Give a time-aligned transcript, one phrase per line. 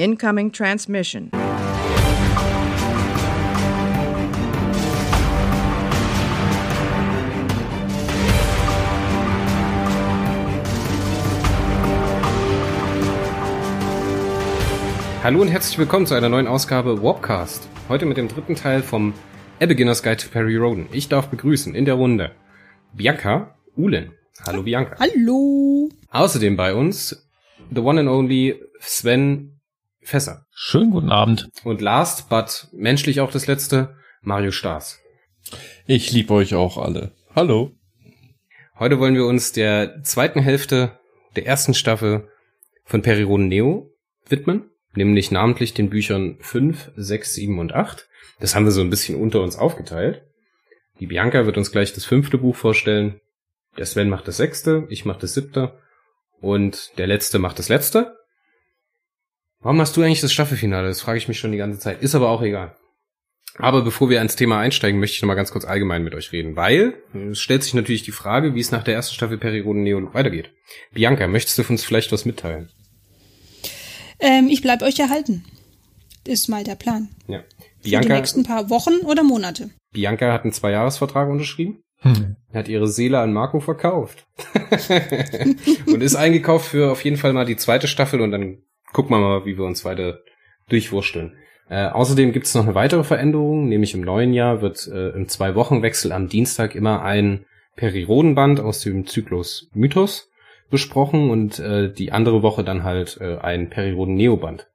[0.00, 1.30] Incoming transmission.
[15.22, 17.68] Hallo und herzlich willkommen zu einer neuen Ausgabe Warpcast.
[17.90, 19.12] Heute mit dem dritten Teil vom
[19.60, 20.88] A Beginner's Guide to Perry Roden.
[20.92, 22.30] Ich darf begrüßen in der Runde
[22.94, 24.12] Bianca Ulen.
[24.46, 24.96] Hallo Bianca.
[24.98, 25.90] Hallo.
[26.08, 27.28] Außerdem bei uns
[27.70, 29.59] the one and only Sven
[30.02, 30.46] Fässer.
[30.52, 31.48] Schönen guten Abend.
[31.64, 35.00] Und last, but menschlich auch das letzte, Mario Staas.
[35.86, 37.12] Ich liebe euch auch alle.
[37.34, 37.72] Hallo.
[38.78, 40.98] Heute wollen wir uns der zweiten Hälfte
[41.36, 42.28] der ersten Staffel
[42.84, 43.92] von Periroden Neo
[44.26, 48.08] widmen, nämlich namentlich den Büchern 5, 6, 7 und 8.
[48.40, 50.22] Das haben wir so ein bisschen unter uns aufgeteilt.
[50.98, 53.20] Die Bianca wird uns gleich das fünfte Buch vorstellen.
[53.78, 55.78] Der Sven macht das sechste, ich mach das siebte
[56.40, 58.16] und der letzte macht das letzte.
[59.62, 60.88] Warum hast du eigentlich das Staffelfinale?
[60.88, 62.02] Das frage ich mich schon die ganze Zeit.
[62.02, 62.76] Ist aber auch egal.
[63.58, 66.32] Aber bevor wir ans Thema einsteigen, möchte ich noch mal ganz kurz allgemein mit euch
[66.32, 66.94] reden, weil
[67.30, 70.52] es stellt sich natürlich die Frage, wie es nach der ersten Staffel Periroden Neo weitergeht.
[70.92, 72.70] Bianca, möchtest du uns vielleicht was mitteilen?
[74.18, 75.44] Ähm, ich bleib euch erhalten.
[76.26, 77.08] Ist mal der Plan.
[77.26, 77.40] Ja.
[77.40, 79.70] Für die Bianca, nächsten paar Wochen oder Monate.
[79.92, 82.36] Bianca hat einen Zweijahresvertrag unterschrieben, Hm.
[82.54, 84.26] hat ihre Seele an Marco verkauft
[85.86, 89.20] und ist eingekauft für auf jeden Fall mal die zweite Staffel und dann gucken wir
[89.20, 90.20] mal, wie wir uns weiter
[90.68, 91.36] durchwursteln.
[91.68, 95.28] Äh, außerdem gibt es noch eine weitere Veränderung, nämlich im neuen Jahr wird äh, im
[95.28, 100.30] Zwei-Wochen-Wechsel am Dienstag immer ein Perirodenband aus dem Zyklus Mythos
[100.68, 104.66] besprochen und äh, die andere Woche dann halt äh, ein Periroden-Neoband.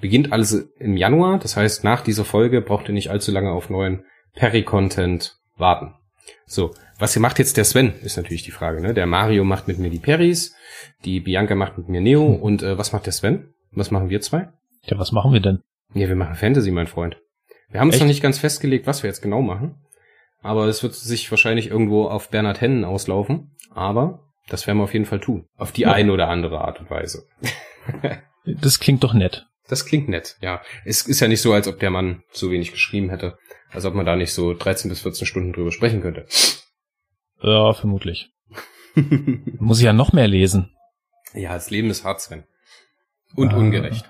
[0.00, 3.70] Beginnt alles im Januar, das heißt, nach dieser Folge braucht ihr nicht allzu lange auf
[3.70, 5.94] neuen Peri-Content warten.
[6.44, 8.80] So, was hier macht jetzt der Sven, ist natürlich die Frage.
[8.80, 8.94] Ne?
[8.94, 10.54] Der Mario macht mit mir die Peris,
[11.04, 13.52] die Bianca macht mit mir Neo und äh, was macht der Sven?
[13.72, 14.48] Was machen wir zwei?
[14.84, 15.62] Ja, was machen wir denn?
[15.94, 17.16] Ja, wir machen Fantasy, mein Freund.
[17.68, 18.02] Wir haben uns Echt?
[18.02, 19.76] noch nicht ganz festgelegt, was wir jetzt genau machen.
[20.42, 23.56] Aber es wird sich wahrscheinlich irgendwo auf Bernhard Hennen auslaufen.
[23.74, 25.46] Aber das werden wir auf jeden Fall tun.
[25.56, 25.92] Auf die Ja.
[25.92, 27.26] eine oder andere Art und Weise.
[28.44, 29.46] Das klingt doch nett.
[29.68, 30.62] Das klingt nett, ja.
[30.84, 33.36] Es ist ja nicht so, als ob der Mann so wenig geschrieben hätte.
[33.72, 36.26] Als ob man da nicht so 13 bis 14 Stunden drüber sprechen könnte.
[37.42, 38.30] Ja, vermutlich.
[39.58, 40.70] Muss ich ja noch mehr lesen.
[41.34, 42.44] ja, das Leben ist hart, Sven.
[43.34, 43.56] Und Ah.
[43.56, 44.04] ungerecht.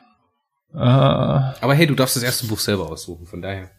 [0.75, 3.71] Äh, Aber hey, du darfst das erste Buch selber aussuchen, von daher.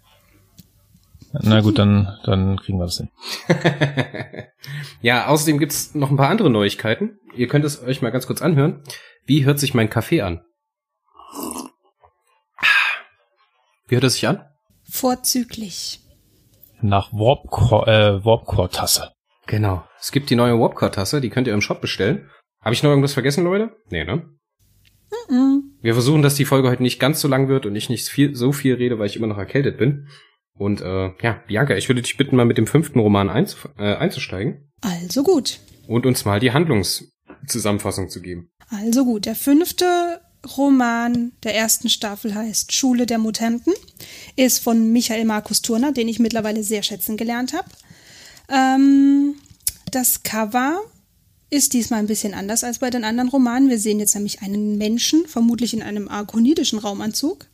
[1.31, 3.09] na gut, dann, dann kriegen wir das hin.
[5.02, 7.20] ja, außerdem gibt's noch ein paar andere Neuigkeiten.
[7.36, 8.81] Ihr könnt es euch mal ganz kurz anhören.
[9.26, 10.42] Wie hört sich mein Kaffee an?
[13.88, 14.44] Wie hört es sich an?
[14.90, 16.02] Vorzüglich.
[16.81, 19.12] Nach Warpcore, äh, Warpcore-Tasse.
[19.47, 19.84] Genau.
[20.00, 22.30] Es gibt die neue Warpcore-Tasse, die könnt ihr im Shop bestellen.
[22.62, 23.76] Habe ich noch irgendwas vergessen, Leute?
[23.90, 24.26] Nee, ne?
[25.30, 25.64] Mhm.
[25.82, 28.36] Wir versuchen, dass die Folge heute nicht ganz so lang wird und ich nicht viel,
[28.36, 30.08] so viel rede, weil ich immer noch erkältet bin.
[30.54, 33.96] Und äh, ja, Bianca, ich würde dich bitten, mal mit dem fünften Roman einzuf- äh,
[33.96, 35.60] einzusteigen Also gut.
[35.88, 38.50] und uns mal die Handlungszusammenfassung zu geben.
[38.70, 39.26] Also gut.
[39.26, 40.20] Der fünfte
[40.58, 43.74] Roman der ersten Staffel heißt Schule der Mutanten.
[44.36, 47.68] Ist von Michael Markus Turner, den ich mittlerweile sehr schätzen gelernt habe.
[48.50, 49.36] Ähm,
[49.92, 50.82] das Cover
[51.50, 53.69] ist diesmal ein bisschen anders als bei den anderen Romanen.
[53.69, 57.46] Wir sehen jetzt nämlich einen Menschen, vermutlich in einem arkonidischen Raumanzug,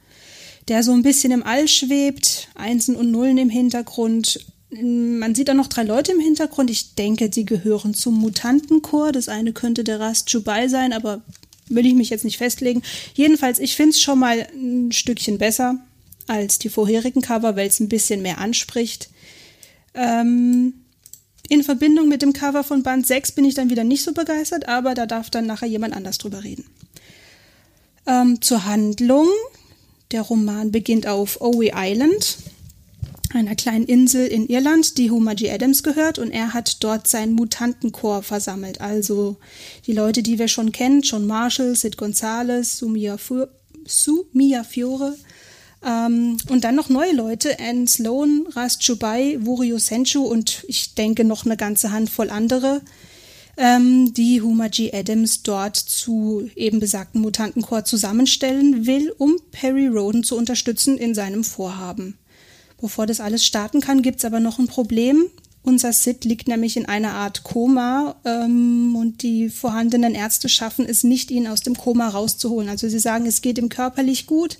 [0.67, 4.45] der so ein bisschen im All schwebt, Einsen und Nullen im Hintergrund.
[4.71, 6.71] Man sieht auch noch drei Leute im Hintergrund.
[6.71, 9.11] Ich denke, die gehören zum Mutantenchor.
[9.11, 11.21] Das eine könnte der Rast Jubai sein, aber
[11.69, 12.81] will ich mich jetzt nicht festlegen.
[13.13, 15.77] Jedenfalls, ich finde es schon mal ein Stückchen besser
[16.25, 19.09] als die vorherigen Cover, weil es ein bisschen mehr anspricht.
[19.93, 20.73] Ähm,
[21.53, 24.67] in Verbindung mit dem Cover von Band 6 bin ich dann wieder nicht so begeistert,
[24.67, 26.65] aber da darf dann nachher jemand anders drüber reden.
[28.07, 29.27] Ähm, zur Handlung.
[30.11, 32.37] Der Roman beginnt auf Owe Island,
[33.33, 35.51] einer kleinen Insel in Irland, die Homer G.
[35.51, 38.81] Adams gehört, und er hat dort seinen Mutantenchor versammelt.
[38.81, 39.37] Also
[39.85, 43.45] die Leute, die wir schon kennen, John Marshall, Sid Gonzalez, Sumia, Fu
[43.85, 45.15] Sumia Fiore,
[45.85, 51.23] ähm, und dann noch neue Leute, Anne Sloan, Ras Chubai, Wurio Senchu und ich denke
[51.23, 52.81] noch eine ganze Handvoll andere,
[53.57, 54.91] ähm, die Huma G.
[54.93, 61.43] Adams dort zu eben besagten Mutantenchor zusammenstellen will, um Perry Roden zu unterstützen in seinem
[61.43, 62.17] Vorhaben.
[62.81, 65.25] Bevor das alles starten kann, gibt's aber noch ein Problem.
[65.61, 71.05] Unser Sid liegt nämlich in einer Art Koma ähm, und die vorhandenen Ärzte schaffen es
[71.05, 72.67] nicht, ihn aus dem Koma rauszuholen.
[72.67, 74.57] Also sie sagen, es geht ihm körperlich gut.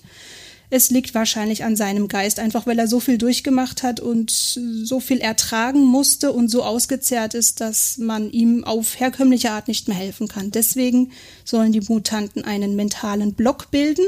[0.76, 4.98] Es liegt wahrscheinlich an seinem Geist, einfach weil er so viel durchgemacht hat und so
[4.98, 9.96] viel ertragen musste und so ausgezehrt ist, dass man ihm auf herkömmliche Art nicht mehr
[9.96, 10.50] helfen kann.
[10.50, 11.12] Deswegen
[11.44, 14.04] sollen die Mutanten einen mentalen Block bilden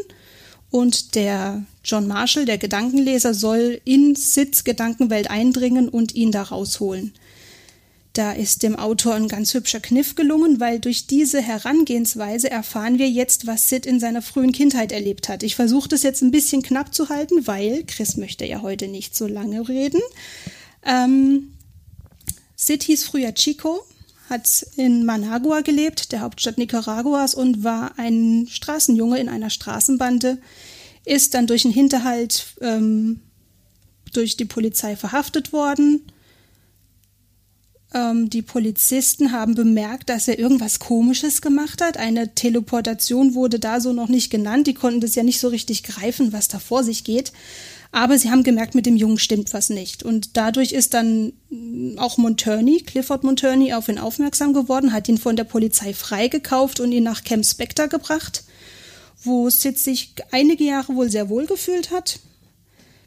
[0.72, 7.12] und der John Marshall, der Gedankenleser, soll in Sids Gedankenwelt eindringen und ihn da rausholen.
[8.16, 13.10] Da ist dem Autor ein ganz hübscher Kniff gelungen, weil durch diese Herangehensweise erfahren wir
[13.10, 15.42] jetzt, was Sid in seiner frühen Kindheit erlebt hat.
[15.42, 19.14] Ich versuche das jetzt ein bisschen knapp zu halten, weil Chris möchte ja heute nicht
[19.14, 20.00] so lange reden.
[20.82, 21.52] Ähm,
[22.54, 23.84] Sid hieß früher Chico,
[24.30, 30.38] hat in Managua gelebt, der Hauptstadt Nicaraguas, und war ein Straßenjunge in einer Straßenbande,
[31.04, 33.20] ist dann durch einen Hinterhalt ähm,
[34.14, 36.00] durch die Polizei verhaftet worden
[37.94, 41.96] ähm, die Polizisten haben bemerkt, dass er irgendwas Komisches gemacht hat.
[41.96, 44.66] Eine Teleportation wurde da so noch nicht genannt.
[44.66, 47.32] Die konnten das ja nicht so richtig greifen, was da vor sich geht.
[47.92, 50.02] Aber sie haben gemerkt, mit dem Jungen stimmt was nicht.
[50.02, 51.32] Und dadurch ist dann
[51.96, 56.92] auch Monturney, Clifford Monturney, auf ihn aufmerksam geworden, hat ihn von der Polizei freigekauft und
[56.92, 58.44] ihn nach Camp Spectre gebracht,
[59.22, 62.18] wo Sid sich einige Jahre wohl sehr wohl gefühlt hat,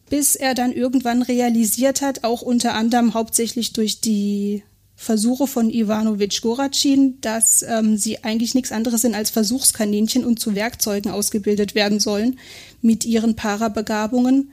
[0.09, 4.63] bis er dann irgendwann realisiert hat, auch unter anderem hauptsächlich durch die
[5.01, 10.55] Versuche von Ivanovic Goracin, dass ähm, sie eigentlich nichts anderes sind als Versuchskaninchen und zu
[10.55, 12.37] Werkzeugen ausgebildet werden sollen
[12.81, 14.51] mit ihren Parabegabungen,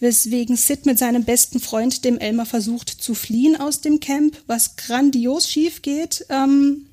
[0.00, 4.76] weswegen Sid mit seinem besten Freund, dem Elmer, versucht zu fliehen aus dem Camp, was
[4.76, 6.24] grandios schief geht.
[6.30, 6.86] Ähm,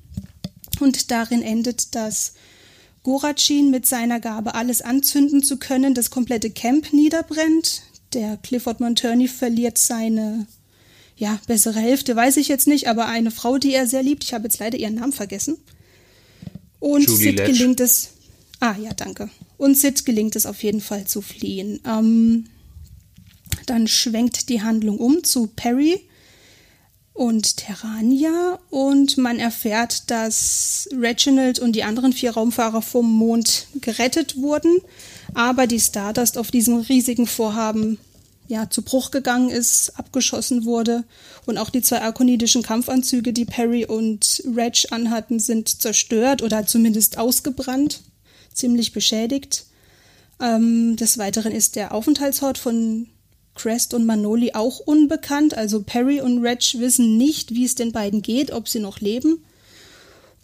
[0.78, 2.34] und darin endet, dass
[3.04, 7.84] Goracin mit seiner Gabe, alles anzünden zu können, das komplette Camp niederbrennt.
[8.12, 10.46] Der Clifford Monturney verliert seine
[11.16, 14.24] ja, bessere Hälfte weiß ich jetzt nicht, aber eine Frau, die er sehr liebt.
[14.24, 15.56] Ich habe jetzt leider ihren Namen vergessen.
[16.80, 17.52] Und Julie Sid Letch.
[17.52, 18.10] gelingt es.
[18.60, 19.30] Ah, ja, danke.
[19.56, 21.80] Und Sid gelingt es auf jeden Fall zu fliehen.
[21.86, 22.46] Ähm,
[23.66, 26.00] dann schwenkt die Handlung um zu Perry
[27.14, 34.36] und Terrania und man erfährt, dass Reginald und die anderen vier Raumfahrer vom Mond gerettet
[34.36, 34.78] wurden,
[35.34, 37.98] aber die Stardust auf diesem riesigen Vorhaben
[38.48, 41.04] ja, zu Bruch gegangen ist, abgeschossen wurde.
[41.46, 47.18] Und auch die zwei arkonidischen Kampfanzüge, die Perry und Reg anhatten, sind zerstört oder zumindest
[47.18, 48.02] ausgebrannt,
[48.52, 49.66] ziemlich beschädigt.
[50.40, 53.08] Ähm, des Weiteren ist der Aufenthaltsort von
[53.54, 55.56] Crest und Manoli auch unbekannt.
[55.56, 59.44] Also Perry und Reg wissen nicht, wie es den beiden geht, ob sie noch leben.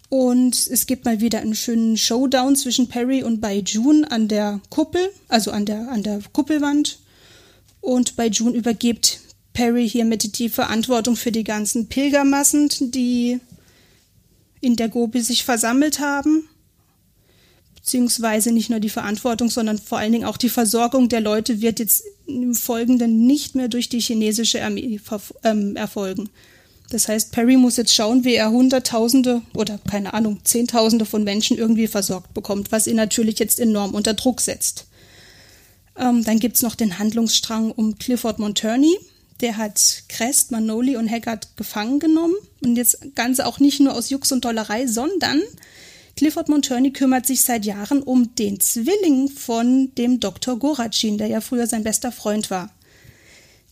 [0.08, 4.60] Und es gibt mal wieder einen schönen Showdown zwischen Perry und Bai Jun an der
[4.70, 6.98] Kuppel, also an der, an der Kuppelwand.
[7.80, 9.20] Und bei June übergibt
[9.52, 13.40] Perry hiermit die Verantwortung für die ganzen Pilgermassen, die
[14.60, 16.48] in der Gobi sich versammelt haben.
[17.74, 21.78] Beziehungsweise nicht nur die Verantwortung, sondern vor allen Dingen auch die Versorgung der Leute wird
[21.78, 25.00] jetzt im Folgenden nicht mehr durch die chinesische Armee
[25.44, 26.28] ähm, erfolgen.
[26.90, 31.58] Das heißt, Perry muss jetzt schauen, wie er Hunderttausende oder keine Ahnung, Zehntausende von Menschen
[31.58, 34.87] irgendwie versorgt bekommt, was ihn natürlich jetzt enorm unter Druck setzt.
[35.98, 38.96] Ähm, dann gibt's noch den Handlungsstrang um Clifford Monturney.
[39.40, 42.34] Der hat Crest, Manoli und Haggard gefangen genommen.
[42.62, 45.42] Und jetzt Ganze auch nicht nur aus Jux und Dollerei, sondern
[46.16, 50.58] Clifford Monturney kümmert sich seit Jahren um den Zwilling von dem Dr.
[50.58, 52.72] Goracin, der ja früher sein bester Freund war.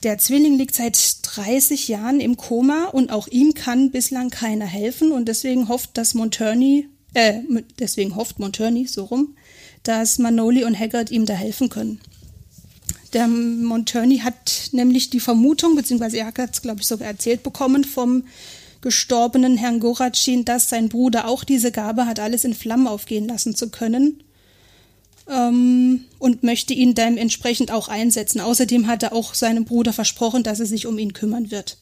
[0.04, 5.10] Der Zwilling liegt seit 30 Jahren im Koma und auch ihm kann bislang keiner helfen
[5.10, 7.40] und deswegen hofft, dass Monturney, äh,
[7.80, 9.34] deswegen hofft Monturney so rum,
[9.82, 12.00] dass Manoli und Haggard ihm da helfen können.
[13.12, 17.84] Der Monturney hat nämlich die Vermutung, beziehungsweise er hat es, glaube ich, sogar erzählt bekommen
[17.84, 18.24] vom
[18.80, 23.54] gestorbenen Herrn Goracin, dass sein Bruder auch diese Gabe hat, alles in Flammen aufgehen lassen
[23.54, 24.22] zu können.
[25.28, 28.40] Ähm, und möchte ihn dementsprechend auch einsetzen.
[28.40, 31.78] Außerdem hat er auch seinem Bruder versprochen, dass er sich um ihn kümmern wird.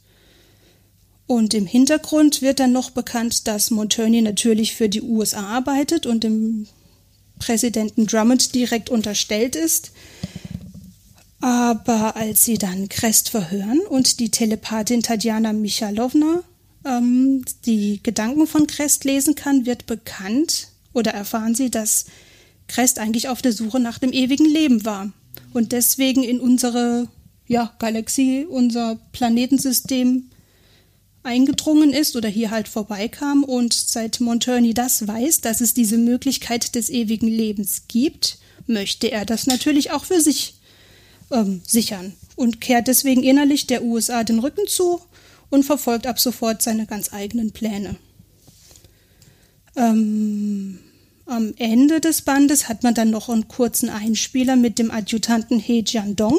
[1.27, 6.25] Und im Hintergrund wird dann noch bekannt, dass Monturney natürlich für die USA arbeitet und
[6.25, 6.67] dem
[7.39, 9.93] Präsidenten Drummond direkt unterstellt ist.
[11.45, 16.43] Aber als sie dann Crest verhören und die Telepathin Tatjana Michalowna
[16.87, 22.07] ähm, die Gedanken von Crest lesen kann, wird bekannt oder erfahren sie, dass
[22.67, 25.13] Crest eigentlich auf der Suche nach dem ewigen Leben war
[25.53, 27.09] und deswegen in unsere
[27.47, 30.31] ja, Galaxie, unser Planetensystem
[31.25, 36.75] eingedrungen ist oder hier halt vorbeikam und seit Monturney das weiß, dass es diese Möglichkeit
[36.75, 40.55] des ewigen Lebens gibt, möchte er das natürlich auch für sich
[41.31, 45.01] ähm, sichern und kehrt deswegen innerlich der USA den Rücken zu
[45.51, 47.97] und verfolgt ab sofort seine ganz eigenen Pläne.
[49.77, 50.79] Ähm,
[51.27, 55.83] am Ende des Bandes hat man dann noch einen kurzen Einspieler mit dem Adjutanten He
[55.87, 56.39] Jiandong.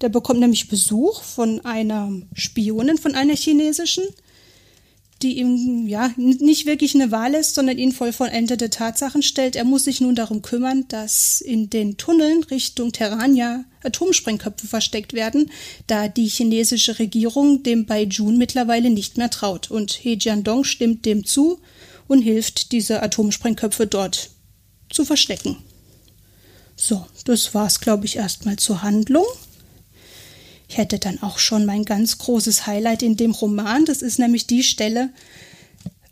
[0.00, 4.04] Der bekommt nämlich Besuch von einer Spionin, von einer chinesischen,
[5.22, 9.56] die ihm ja nicht wirklich eine Wahl ist, sondern ihn voll vollendete Tatsachen stellt.
[9.56, 15.50] Er muss sich nun darum kümmern, dass in den Tunneln Richtung Terrania Atomsprengköpfe versteckt werden,
[15.86, 19.70] da die chinesische Regierung dem Baijun mittlerweile nicht mehr traut.
[19.70, 21.60] Und He Jiandong stimmt dem zu
[22.08, 24.30] und hilft, diese Atomsprengköpfe dort
[24.90, 25.56] zu verstecken.
[26.76, 29.26] So, das war's, glaube ich, erstmal zur Handlung.
[30.68, 33.84] Ich hätte dann auch schon mein ganz großes Highlight in dem Roman.
[33.84, 35.10] Das ist nämlich die Stelle,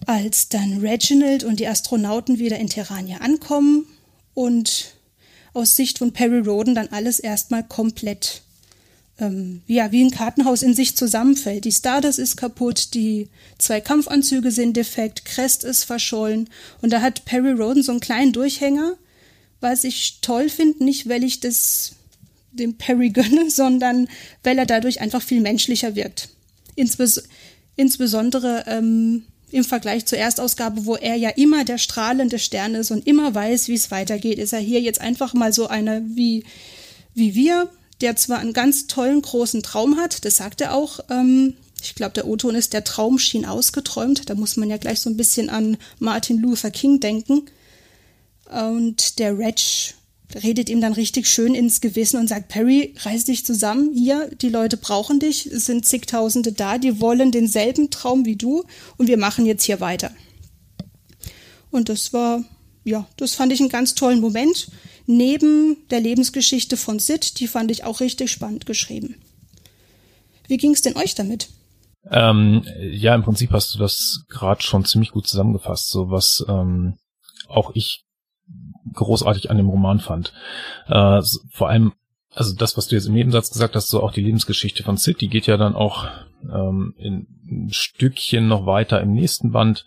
[0.04, 3.86] als dann Reginald und die Astronauten wieder in Terrania ankommen
[4.34, 4.94] und
[5.54, 8.42] aus Sicht von Perry Roden dann alles erstmal komplett
[9.20, 11.64] ähm, ja, wie ein Kartenhaus in sich zusammenfällt.
[11.64, 13.28] Die Stardust ist kaputt, die
[13.58, 16.48] zwei Kampfanzüge sind defekt, Crest ist verschollen
[16.82, 18.94] und da hat Perry Roden so einen kleinen Durchhänger,
[19.60, 21.92] was ich toll finde, nicht weil ich das
[22.52, 24.08] dem Perry gönne, sondern
[24.44, 26.28] weil er dadurch einfach viel menschlicher wirkt.
[26.76, 27.24] Insbes
[27.74, 33.06] insbesondere ähm, im Vergleich zur Erstausgabe, wo er ja immer der strahlende Stern ist und
[33.06, 36.44] immer weiß, wie es weitergeht, ist er hier jetzt einfach mal so einer wie,
[37.14, 37.68] wie wir,
[38.00, 41.00] der zwar einen ganz tollen großen Traum hat, das sagt er auch.
[41.10, 44.28] Ähm, ich glaube, der O-Ton ist, der Traum schien ausgeträumt.
[44.28, 47.42] Da muss man ja gleich so ein bisschen an Martin Luther King denken.
[48.50, 49.94] Und der Reg
[50.34, 54.50] redet ihm dann richtig schön ins Gewissen und sagt, Perry, reiß dich zusammen, hier, die
[54.50, 58.64] Leute brauchen dich, es sind zigtausende da, die wollen denselben Traum wie du
[58.96, 60.10] und wir machen jetzt hier weiter.
[61.70, 62.44] Und das war,
[62.84, 64.68] ja, das fand ich einen ganz tollen Moment.
[65.06, 69.16] Neben der Lebensgeschichte von Sid, die fand ich auch richtig spannend geschrieben.
[70.46, 71.48] Wie ging es denn euch damit?
[72.10, 76.98] Ähm, ja, im Prinzip hast du das gerade schon ziemlich gut zusammengefasst, so was ähm,
[77.48, 78.04] auch ich
[78.92, 80.32] großartig an dem Roman fand.
[80.86, 81.20] Äh,
[81.50, 81.92] vor allem,
[82.34, 85.20] also das, was du jetzt im Nebensatz gesagt hast, so auch die Lebensgeschichte von Sid,
[85.20, 86.06] die geht ja dann auch
[86.42, 89.84] ähm, in ein Stückchen noch weiter im nächsten Band.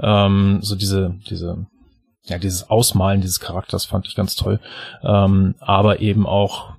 [0.00, 1.66] Ähm, so diese, diese,
[2.24, 4.60] ja, dieses Ausmalen dieses Charakters fand ich ganz toll.
[5.02, 6.74] Ähm, aber eben auch,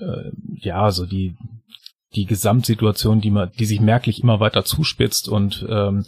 [0.00, 1.36] äh, ja, so die,
[2.14, 6.04] die Gesamtsituation, die man, die sich merklich immer weiter zuspitzt und ähm,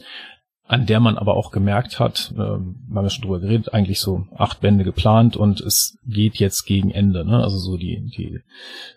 [0.71, 3.99] an der man aber auch gemerkt hat, äh, wir haben ja schon drüber geredet, eigentlich
[3.99, 7.25] so acht Bände geplant und es geht jetzt gegen Ende.
[7.25, 7.43] Ne?
[7.43, 8.39] Also so die, die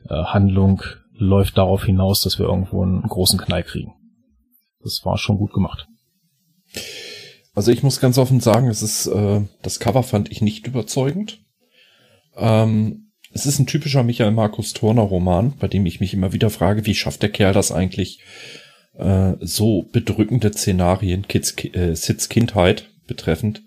[0.08, 3.94] äh, Handlung läuft darauf hinaus, dass wir irgendwo einen großen Knall kriegen.
[4.84, 5.88] Das war schon gut gemacht.
[7.56, 11.40] Also ich muss ganz offen sagen, es ist äh, das Cover fand ich nicht überzeugend.
[12.36, 16.52] Ähm, es ist ein typischer Michael Markus Turner Roman, bei dem ich mich immer wieder
[16.52, 18.20] frage, wie schafft der Kerl das eigentlich,
[18.98, 23.64] äh, so bedrückende Szenarien Kids, äh, Sids Kindheit betreffend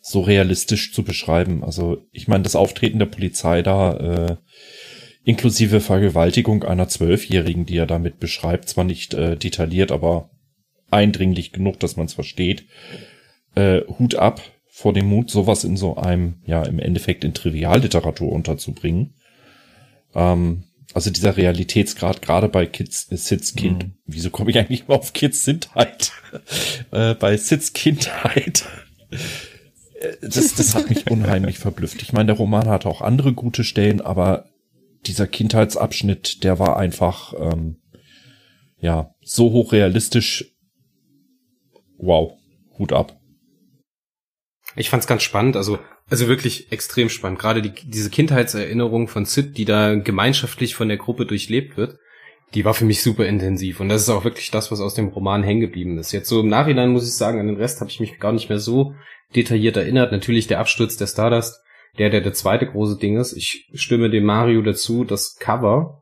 [0.00, 1.62] so realistisch zu beschreiben.
[1.64, 4.36] Also ich meine, das Auftreten der Polizei da, äh,
[5.24, 10.30] inklusive Vergewaltigung einer Zwölfjährigen, die er damit beschreibt, zwar nicht äh, detailliert, aber
[10.90, 12.64] eindringlich genug, dass man es versteht.
[13.54, 18.32] Äh, Hut ab vor dem Mut, sowas in so einem, ja, im Endeffekt in Trivialliteratur
[18.32, 19.14] unterzubringen.
[20.14, 20.64] Ähm,
[20.98, 23.92] also dieser Realitätsgrad, gerade bei Kids, äh, Sids Kind, mhm.
[24.04, 26.10] wieso komme ich eigentlich mal auf Kids Kindheit?
[26.90, 28.66] äh, bei Sids Kindheit.
[30.00, 32.02] Äh, das, das hat mich unheimlich verblüfft.
[32.02, 34.46] Ich meine, der Roman hat auch andere gute Stellen, aber
[35.06, 37.76] dieser Kindheitsabschnitt, der war einfach, ähm,
[38.80, 40.52] ja, so hochrealistisch.
[41.96, 42.32] Wow,
[42.76, 43.20] Hut ab.
[44.74, 45.78] Ich fand's ganz spannend, also
[46.10, 47.38] also wirklich extrem spannend.
[47.38, 51.98] Gerade die, diese Kindheitserinnerung von Sid, die da gemeinschaftlich von der Gruppe durchlebt wird,
[52.54, 53.80] die war für mich super intensiv.
[53.80, 56.12] Und das ist auch wirklich das, was aus dem Roman hängen geblieben ist.
[56.12, 58.48] Jetzt so im Nachhinein muss ich sagen, an den Rest habe ich mich gar nicht
[58.48, 58.94] mehr so
[59.36, 60.12] detailliert erinnert.
[60.12, 61.60] Natürlich der Absturz der Stardust,
[61.98, 63.34] der, der der zweite große Ding ist.
[63.34, 65.97] Ich stimme dem Mario dazu, das Cover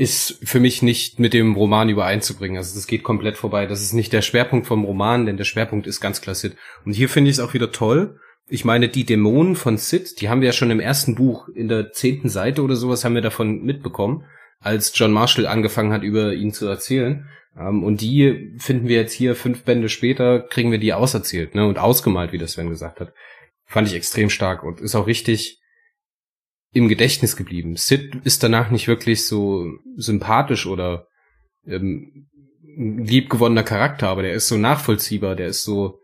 [0.00, 2.56] ist für mich nicht mit dem Roman übereinzubringen.
[2.56, 3.66] Also das geht komplett vorbei.
[3.66, 6.56] Das ist nicht der Schwerpunkt vom Roman, denn der Schwerpunkt ist ganz klar Sid.
[6.86, 8.18] Und hier finde ich es auch wieder toll.
[8.48, 11.68] Ich meine, die Dämonen von Sid, die haben wir ja schon im ersten Buch, in
[11.68, 14.24] der zehnten Seite oder sowas, haben wir davon mitbekommen,
[14.58, 17.28] als John Marshall angefangen hat, über ihn zu erzählen.
[17.54, 21.66] Ähm, und die finden wir jetzt hier fünf Bände später, kriegen wir die auserzählt ne,
[21.66, 23.12] und ausgemalt, wie das Sven gesagt hat.
[23.66, 25.59] Fand ich extrem stark und ist auch richtig
[26.72, 27.76] im Gedächtnis geblieben.
[27.76, 31.06] Sid ist danach nicht wirklich so sympathisch oder
[31.66, 32.28] ähm,
[32.76, 35.98] liebgewonnener Charakter, aber der ist so nachvollziehbar, der ist so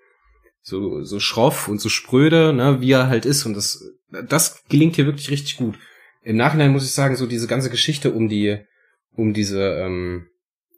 [0.63, 3.81] so so schroff und so spröde, ne, wie er halt ist und das
[4.29, 5.79] das gelingt hier wirklich richtig gut.
[6.23, 8.59] Im Nachhinein muss ich sagen, so diese ganze Geschichte um die
[9.13, 10.27] um diese ähm,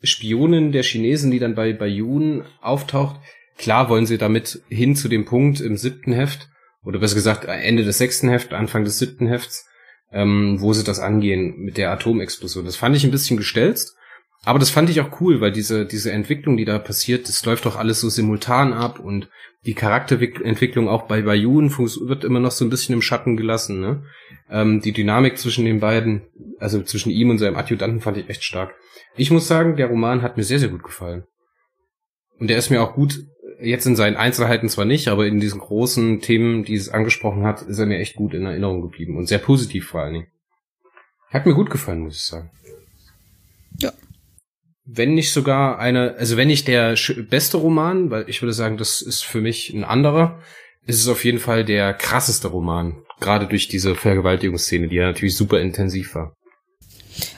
[0.02, 3.18] Spionin der Chinesen, die dann bei bei Yun auftaucht,
[3.56, 6.50] klar wollen sie damit hin zu dem Punkt im siebten Heft
[6.84, 9.66] oder besser gesagt Ende des sechsten Heft, Anfang des siebten Hefts,
[10.12, 12.64] ähm, wo sie das angehen mit der Atomexplosion.
[12.64, 13.96] Das fand ich ein bisschen gestelzt,
[14.44, 17.66] Aber das fand ich auch cool, weil diese, diese Entwicklung, die da passiert, das läuft
[17.66, 19.28] doch alles so simultan ab und
[19.66, 24.04] die Charakterentwicklung auch bei Bayun wird immer noch so ein bisschen im Schatten gelassen, ne?
[24.48, 26.22] Ähm, die Dynamik zwischen den beiden,
[26.58, 28.74] also zwischen ihm und seinem Adjutanten fand ich echt stark.
[29.16, 31.24] Ich muss sagen, der Roman hat mir sehr, sehr gut gefallen.
[32.38, 33.18] Und der ist mir auch gut,
[33.60, 37.62] jetzt in seinen Einzelheiten zwar nicht, aber in diesen großen Themen, die es angesprochen hat,
[37.62, 40.26] ist er mir echt gut in Erinnerung geblieben und sehr positiv vor allen Dingen.
[41.30, 42.50] Hat mir gut gefallen, muss ich sagen.
[43.78, 43.92] Ja.
[44.84, 46.96] Wenn nicht sogar eine, also wenn nicht der
[47.28, 50.40] beste Roman, weil ich würde sagen, das ist für mich ein anderer,
[50.86, 53.02] ist es auf jeden Fall der krasseste Roman.
[53.20, 56.34] Gerade durch diese Vergewaltigungsszene, die ja natürlich super intensiv war.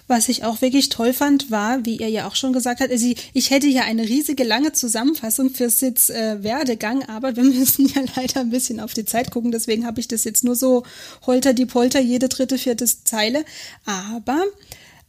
[0.06, 3.06] Was ich auch wirklich toll fand, war, wie er ja auch schon gesagt hat, also
[3.32, 8.02] ich hätte ja eine riesige lange Zusammenfassung für Sids äh, Werdegang, aber wir müssen ja
[8.16, 10.84] leider ein bisschen auf die Zeit gucken, deswegen habe ich das jetzt nur so
[11.26, 13.44] holter die Polter, jede dritte, vierte Zeile.
[13.86, 14.44] Aber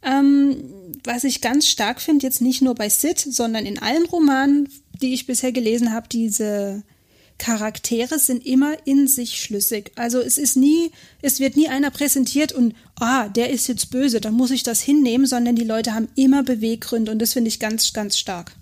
[0.02, 0.56] ähm,
[1.04, 4.68] was ich ganz stark finde, jetzt nicht nur bei Sid, sondern in allen Romanen,
[5.00, 6.82] die ich bisher gelesen habe, diese
[7.38, 9.92] Charaktere sind immer in sich schlüssig.
[9.96, 10.90] Also es ist nie,
[11.22, 14.80] es wird nie einer präsentiert und ah, der ist jetzt böse, dann muss ich das
[14.80, 18.52] hinnehmen, sondern die Leute haben immer Beweggründe und das finde ich ganz, ganz stark.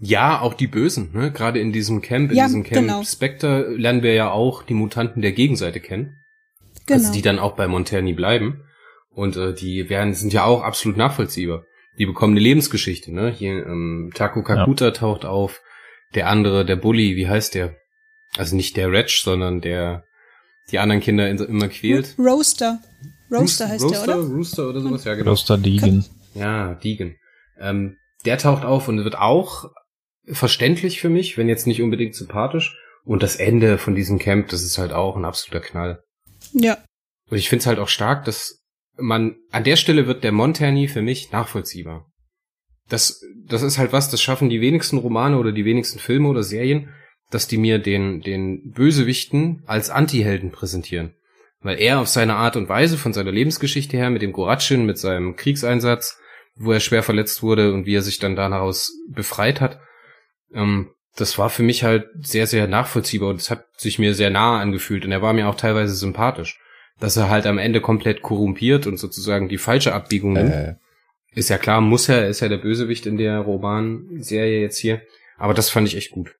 [0.00, 1.30] Ja, auch die Bösen, ne?
[1.32, 3.04] Gerade in diesem Camp, in ja, diesem Camp genau.
[3.04, 6.16] Spectre lernen wir ja auch die Mutanten der Gegenseite kennen.
[6.86, 6.98] Genau.
[6.98, 8.64] Also die dann auch bei Monterni bleiben.
[9.10, 11.64] Und äh, die werden, sind ja auch absolut nachvollziehbar.
[11.98, 13.30] Die bekommen eine Lebensgeschichte, ne?
[13.30, 14.90] Hier ähm, Taku Kakuta ja.
[14.90, 15.62] taucht auf,
[16.14, 17.76] der andere, der Bully, wie heißt der?
[18.36, 20.04] Also nicht der Retch, sondern der
[20.70, 22.14] die anderen Kinder immer quält.
[22.18, 22.80] Roaster.
[23.30, 24.28] Roaster heißt Roaster, der, oder?
[24.28, 25.30] Rooster oder sowas, ja genau.
[25.30, 26.04] Roaster Deegan.
[26.34, 27.16] Ja, Deegan.
[27.58, 29.70] Ähm, der taucht auf und wird auch
[30.26, 32.78] verständlich für mich, wenn jetzt nicht unbedingt sympathisch.
[33.04, 36.02] Und das Ende von diesem Camp, das ist halt auch ein absoluter Knall.
[36.52, 36.78] Ja.
[37.28, 38.62] Und ich finde es halt auch stark, dass
[38.96, 42.06] man, an der Stelle wird der Monterni für mich nachvollziehbar.
[42.88, 46.42] Das, das ist halt was, das schaffen die wenigsten Romane oder die wenigsten Filme oder
[46.42, 46.88] Serien,
[47.34, 51.14] dass die mir den, den Bösewichten als Antihelden präsentieren.
[51.60, 54.98] Weil er auf seine Art und Weise von seiner Lebensgeschichte her mit dem Goratschin, mit
[54.98, 56.18] seinem Kriegseinsatz,
[56.54, 59.80] wo er schwer verletzt wurde und wie er sich dann daraus befreit hat,
[60.54, 64.30] ähm, das war für mich halt sehr, sehr nachvollziehbar und es hat sich mir sehr
[64.30, 66.60] nahe angefühlt und er war mir auch teilweise sympathisch.
[67.00, 70.52] Dass er halt am Ende komplett korrumpiert und sozusagen die falsche Abbiegung nimmt.
[70.52, 70.74] Äh.
[71.34, 75.02] Ist ja klar, muss er, ist ja der Bösewicht in der Romanserie jetzt hier.
[75.36, 76.36] Aber das fand ich echt gut.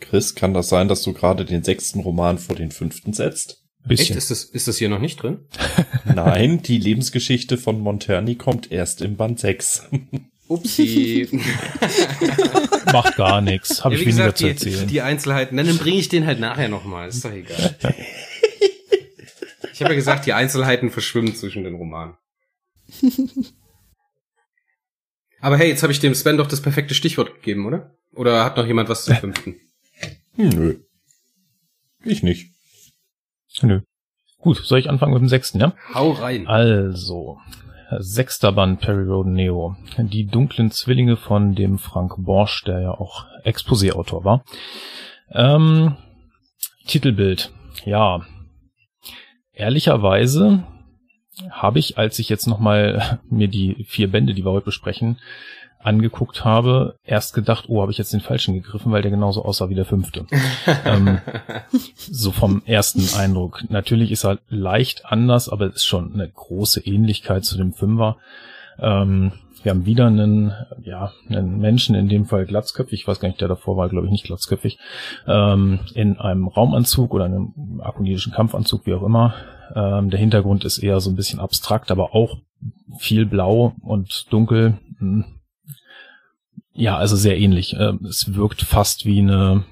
[0.00, 3.64] Chris, kann das sein, dass du gerade den sechsten Roman vor den fünften setzt?
[3.86, 4.16] Bisschen.
[4.16, 4.16] Echt?
[4.16, 5.46] Ist das, ist das hier noch nicht drin?
[6.04, 9.88] Nein, die Lebensgeschichte von Monterni kommt erst im Band 6.
[10.48, 11.28] Upsi.
[12.92, 13.82] Macht gar nichts.
[13.82, 14.80] Habe ja, ich weniger gesagt, zu erzählen.
[14.80, 17.08] Die, die Einzelheiten, dann bringe ich den halt nachher nochmal.
[17.08, 17.74] Ist doch egal.
[19.72, 22.14] ich habe ja gesagt, die Einzelheiten verschwimmen zwischen den Romanen.
[25.40, 27.96] Aber hey, jetzt habe ich dem Sven doch das perfekte Stichwort gegeben, oder?
[28.14, 29.56] Oder hat noch jemand was zum fünften?
[30.36, 30.74] Hm, nö.
[32.04, 32.52] Ich nicht.
[33.62, 33.80] Nö.
[34.38, 35.74] Gut, soll ich anfangen mit dem sechsten, ja?
[35.94, 36.46] Hau rein.
[36.46, 37.38] Also,
[37.98, 39.76] sechster Band Perry Road Neo.
[39.96, 44.44] Die dunklen Zwillinge von dem Frank Borsch, der ja auch Exposé-Autor war.
[45.30, 45.96] Ähm,
[46.86, 47.52] Titelbild.
[47.84, 48.26] Ja.
[49.52, 50.64] Ehrlicherweise
[51.50, 55.18] habe ich, als ich jetzt nochmal mir die vier Bände, die wir heute besprechen,
[55.84, 59.68] angeguckt habe, erst gedacht, oh, habe ich jetzt den falschen gegriffen, weil der genauso aussah
[59.68, 60.26] wie der fünfte.
[60.84, 61.18] ähm,
[61.96, 63.64] so vom ersten Eindruck.
[63.68, 68.16] Natürlich ist er leicht anders, aber es ist schon eine große Ähnlichkeit zu dem Fünfer.
[68.78, 73.28] Ähm, wir haben wieder einen, ja, einen Menschen, in dem Fall glatzköpfig, ich weiß gar
[73.28, 74.78] nicht, der davor war, glaube ich, nicht glatzköpfig,
[75.26, 79.34] ähm, in einem Raumanzug oder einem akonidischen Kampfanzug, wie auch immer.
[79.74, 82.38] Ähm, der Hintergrund ist eher so ein bisschen abstrakt, aber auch
[82.98, 84.78] viel blau und dunkel.
[86.74, 87.74] Ja, also sehr ähnlich.
[87.78, 89.64] Ähm, es wirkt fast wie eine,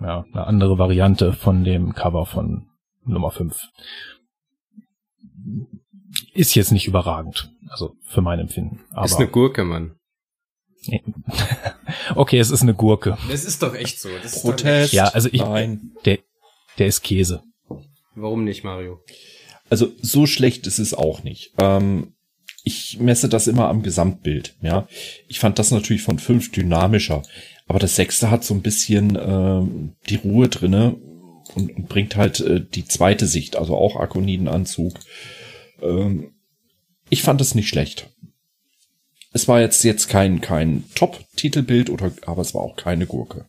[0.00, 2.66] ja, eine andere Variante von dem Cover von
[3.04, 3.58] Nummer 5.
[6.34, 8.80] Ist jetzt nicht überragend, also für mein Empfinden.
[8.90, 9.96] Aber ist eine Gurke, Mann.
[12.14, 13.16] okay, es ist eine Gurke.
[13.30, 14.08] Das ist doch echt so.
[14.22, 14.92] Das Protest.
[14.92, 15.92] Ja, also ich, Nein.
[16.04, 16.18] der,
[16.78, 17.42] der ist Käse.
[18.14, 19.00] Warum nicht, Mario?
[19.68, 21.52] Also so schlecht ist es auch nicht.
[21.58, 22.14] Ähm,
[22.64, 24.56] ich messe das immer am Gesamtbild.
[24.62, 24.86] Ja,
[25.28, 27.22] ich fand das natürlich von fünf dynamischer,
[27.66, 30.96] aber das sechste hat so ein bisschen äh, die Ruhe drinne
[31.54, 34.98] und, und bringt halt äh, die zweite Sicht, also auch Akonidenanzug.
[35.82, 36.32] Ähm,
[37.08, 38.08] ich fand es nicht schlecht.
[39.32, 43.48] Es war jetzt jetzt kein kein Top-Titelbild oder, aber es war auch keine Gurke.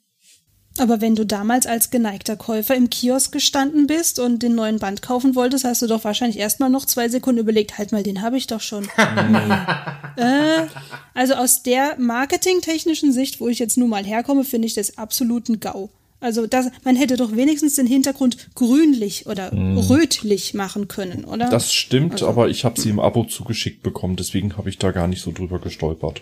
[0.77, 5.01] Aber wenn du damals als geneigter Käufer im Kiosk gestanden bist und den neuen Band
[5.01, 8.37] kaufen wolltest, hast du doch wahrscheinlich erstmal noch zwei Sekunden überlegt, halt mal, den habe
[8.37, 8.83] ich doch schon.
[8.97, 10.23] nee.
[10.23, 10.67] äh,
[11.13, 15.59] also aus der marketingtechnischen Sicht, wo ich jetzt nun mal herkomme, finde ich das absoluten
[15.59, 15.89] GAU.
[16.21, 19.77] Also das, man hätte doch wenigstens den Hintergrund grünlich oder mm.
[19.79, 21.49] rötlich machen können, oder?
[21.49, 22.27] Das stimmt, also.
[22.27, 25.31] aber ich habe sie im Abo zugeschickt bekommen, deswegen habe ich da gar nicht so
[25.31, 26.21] drüber gestolpert.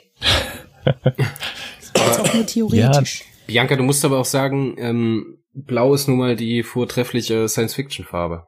[0.86, 0.98] das
[2.12, 3.20] ist auch nur theoretisch.
[3.20, 3.29] Ja.
[3.50, 8.46] Bianca, du musst aber auch sagen, ähm, Blau ist nun mal die vortreffliche Science-Fiction-Farbe.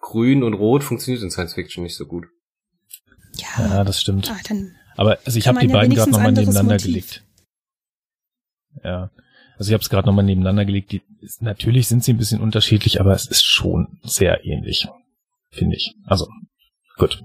[0.00, 2.24] Grün und Rot funktioniert in Science-Fiction nicht so gut.
[3.36, 4.30] Ja, ja das stimmt.
[4.30, 4.54] Ah,
[4.96, 6.86] aber also ich habe die ja beiden gerade nochmal nebeneinander Motiv.
[6.86, 7.24] gelegt.
[8.82, 9.10] Ja.
[9.58, 10.92] Also ich habe es gerade nochmal nebeneinander gelegt.
[10.92, 11.02] Die,
[11.40, 14.88] natürlich sind sie ein bisschen unterschiedlich, aber es ist schon sehr ähnlich,
[15.50, 15.94] finde ich.
[16.06, 16.26] Also,
[16.96, 17.22] gut.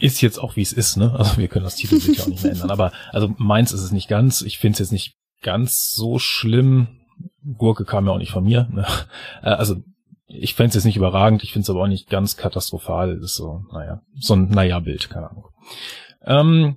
[0.00, 1.14] Ist jetzt auch wie es ist, ne?
[1.16, 2.70] Also wir können das Titelbild ja auch nicht mehr ändern.
[2.70, 4.42] Aber also meins ist es nicht ganz.
[4.42, 6.88] Ich finde es jetzt nicht ganz so schlimm.
[7.56, 8.68] Gurke kam ja auch nicht von mir.
[8.72, 8.86] Ne?
[9.42, 9.76] Äh, also
[10.26, 13.16] ich fände es jetzt nicht überragend, ich finde es aber auch nicht ganz katastrophal.
[13.16, 15.48] Das ist so, naja, so ein Naja-Bild, keine Ahnung.
[16.22, 16.76] Ähm,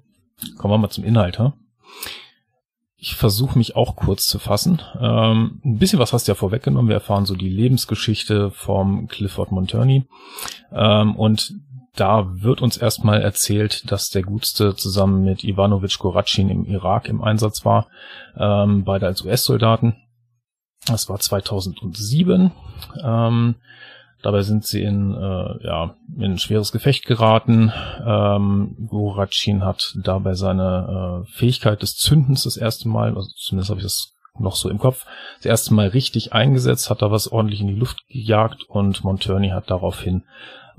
[0.58, 1.54] kommen wir mal zum Inhalt, ha?
[3.00, 4.82] Ich versuche mich auch kurz zu fassen.
[5.00, 6.90] Ähm, ein bisschen was hast du ja vorweggenommen.
[6.90, 10.06] Wir erfahren so die Lebensgeschichte vom Clifford Monturney.
[10.72, 11.54] Ähm, und
[12.00, 17.24] da wird uns erstmal erzählt, dass der Gutste zusammen mit Ivanovic Goratschin im Irak im
[17.24, 17.88] Einsatz war,
[18.38, 19.96] ähm, beide als US-Soldaten.
[20.86, 22.52] Das war 2007.
[23.04, 23.56] Ähm,
[24.22, 27.74] dabei sind sie in, äh, ja, in ein schweres Gefecht geraten.
[28.06, 33.80] Ähm, Goratschin hat dabei seine äh, Fähigkeit des Zündens das erste Mal, also zumindest habe
[33.80, 35.06] ich das noch so im Kopf,
[35.38, 39.50] das erste Mal richtig eingesetzt, hat da was ordentlich in die Luft gejagt und Monturney
[39.50, 40.24] hat daraufhin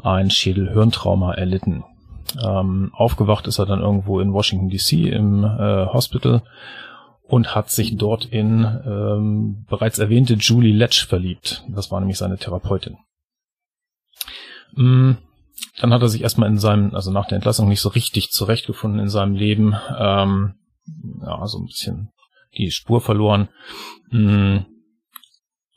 [0.02, 1.84] ein Schädelhirntrauma erlitten.
[2.42, 6.42] Ähm, aufgewacht ist er dann irgendwo in Washington DC im äh, Hospital
[7.22, 11.64] und hat sich dort in ähm, bereits erwähnte Julie Letch verliebt.
[11.68, 12.96] Das war nämlich seine Therapeutin.
[14.74, 15.12] Mm,
[15.80, 19.00] dann hat er sich erstmal in seinem, also nach der Entlassung nicht so richtig zurechtgefunden
[19.00, 19.74] in seinem Leben.
[19.98, 20.54] Ähm,
[21.22, 22.10] ja, so ein bisschen
[22.56, 23.48] die Spur verloren.
[24.10, 24.58] Mm,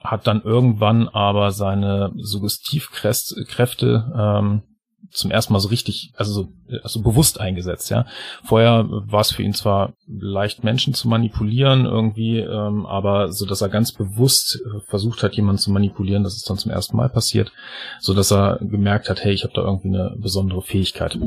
[0.04, 4.64] hat dann irgendwann aber seine Suggestivkräfte ähm,
[5.12, 8.06] zum ersten Mal so richtig, also so also bewusst eingesetzt, ja.
[8.44, 13.62] Vorher war es für ihn zwar leicht, Menschen zu manipulieren irgendwie, ähm, aber so, dass
[13.62, 17.10] er ganz bewusst äh, versucht hat, jemanden zu manipulieren, das ist dann zum ersten Mal
[17.10, 17.52] passiert,
[18.00, 21.20] so dass er gemerkt hat, hey, ich habe da irgendwie eine besondere Fähigkeit.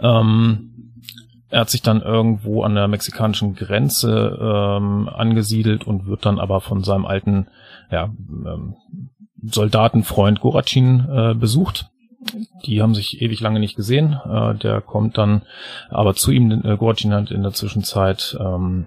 [0.00, 0.71] Ähm,
[1.52, 6.62] er hat sich dann irgendwo an der mexikanischen Grenze ähm, angesiedelt und wird dann aber
[6.62, 7.46] von seinem alten
[7.90, 8.76] ja, ähm,
[9.42, 11.90] Soldatenfreund Gorachin äh, besucht.
[12.64, 14.18] Die haben sich ewig lange nicht gesehen.
[14.24, 15.42] Äh, der kommt dann
[15.90, 16.50] aber zu ihm.
[16.64, 18.86] Äh, Gorachin hat in der Zwischenzeit ähm,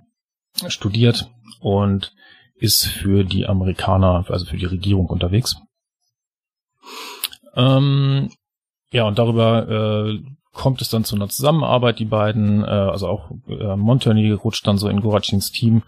[0.67, 2.13] studiert und
[2.55, 5.55] ist für die Amerikaner, also für die Regierung unterwegs.
[7.55, 8.31] Ähm,
[8.89, 10.19] ja, und darüber äh,
[10.55, 14.77] kommt es dann zu einer Zusammenarbeit, die beiden, äh, also auch äh, Montoni rutscht dann
[14.77, 15.83] so in Gorachins Team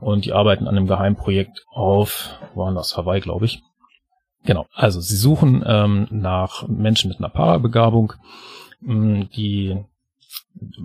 [0.00, 3.62] und die arbeiten an einem Geheimprojekt auf, waren das, Hawaii, glaube ich.
[4.44, 8.12] Genau, also sie suchen ähm, nach Menschen mit einer Parabegabung,
[8.80, 9.78] mh, die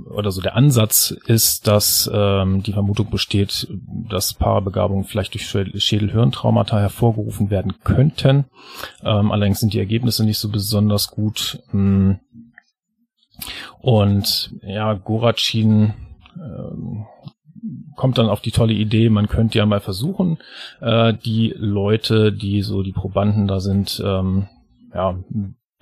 [0.10, 3.68] oder so der Ansatz ist, dass ähm, die Vermutung besteht,
[4.10, 8.46] dass Paarbegabungen vielleicht durch Schädelhirntraumata hervorgerufen werden könnten.
[9.04, 11.60] Ähm, allerdings sind die Ergebnisse nicht so besonders gut.
[11.72, 12.20] Mh,
[13.82, 15.94] und ja, Gorachin
[16.36, 17.06] ähm,
[17.96, 20.38] kommt dann auf die tolle Idee, man könnte ja mal versuchen,
[20.82, 24.48] äh, die Leute, die so die Probanden da sind, ähm,
[24.94, 25.18] ja,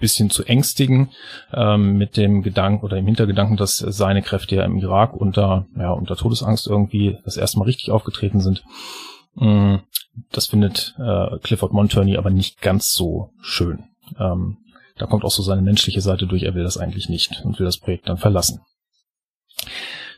[0.02, 1.12] bisschen zu ängstigen
[1.54, 5.92] ähm, mit dem Gedanken oder im Hintergedanken, dass seine Kräfte ja im Irak unter ja
[5.92, 8.66] unter Todesangst irgendwie das erste Mal richtig aufgetreten sind.
[9.36, 9.76] Mm,
[10.32, 13.84] das findet äh, Clifford Monturney aber nicht ganz so schön.
[14.20, 14.58] Ähm,
[15.02, 17.66] da kommt auch so seine menschliche Seite durch, er will das eigentlich nicht und will
[17.66, 18.62] das Projekt dann verlassen.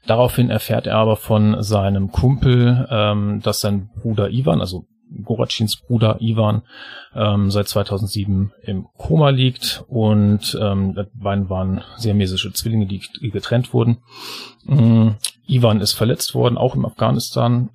[0.06, 4.84] Daraufhin erfährt er aber von seinem Kumpel, ähm, dass sein Bruder Ivan, also
[5.24, 6.64] Gorachins Bruder Ivan,
[7.16, 14.00] ähm, seit 2007 im Koma liegt und ähm, beiden waren siamesische Zwillinge, die getrennt wurden.
[14.68, 15.16] Ähm,
[15.48, 17.70] Ivan ist verletzt worden, auch im Afghanistan.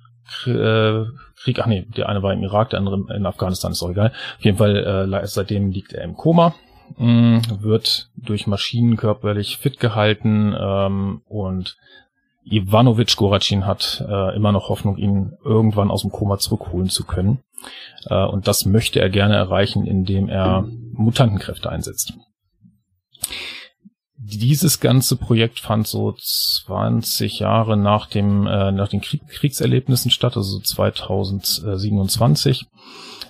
[0.45, 1.05] Äh,
[1.41, 4.11] Krieg, ach nee, der eine war im Irak, der andere in Afghanistan, ist auch egal.
[4.37, 6.53] Auf jeden Fall, äh, seitdem liegt er im Koma
[6.97, 11.77] mh, wird durch Maschinen körperlich fit gehalten ähm, und
[12.43, 17.39] Ivanovic Goracin hat äh, immer noch Hoffnung, ihn irgendwann aus dem Koma zurückholen zu können.
[18.05, 22.13] Äh, und das möchte er gerne erreichen, indem er Mutantenkräfte einsetzt.
[24.17, 30.37] dieses ganze Projekt fand so 20 Jahre nach dem äh, nach den Krieg, Kriegserlebnissen statt,
[30.37, 32.65] also 2027.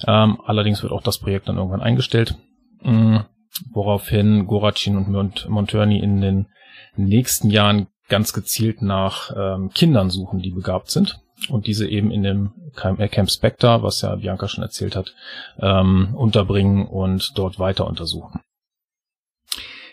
[0.08, 2.36] Ähm, allerdings wird auch das Projekt dann irgendwann eingestellt,
[2.82, 3.26] mh,
[3.72, 6.48] woraufhin Goracin und Mont Montörny in den
[6.96, 12.24] nächsten Jahren ganz gezielt nach ähm, Kindern suchen, die begabt sind und diese eben in
[12.24, 15.14] dem Camp äh, Spectre, was ja Bianca schon erzählt hat,
[15.60, 18.42] ähm, unterbringen und dort weiter untersuchen.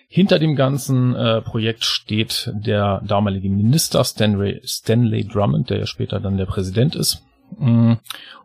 [0.08, 6.20] Hinter dem ganzen äh, Projekt steht der damalige Minister Stanley, Stanley Drummond, der ja später
[6.20, 7.22] dann der Präsident ist,
[7.58, 7.94] mm,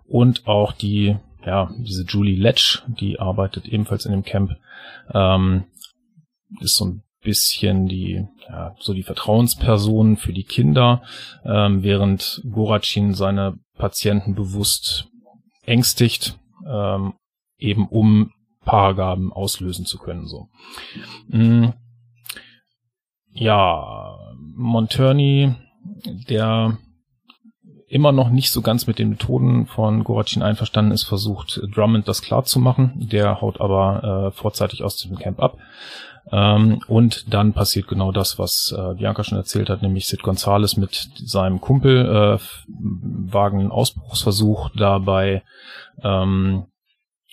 [0.08, 4.56] und auch die, ja, diese Julie Letch, die arbeitet ebenfalls in dem Camp,
[5.13, 5.65] ähm,
[6.60, 11.04] ist so ein bisschen die, ja, so die Vertrauensperson für die Kinder,
[11.45, 15.08] ähm, während Goracin seine Patienten bewusst
[15.63, 17.13] ängstigt, ähm,
[17.58, 18.32] eben um
[18.65, 20.49] Paargaben auslösen zu können, so.
[21.27, 21.73] Mhm.
[23.34, 24.17] Ja,
[24.56, 25.56] Monturney,
[26.30, 26.77] der
[27.91, 32.21] immer noch nicht so ganz mit den Methoden von Goracin einverstanden ist, versucht Drummond das
[32.21, 32.93] klar zu machen.
[32.95, 35.58] Der haut aber äh, vorzeitig aus dem Camp ab.
[36.32, 40.77] Ähm, und dann passiert genau das, was äh, Bianca schon erzählt hat, nämlich Sid Gonzales
[40.77, 45.43] mit seinem Kumpel äh, wagen einen Ausbruchsversuch dabei.
[46.01, 46.67] Ähm,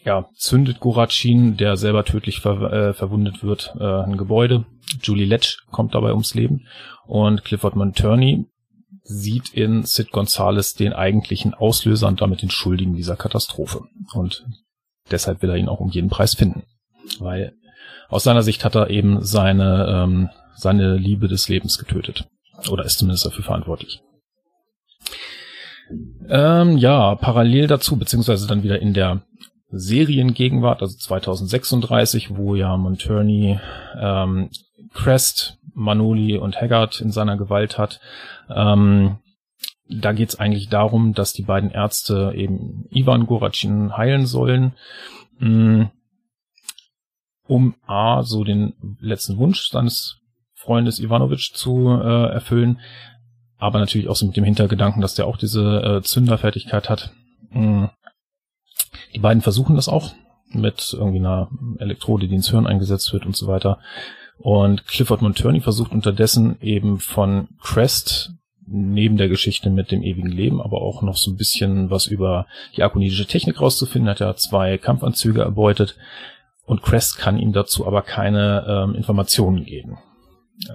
[0.05, 4.65] ja, zündet Goracin, der selber tödlich ver äh, verwundet wird, äh, ein Gebäude.
[5.03, 6.67] Julie Letch kommt dabei ums Leben
[7.07, 8.47] und Clifford Monturney
[9.09, 13.81] sieht in Sid Gonzales den eigentlichen Auslöser und damit den Schuldigen dieser Katastrophe.
[14.13, 14.45] Und
[15.11, 16.65] deshalb will er ihn auch um jeden Preis finden.
[17.19, 17.55] Weil
[18.11, 22.27] aus seiner Sicht hat er eben seine, ähm, seine Liebe des Lebens getötet.
[22.71, 24.03] Oder ist zumindest dafür verantwortlich.
[26.29, 29.23] Ähm, ja, parallel dazu, beziehungsweise dann wieder in der
[29.71, 33.59] Seriengegenwart, also 2036, wo ja Monturney
[33.99, 34.51] ähm,
[34.93, 38.01] Crest, Manoli und Haggard in seiner Gewalt hat.
[38.51, 39.19] Ähm,
[39.89, 44.75] da geht es eigentlich darum, dass die beiden Ärzte eben Ivan Goracin heilen sollen.
[45.39, 45.91] Mh, mm,
[47.47, 50.21] um A, so den letzten Wunsch seines
[50.55, 52.81] Freundes Ivanovic zu äh, erfüllen,
[53.57, 57.11] aber natürlich auch so mit dem Hintergedanken, dass der auch diese äh, Zünderfertigkeit hat.
[57.51, 57.89] Mhm.
[59.15, 60.13] Die beiden versuchen das auch
[60.51, 63.79] mit irgendwie einer Elektrode, die ins Hirn eingesetzt wird und so weiter.
[64.39, 68.33] Und Clifford Monturney versucht unterdessen eben von Crest
[68.67, 72.47] neben der Geschichte mit dem ewigen Leben, aber auch noch so ein bisschen was über
[72.77, 74.11] die akonidische Technik rauszufinden.
[74.11, 75.97] Hat ja zwei Kampfanzüge erbeutet
[76.65, 79.99] und Crest kann ihm dazu aber keine ähm, Informationen geben.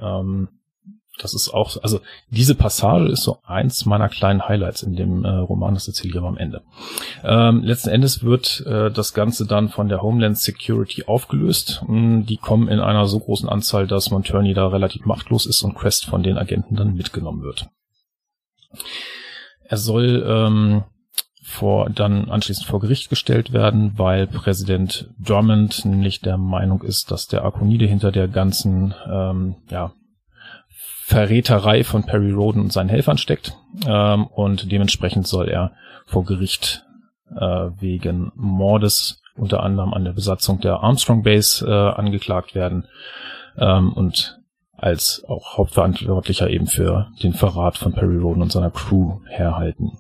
[0.02, 0.50] Ähm,
[1.20, 2.00] das ist auch, also
[2.30, 6.18] diese Passage ist so eins meiner kleinen Highlights in dem äh, Roman, das erzähle ich
[6.18, 6.64] aber am Ende.
[7.24, 11.84] Ähm, letzten Endes wird äh, das Ganze dann von der Homeland Security aufgelöst.
[11.88, 15.76] Mm, die kommen in einer so großen Anzahl, dass Monturney da relativ machtlos ist und
[15.76, 17.68] Crest von den Agenten dann mitgenommen wird.
[19.66, 20.84] Er soll ähm,
[21.44, 27.28] vor, dann anschließend vor Gericht gestellt werden, weil Präsident Drummond nämlich der Meinung ist, dass
[27.28, 29.94] der Akonide hinter der ganzen ähm, ja,
[31.14, 33.56] Verräterei von Perry Roden und seinen Helfern steckt.
[33.86, 35.74] Ähm, und dementsprechend soll er
[36.08, 36.86] vor Gericht
[37.36, 42.88] äh, wegen Mordes unter anderem an der Besatzung der Armstrong Base äh, angeklagt werden
[43.58, 44.40] ähm, und
[44.76, 50.00] als auch Hauptverantwortlicher eben für den Verrat von Perry Roden und seiner Crew herhalten.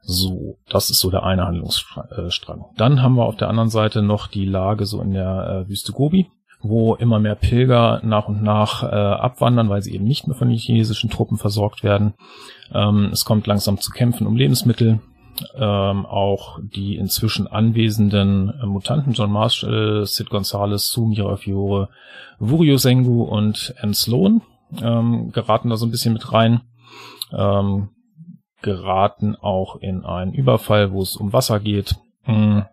[0.00, 2.64] So, das ist so der eine Handlungsstrang.
[2.78, 5.92] Dann haben wir auf der anderen Seite noch die Lage so in der äh, Wüste
[5.92, 6.30] Gobi,
[6.64, 10.48] wo immer mehr Pilger nach und nach äh, abwandern, weil sie eben nicht mehr von
[10.48, 12.14] den chinesischen Truppen versorgt werden.
[12.72, 15.00] Ähm, es kommt langsam zu Kämpfen um Lebensmittel.
[15.56, 21.88] Ähm, auch die inzwischen anwesenden äh, Mutanten John Marshall, Sid Gonzalez, Sumira Fiore,
[22.38, 24.42] Wurio Sengu und Anne Sloan
[24.82, 26.62] ähm, geraten da so ein bisschen mit rein.
[27.32, 27.90] Ähm,
[28.62, 31.96] geraten auch in einen Überfall, wo es um Wasser geht.
[32.22, 32.64] Hm.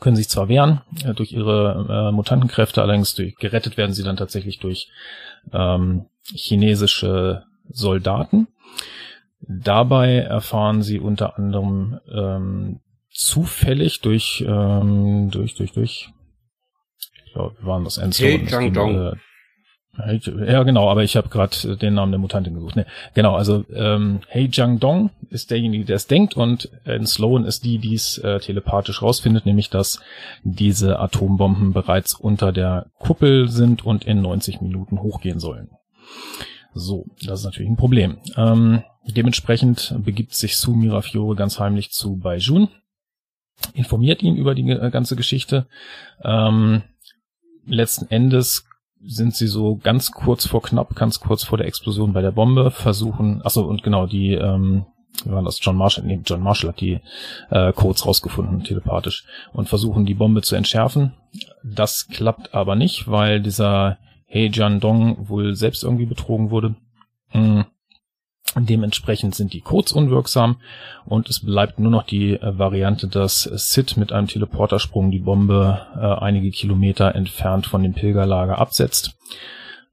[0.00, 4.16] Können sich zwar wehren äh, durch ihre äh, Mutantenkräfte, allerdings durch, gerettet werden sie dann
[4.16, 4.88] tatsächlich durch
[5.52, 8.48] ähm, chinesische Soldaten.
[9.40, 16.10] Dabei erfahren sie unter anderem ähm, zufällig durch ähm, durch durch durch
[17.26, 18.28] ich glaube, wir waren das Endzone.
[18.28, 19.12] Hey,
[19.98, 22.76] ja, genau, aber ich habe gerade den Namen der Mutantin gesucht.
[22.76, 27.44] Nee, genau, also ähm, Hei Jiang Dong ist derjenige, der es denkt und in Sloan
[27.44, 30.00] ist die, die es äh, telepathisch rausfindet, nämlich dass
[30.42, 35.70] diese Atombomben bereits unter der Kuppel sind und in 90 Minuten hochgehen sollen.
[36.72, 38.18] So, das ist natürlich ein Problem.
[38.36, 42.68] Ähm, dementsprechend begibt sich Su Mirafiore ganz heimlich zu Baijun,
[43.74, 45.66] informiert ihn über die äh, ganze Geschichte.
[46.22, 46.82] Ähm,
[47.66, 48.66] letzten Endes
[49.04, 52.70] sind sie so ganz kurz vor knapp, ganz kurz vor der Explosion bei der Bombe,
[52.70, 54.86] versuchen, achso, und genau, die, ähm,
[55.24, 57.00] wie war das, John Marshall, nee, John Marshall hat die
[57.50, 61.14] äh, Codes rausgefunden, telepathisch, und versuchen die Bombe zu entschärfen.
[61.64, 63.98] Das klappt aber nicht, weil dieser
[64.32, 66.76] Hei Jian Dong wohl selbst irgendwie betrogen wurde.
[67.32, 67.64] Mhm.
[68.56, 70.56] Dementsprechend sind die Codes unwirksam
[71.04, 75.86] und es bleibt nur noch die äh, Variante, dass Sid mit einem Teleportersprung die Bombe
[75.94, 79.16] äh, einige Kilometer entfernt von dem Pilgerlager absetzt.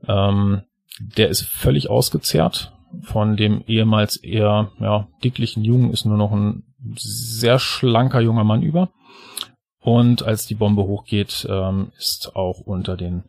[0.08, 0.64] Ähm,
[1.00, 2.74] der ist völlig ausgezehrt.
[3.04, 6.64] Von dem ehemals eher ja, dicklichen Jungen ist nur noch ein
[6.96, 8.90] sehr schlanker junger Mann über.
[9.80, 13.24] Und als die Bombe hochgeht, ähm, ist auch unter den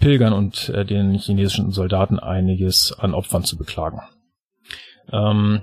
[0.00, 4.00] Pilgern und äh, den chinesischen Soldaten einiges an Opfern zu beklagen.
[5.12, 5.62] Ähm,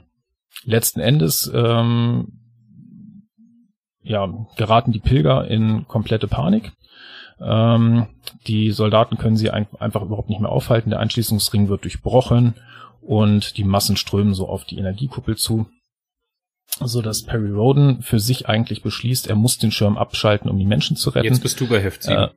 [0.63, 2.39] letzten Endes ähm,
[4.01, 4.27] ja,
[4.57, 6.73] geraten die Pilger in komplette Panik.
[7.39, 8.07] Ähm,
[8.47, 10.91] die Soldaten können sie ein einfach überhaupt nicht mehr aufhalten.
[10.91, 12.55] Der Einschließungsring wird durchbrochen
[13.01, 15.67] und die Massen strömen so auf die Energiekuppel zu,
[16.79, 20.65] so dass Perry Roden für sich eigentlich beschließt, er muss den Schirm abschalten, um die
[20.65, 21.27] Menschen zu retten.
[21.27, 22.15] Jetzt bist du bei Heft 7.
[22.15, 22.29] Äh,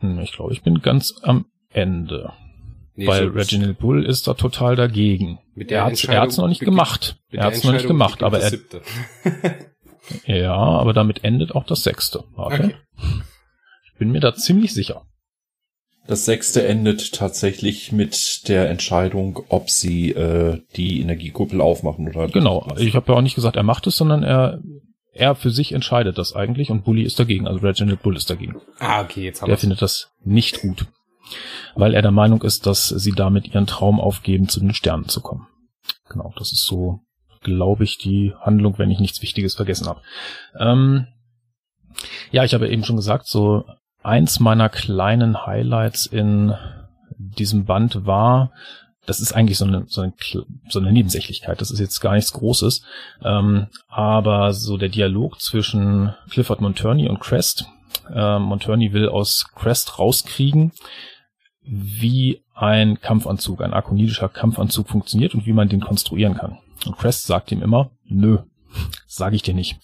[0.00, 2.32] hm, ich glaube, ich bin ganz am Ende.
[2.96, 5.40] Nee, Weil so Reginald Bull ist da total dagegen.
[5.54, 7.16] Mit der er hat es noch nicht gemacht.
[7.30, 8.52] Er hat es noch nicht gemacht, aber er.
[10.26, 12.24] ja, aber damit endet auch das sechste.
[12.34, 12.64] Warte.
[12.64, 12.74] Okay.
[13.86, 15.02] Ich bin mir da ziemlich sicher.
[16.06, 22.68] Das sechste endet tatsächlich mit der Entscheidung, ob sie äh, die Energiekuppel aufmachen oder Genau,
[22.76, 24.60] ich habe ja auch nicht gesagt, er macht es, sondern er
[25.12, 28.56] er für sich entscheidet das eigentlich und Bully ist dagegen, also Reginald Bull ist dagegen.
[28.80, 29.54] Ah, okay, jetzt haben wir.
[29.54, 30.88] Er findet das nicht gut
[31.74, 35.20] weil er der Meinung ist, dass sie damit ihren Traum aufgeben, zu den Sternen zu
[35.20, 35.46] kommen.
[36.08, 37.00] Genau, das ist so,
[37.42, 40.00] glaube ich, die Handlung, wenn ich nichts Wichtiges vergessen habe.
[40.58, 41.06] Ähm,
[42.30, 43.64] ja, ich habe eben schon gesagt, so
[44.02, 46.54] eins meiner kleinen Highlights in
[47.16, 48.52] diesem Band war,
[49.06, 50.12] das ist eigentlich so eine, so eine,
[50.68, 52.82] so eine Nebensächlichkeit, das ist jetzt gar nichts Großes,
[53.22, 57.66] ähm, aber so der Dialog zwischen Clifford Monturney und Crest.
[58.12, 60.72] Äh, Monturney will aus Crest rauskriegen,
[61.64, 66.58] wie ein Kampfanzug, ein akonidischer Kampfanzug funktioniert und wie man den konstruieren kann.
[66.86, 68.38] Und Crest sagt ihm immer, nö,
[69.06, 69.78] sage ich dir nicht.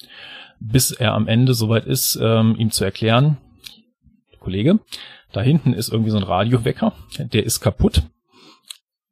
[0.61, 3.38] Bis er am Ende soweit ist, ähm, ihm zu erklären,
[4.40, 4.79] Kollege,
[5.33, 8.03] da hinten ist irgendwie so ein Radiowecker, der ist kaputt.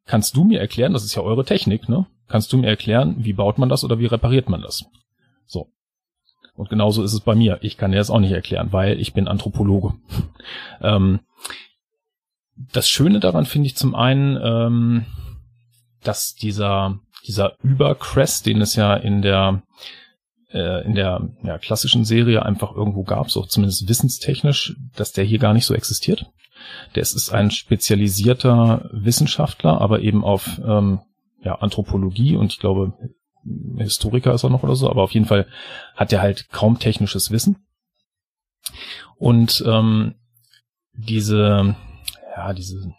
[0.04, 2.06] Kannst du mir erklären, das ist ja eure Technik, ne?
[2.28, 4.84] Kannst du mir erklären, wie baut man das oder wie repariert man das?
[5.46, 5.70] So.
[6.54, 7.58] Und genauso ist es bei mir.
[7.62, 9.94] Ich kann dir das auch nicht erklären, weil ich bin Anthropologe.
[10.82, 11.20] ähm,
[12.72, 15.06] das Schöne daran finde ich zum einen, ähm,
[16.02, 19.62] dass dieser, dieser Übercrest, den es ja in der,
[20.50, 25.38] äh, in der ja, klassischen Serie einfach irgendwo gab, so zumindest wissenstechnisch, dass der hier
[25.38, 26.26] gar nicht so existiert.
[26.94, 31.00] Der ist ein spezialisierter Wissenschaftler, aber eben auf ähm,
[31.42, 32.92] ja, Anthropologie und ich glaube,
[33.76, 35.46] Historiker ist er noch oder so, aber auf jeden Fall
[35.94, 37.64] hat er halt kaum technisches Wissen.
[39.16, 40.16] Und ähm,
[40.92, 41.76] diese,
[42.38, 42.94] ja, diese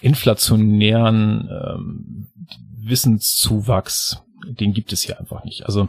[0.00, 2.28] inflationären ähm,
[2.76, 5.64] Wissenszuwachs, den gibt es hier einfach nicht.
[5.64, 5.88] Also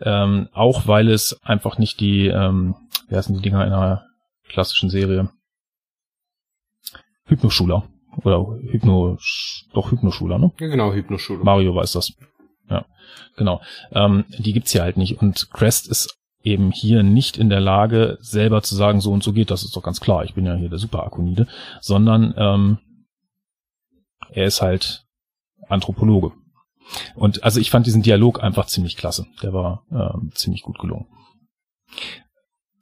[0.00, 2.76] ähm, auch weil es einfach nicht die, ähm,
[3.08, 4.06] wie heißen die Dinger in einer
[4.48, 5.30] klassischen Serie?
[7.26, 7.84] Hypnoschuler.
[8.24, 9.18] Oder Hypno,
[9.72, 10.50] doch Hypnoschuler, ne?
[10.58, 11.44] Ja, genau, Hypnoschuler.
[11.44, 12.12] Mario weiß das.
[12.68, 12.86] Ja,
[13.36, 13.60] genau.
[13.92, 15.20] Ähm, die gibt's hier halt nicht.
[15.20, 19.32] Und Crest ist eben hier nicht in der Lage, selber zu sagen, so und so
[19.32, 21.46] geht das, ist doch ganz klar, ich bin ja hier der Superakonide,
[21.80, 22.78] sondern ähm,
[24.30, 25.04] er ist halt
[25.68, 26.32] Anthropologe.
[27.14, 29.26] Und also ich fand diesen Dialog einfach ziemlich klasse.
[29.42, 31.06] Der war ähm, ziemlich gut gelungen.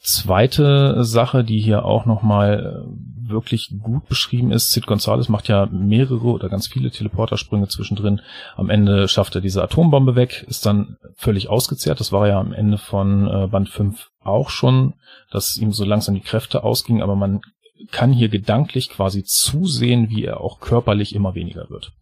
[0.09, 5.67] Zweite Sache, die hier auch nochmal äh, wirklich gut beschrieben ist, Sid Gonzalez macht ja
[5.67, 8.23] mehrere oder ganz viele Teleportersprünge zwischendrin.
[8.57, 12.01] Am Ende schafft er diese Atombombe weg, ist dann völlig ausgezehrt.
[12.01, 14.95] Das war ja am Ende von äh, Band 5 auch schon,
[15.31, 17.43] dass ihm so langsam die Kräfte ausgingen, aber man
[17.91, 21.93] kann hier gedanklich quasi zusehen, wie er auch körperlich immer weniger wird.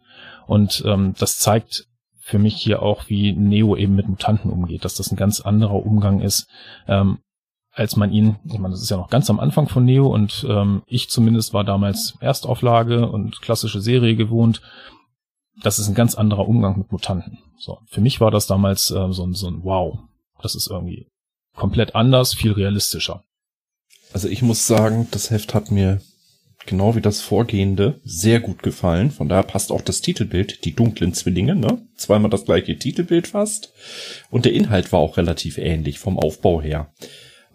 [0.46, 1.88] Und ähm, das zeigt
[2.20, 5.84] für mich hier auch, wie Neo eben mit Mutanten umgeht, dass das ein ganz anderer
[5.84, 6.48] Umgang ist,
[6.86, 7.18] ähm,
[7.76, 10.46] als man ihn, ich meine, das ist ja noch ganz am Anfang von Neo und
[10.48, 14.62] ähm, ich zumindest war damals Erstauflage und klassische Serie gewohnt.
[15.62, 17.38] Das ist ein ganz anderer Umgang mit Mutanten.
[17.58, 19.98] So, für mich war das damals äh, so, ein, so ein Wow.
[20.40, 21.06] Das ist irgendwie
[21.54, 23.24] komplett anders, viel realistischer.
[24.12, 26.00] Also ich muss sagen, das Heft hat mir
[26.64, 29.10] genau wie das Vorgehende sehr gut gefallen.
[29.10, 31.86] Von daher passt auch das Titelbild, die dunklen Zwillinge, ne?
[31.96, 33.72] Zweimal das gleiche Titelbild fast.
[34.30, 36.90] Und der Inhalt war auch relativ ähnlich vom Aufbau her.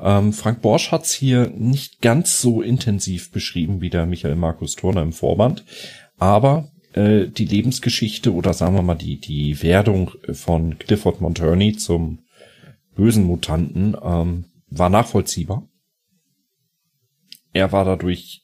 [0.02, 5.04] Ähm, Frank Borsch hat's hier nicht ganz so intensiv beschrieben wie der Michael Markus Turner
[5.04, 5.64] im Vorband,
[6.18, 12.20] aber äh, die Lebensgeschichte oder sagen wir mal die, die Werdung von Clifford Monturney zum
[12.96, 15.68] bösen Mutanten ähm, war nachvollziehbar.
[17.54, 18.44] Er war dadurch,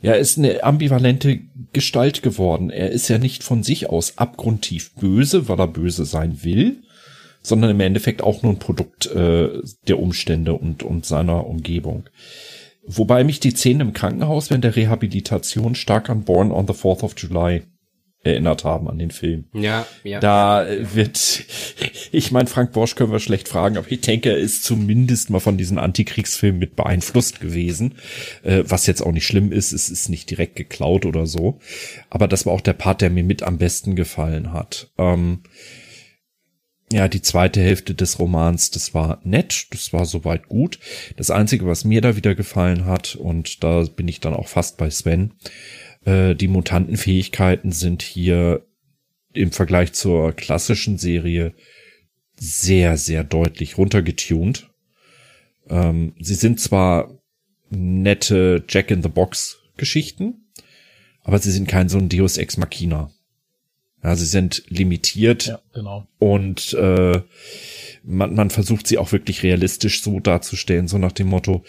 [0.00, 1.40] ja, ist eine ambivalente
[1.72, 2.70] Gestalt geworden.
[2.70, 6.82] Er ist ja nicht von sich aus abgrundtief böse, weil er böse sein will,
[7.42, 9.48] sondern im Endeffekt auch nur ein Produkt äh,
[9.86, 12.08] der Umstände und, und seiner Umgebung.
[12.86, 17.02] Wobei mich die Szenen im Krankenhaus während der Rehabilitation stark an Born on the 4th
[17.02, 17.62] of July
[18.24, 19.44] erinnert haben an den Film.
[19.52, 20.20] Ja, ja.
[20.20, 21.44] Da wird,
[22.12, 25.40] ich meine, Frank Borsch können wir schlecht fragen, aber ich denke, er ist zumindest mal
[25.40, 27.94] von diesen Antikriegsfilmen mit beeinflusst gewesen,
[28.42, 31.58] äh, was jetzt auch nicht schlimm ist, es ist nicht direkt geklaut oder so,
[32.10, 34.90] aber das war auch der Part, der mir mit am besten gefallen hat.
[34.98, 35.42] Ähm,
[36.90, 40.78] ja, die zweite Hälfte des Romans, das war nett, das war soweit gut.
[41.16, 44.78] Das Einzige, was mir da wieder gefallen hat, und da bin ich dann auch fast
[44.78, 45.34] bei Sven,
[46.04, 48.66] äh, die Mutantenfähigkeiten sind hier
[49.34, 51.54] im Vergleich zur klassischen Serie
[52.36, 54.70] sehr, sehr deutlich runtergetunt.
[55.68, 57.20] Ähm, sie sind zwar
[57.68, 60.50] nette Jack-in-the-Box-Geschichten,
[61.22, 63.12] aber sie sind kein so ein Deus Ex Machina.
[64.02, 66.06] Ja, sie sind limitiert Ja, genau.
[66.18, 67.20] und äh,
[68.04, 71.64] man, man versucht sie auch wirklich realistisch so darzustellen, so nach dem Motto,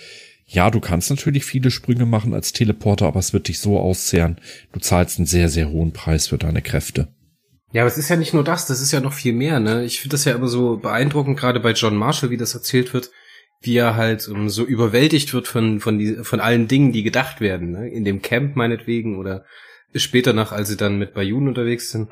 [0.45, 4.37] ja, du kannst natürlich viele Sprünge machen als Teleporter, aber es wird dich so auszehren,
[4.73, 7.07] du zahlst einen sehr, sehr hohen Preis für deine Kräfte.
[7.71, 9.83] Ja, aber es ist ja nicht nur das, das ist ja noch viel mehr, ne?
[9.85, 13.11] Ich finde das ja immer so beeindruckend, gerade bei John Marshall, wie das erzählt wird,
[13.61, 17.41] wie er halt um, so überwältigt wird von, von, die, von allen Dingen, die gedacht
[17.41, 17.87] werden, ne?
[17.89, 19.45] In dem Camp meinetwegen oder
[19.95, 22.09] später noch, als sie dann mit Bayun unterwegs sind.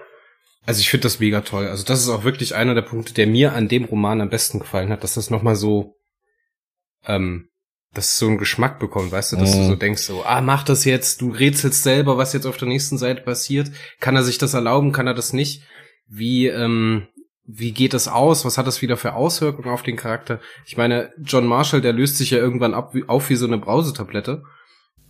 [0.65, 1.67] Also ich finde das mega toll.
[1.67, 4.59] Also das ist auch wirklich einer der Punkte, der mir an dem Roman am besten
[4.59, 5.95] gefallen hat, dass das nochmal so,
[7.05, 7.47] ähm,
[7.93, 9.67] dass es so einen Geschmack bekommt, weißt du, dass du Mhm.
[9.67, 12.97] so denkst, so, ah, mach das jetzt, du rätselst selber, was jetzt auf der nächsten
[12.97, 13.71] Seite passiert.
[13.99, 15.63] Kann er sich das erlauben, kann er das nicht?
[16.07, 17.07] Wie, ähm,
[17.45, 18.43] wie geht das aus?
[18.43, 20.41] Was hat das wieder für Auswirkungen auf den Charakter?
[20.65, 23.57] Ich meine, John Marshall, der löst sich ja irgendwann ab, wie, auf wie so eine
[23.57, 24.43] Brausetablette.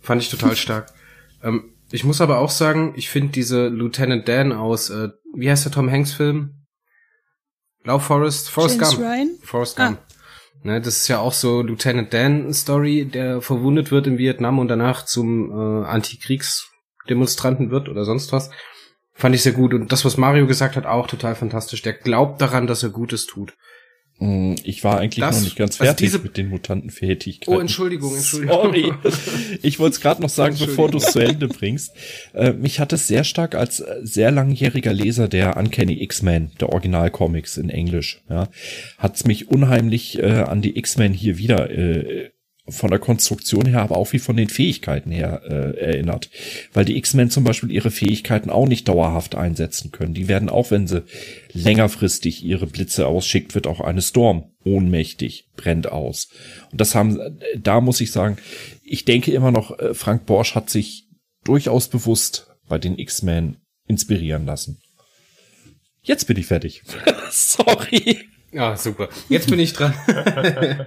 [0.00, 0.92] Fand ich total stark.
[1.42, 5.64] Ähm, ich muss aber auch sagen, ich finde diese Lieutenant Dan aus, äh, wie heißt
[5.64, 6.66] der Tom Hanks Film?
[7.84, 9.02] Lauf Forest, Forrest James Gump.
[9.08, 9.30] Ryan?
[9.42, 9.86] Forrest Ah.
[9.88, 9.98] Gump.
[10.64, 14.66] Ne, das ist ja auch so Lieutenant Dan Story, der verwundet wird in Vietnam und
[14.68, 18.50] danach zum äh, Antikriegsdemonstranten wird oder sonst was.
[19.14, 19.72] Fand ich sehr gut.
[19.72, 21.82] Und das, was Mario gesagt hat, auch total fantastisch.
[21.82, 23.54] Der glaubt daran, dass er Gutes tut.
[24.20, 27.54] Mm, Ich war eigentlich Das- noch nicht ganz also fertig diese- mit den Mutantenfähigkeiten.
[27.54, 28.56] Oh, Entschuldigung, Entschuldigung.
[28.62, 28.92] Sorry.
[29.62, 31.18] Ich wollte es gerade noch sagen, bevor du es zu.
[31.20, 31.92] Ende bringst.
[32.34, 36.70] Äh, mich hat es sehr stark als äh, sehr langjähriger Leser der Uncanny X-Men, der
[36.70, 38.48] Originalcomics in Englisch, ja,
[38.98, 42.30] hat es mich unheimlich äh, an die X-Men hier wieder äh,
[42.68, 46.30] von der Konstruktion her, aber auch wie von den Fähigkeiten her äh, erinnert.
[46.72, 50.14] Weil die X-Men zum Beispiel ihre Fähigkeiten auch nicht dauerhaft einsetzen können.
[50.14, 51.04] Die werden auch, wenn sie
[51.52, 56.28] längerfristig ihre Blitze ausschickt, wird auch eine Storm ohnmächtig, brennt aus.
[56.70, 57.18] Und das haben,
[57.56, 58.36] da muss ich sagen,
[58.82, 61.08] ich denke immer noch, äh, Frank Borsch hat sich
[61.44, 63.56] durchaus bewusst bei den X-Men
[63.86, 64.80] inspirieren lassen.
[66.02, 66.82] Jetzt bin ich fertig.
[67.30, 68.18] Sorry.
[68.52, 69.08] Ja, super.
[69.28, 69.94] Jetzt bin ich dran.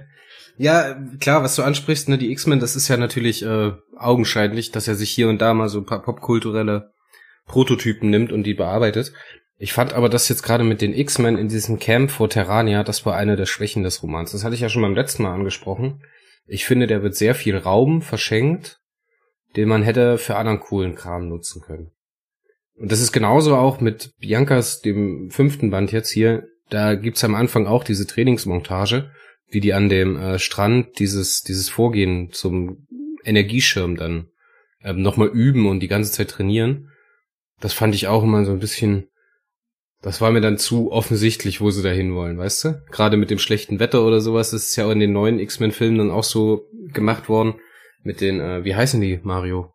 [0.56, 4.88] ja, klar, was du ansprichst, ne, die X-Men, das ist ja natürlich äh, augenscheinlich, dass
[4.88, 6.92] er sich hier und da mal so ein paar popkulturelle
[7.46, 9.12] Prototypen nimmt und die bearbeitet.
[9.56, 13.06] Ich fand aber das jetzt gerade mit den X-Men in diesem Camp vor Terrania, das
[13.06, 14.32] war eine der Schwächen des Romans.
[14.32, 16.02] Das hatte ich ja schon beim letzten Mal angesprochen.
[16.46, 18.80] Ich finde, der wird sehr viel Raum verschenkt,
[19.56, 21.92] den man hätte für anderen coolen Kram nutzen können.
[22.74, 26.48] Und das ist genauso auch mit Biancas, dem fünften Band jetzt hier.
[26.68, 29.12] Da gibt's am Anfang auch diese Trainingsmontage,
[29.52, 32.86] wie die an dem äh, Strand dieses, dieses Vorgehen zum
[33.24, 34.28] Energieschirm dann
[34.82, 36.90] ähm, nochmal üben und die ganze Zeit trainieren.
[37.60, 39.08] Das fand ich auch immer so ein bisschen,
[40.00, 42.82] das war mir dann zu offensichtlich, wo sie da hinwollen, weißt du?
[42.90, 45.98] Gerade mit dem schlechten Wetter oder sowas, das ist ja auch in den neuen X-Men-Filmen
[45.98, 47.54] dann auch so gemacht worden.
[48.02, 49.74] Mit den, äh, wie heißen die, Mario?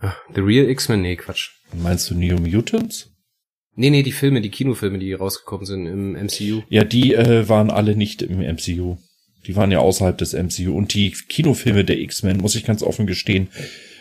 [0.00, 1.02] Ah, The Real X-Men?
[1.02, 1.50] Nee, Quatsch.
[1.74, 3.10] Meinst du Neo Mutants?
[3.78, 6.62] Nee, nee, die Filme, die Kinofilme, die rausgekommen sind im MCU.
[6.68, 8.96] Ja, die äh, waren alle nicht im MCU.
[9.46, 10.76] Die waren ja außerhalb des MCU.
[10.76, 13.46] Und die Kinofilme der X-Men, muss ich ganz offen gestehen,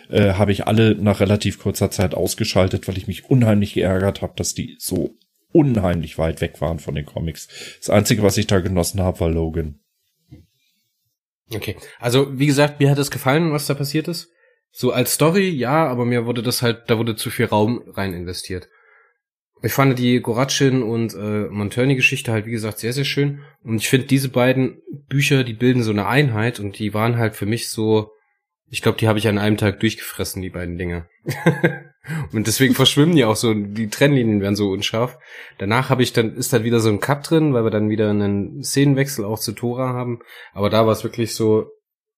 [0.09, 4.33] äh, habe ich alle nach relativ kurzer Zeit ausgeschaltet, weil ich mich unheimlich geärgert habe,
[4.35, 5.15] dass die so
[5.51, 7.47] unheimlich weit weg waren von den Comics.
[7.77, 9.79] Das Einzige, was ich da genossen habe, war Logan.
[11.53, 11.75] Okay.
[11.99, 14.31] Also, wie gesagt, mir hat es gefallen, was da passiert ist.
[14.71, 18.13] So als Story, ja, aber mir wurde das halt, da wurde zu viel Raum rein
[18.13, 18.69] investiert.
[19.63, 23.39] Ich fand die Goratschin und äh, Monturney-Geschichte halt, wie gesagt, sehr, sehr schön.
[23.63, 27.35] Und ich finde, diese beiden Bücher, die bilden so eine Einheit und die waren halt
[27.35, 28.11] für mich so,
[28.69, 31.07] ich glaube, die habe ich an einem Tag durchgefressen, die beiden Dinge.
[32.33, 35.17] und deswegen verschwimmen die auch so, die Trennlinien werden so unscharf.
[35.57, 38.11] Danach habe ich dann, ist dann wieder so ein Cut drin, weil wir dann wieder
[38.11, 40.19] einen Szenenwechsel auch zu Tora haben.
[40.53, 41.71] Aber da war es wirklich so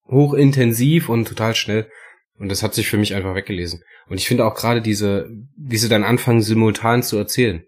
[0.08, 1.90] hochintensiv und total schnell.
[2.40, 3.84] Und das hat sich für mich einfach weggelesen.
[4.08, 7.64] Und ich finde auch gerade diese, wie sie dann anfangen, simultan zu erzählen,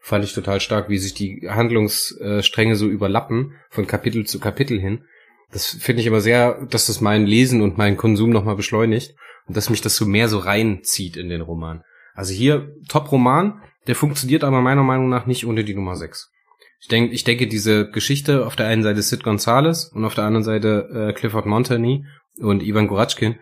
[0.00, 5.04] fand ich total stark, wie sich die Handlungsstränge so überlappen von Kapitel zu Kapitel hin.
[5.52, 9.14] Das finde ich immer sehr, dass das mein Lesen und meinen Konsum nochmal beschleunigt
[9.46, 11.82] und dass mich das so mehr so reinzieht in den Roman.
[12.14, 16.32] Also hier Top-Roman, der funktioniert aber meiner Meinung nach nicht ohne die Nummer 6.
[16.80, 20.24] Ich denke, ich denke, diese Geschichte auf der einen Seite Sid Gonzales und auf der
[20.24, 22.04] anderen Seite äh, Clifford Montagny
[22.38, 23.36] und Ivan Goratschkin,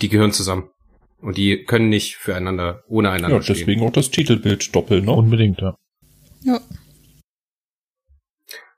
[0.00, 0.70] die gehören zusammen.
[1.18, 3.88] Und die können nicht füreinander, ohne einander Ja, deswegen stehen.
[3.88, 5.12] auch das Titelbild doppelt, ne?
[5.12, 5.74] Unbedingt, ja.
[6.42, 6.60] Ja.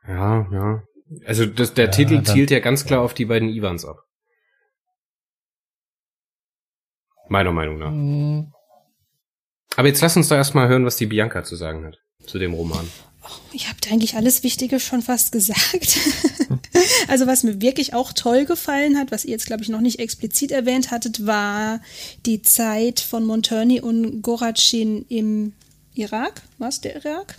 [0.06, 0.82] Ja, ja.
[1.26, 3.96] Also das, der Ja, Titel zielt ja ganz klar auf die beiden Ivans ab.
[7.28, 7.90] Meiner Meinung nach.
[7.90, 8.52] Hm,
[9.76, 12.54] Aber jetzt lass uns doch erstmal hören, was die Bianca zu sagen hat zu dem
[12.54, 12.88] Roman.
[13.52, 15.98] Ich habe eigentlich alles Wichtige schon fast gesagt.
[17.08, 19.98] also was mir wirklich auch toll gefallen hat, was ihr jetzt glaube ich noch nicht
[19.98, 21.80] explizit erwähnt hattet, war
[22.26, 25.52] die Zeit von Monturney und Goratschin im
[25.94, 26.42] Irak.
[26.58, 27.36] Was der Irak?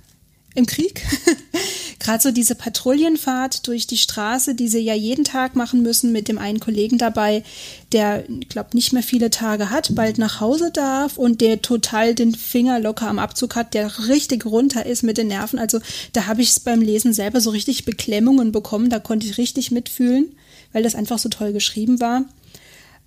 [0.55, 1.05] Im Krieg?
[1.99, 6.29] Gerade so diese Patrouillenfahrt durch die Straße, die sie ja jeden Tag machen müssen mit
[6.29, 7.43] dem einen Kollegen dabei,
[7.91, 12.33] der, glaube nicht mehr viele Tage hat, bald nach Hause darf und der total den
[12.33, 15.59] Finger locker am Abzug hat, der richtig runter ist mit den Nerven.
[15.59, 15.79] Also
[16.13, 18.89] da habe ich es beim Lesen selber so richtig Beklemmungen bekommen.
[18.89, 20.31] Da konnte ich richtig mitfühlen,
[20.71, 22.23] weil das einfach so toll geschrieben war.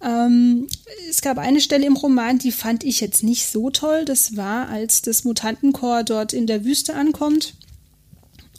[0.04, 0.66] Ähm,
[1.08, 4.04] es gab eine Stelle im Roman, die fand ich jetzt nicht so toll.
[4.04, 7.54] Das war, als das Mutantenchor dort in der Wüste ankommt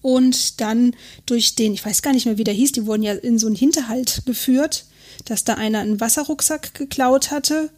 [0.03, 0.95] und dann
[1.25, 3.47] durch den, ich weiß gar nicht mehr, wie der hieß, die wurden ja in so
[3.47, 4.85] einen Hinterhalt geführt,
[5.25, 7.71] dass da einer einen Wasserrucksack geklaut hatte.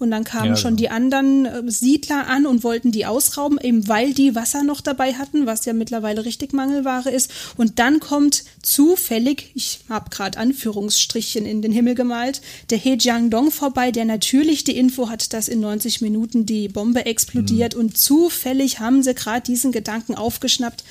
[0.00, 3.86] Und dann kamen Ja, schon die anderen äh, Siedler an und wollten die ausrauben, eben
[3.86, 7.30] weil die Wasser noch dabei hatten, was ja mittlerweile richtig Mangelware ist.
[7.58, 12.40] Und dann kommt zufällig, ich habe gerade Anführungsstrichchen in den Himmel gemalt,
[12.70, 17.04] der He Jiangdong vorbei, der natürlich die Info hat, dass in 90 Minuten die Bombe
[17.04, 17.74] explodiert.
[17.74, 20.82] Und zufällig haben sie gerade diesen Gedanken aufgeschnappt.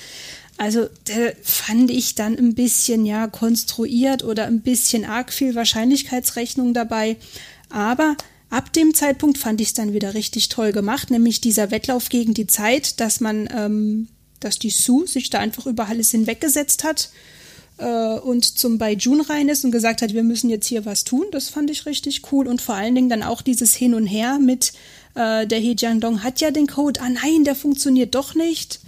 [0.60, 6.74] Also, der fand ich dann ein bisschen, ja, konstruiert oder ein bisschen arg viel Wahrscheinlichkeitsrechnung
[6.74, 7.16] dabei.
[7.70, 8.14] Aber
[8.50, 12.34] ab dem Zeitpunkt fand ich es dann wieder richtig toll gemacht, nämlich dieser Wettlauf gegen
[12.34, 14.08] die Zeit, dass man, ähm,
[14.40, 17.08] dass die Sue sich da einfach über alles hinweggesetzt hat
[17.78, 21.24] äh, und zum Baijun rein ist und gesagt hat, wir müssen jetzt hier was tun.
[21.32, 24.38] Das fand ich richtig cool und vor allen Dingen dann auch dieses Hin und Her
[24.38, 24.74] mit
[25.14, 28.80] äh, der He Jiangdong hat ja den Code, ah nein, der funktioniert doch nicht.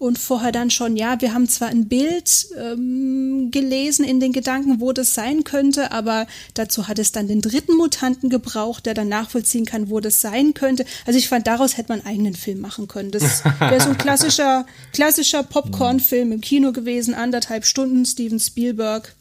[0.00, 4.80] Und vorher dann schon, ja, wir haben zwar ein Bild ähm, gelesen in den Gedanken,
[4.80, 9.08] wo das sein könnte, aber dazu hat es dann den dritten Mutanten gebraucht, der dann
[9.08, 10.86] nachvollziehen kann, wo das sein könnte.
[11.04, 13.10] Also ich fand, daraus hätte man einen eigenen Film machen können.
[13.10, 19.14] Das wäre so ein klassischer, klassischer Popcorn-Film im Kino gewesen, anderthalb Stunden, Steven Spielberg.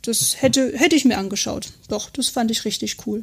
[0.00, 1.68] Das hätte, hätte ich mir angeschaut.
[1.88, 3.22] Doch, das fand ich richtig cool.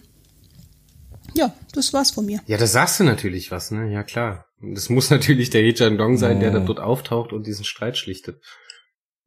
[1.34, 2.40] Ja, das war's von mir.
[2.46, 3.92] Ja, da sagst du natürlich was, ne?
[3.92, 4.46] Ja, klar.
[4.62, 7.98] Und Das muss natürlich der He Dong sein, der dann dort auftaucht und diesen Streit
[7.98, 8.42] schlichtet.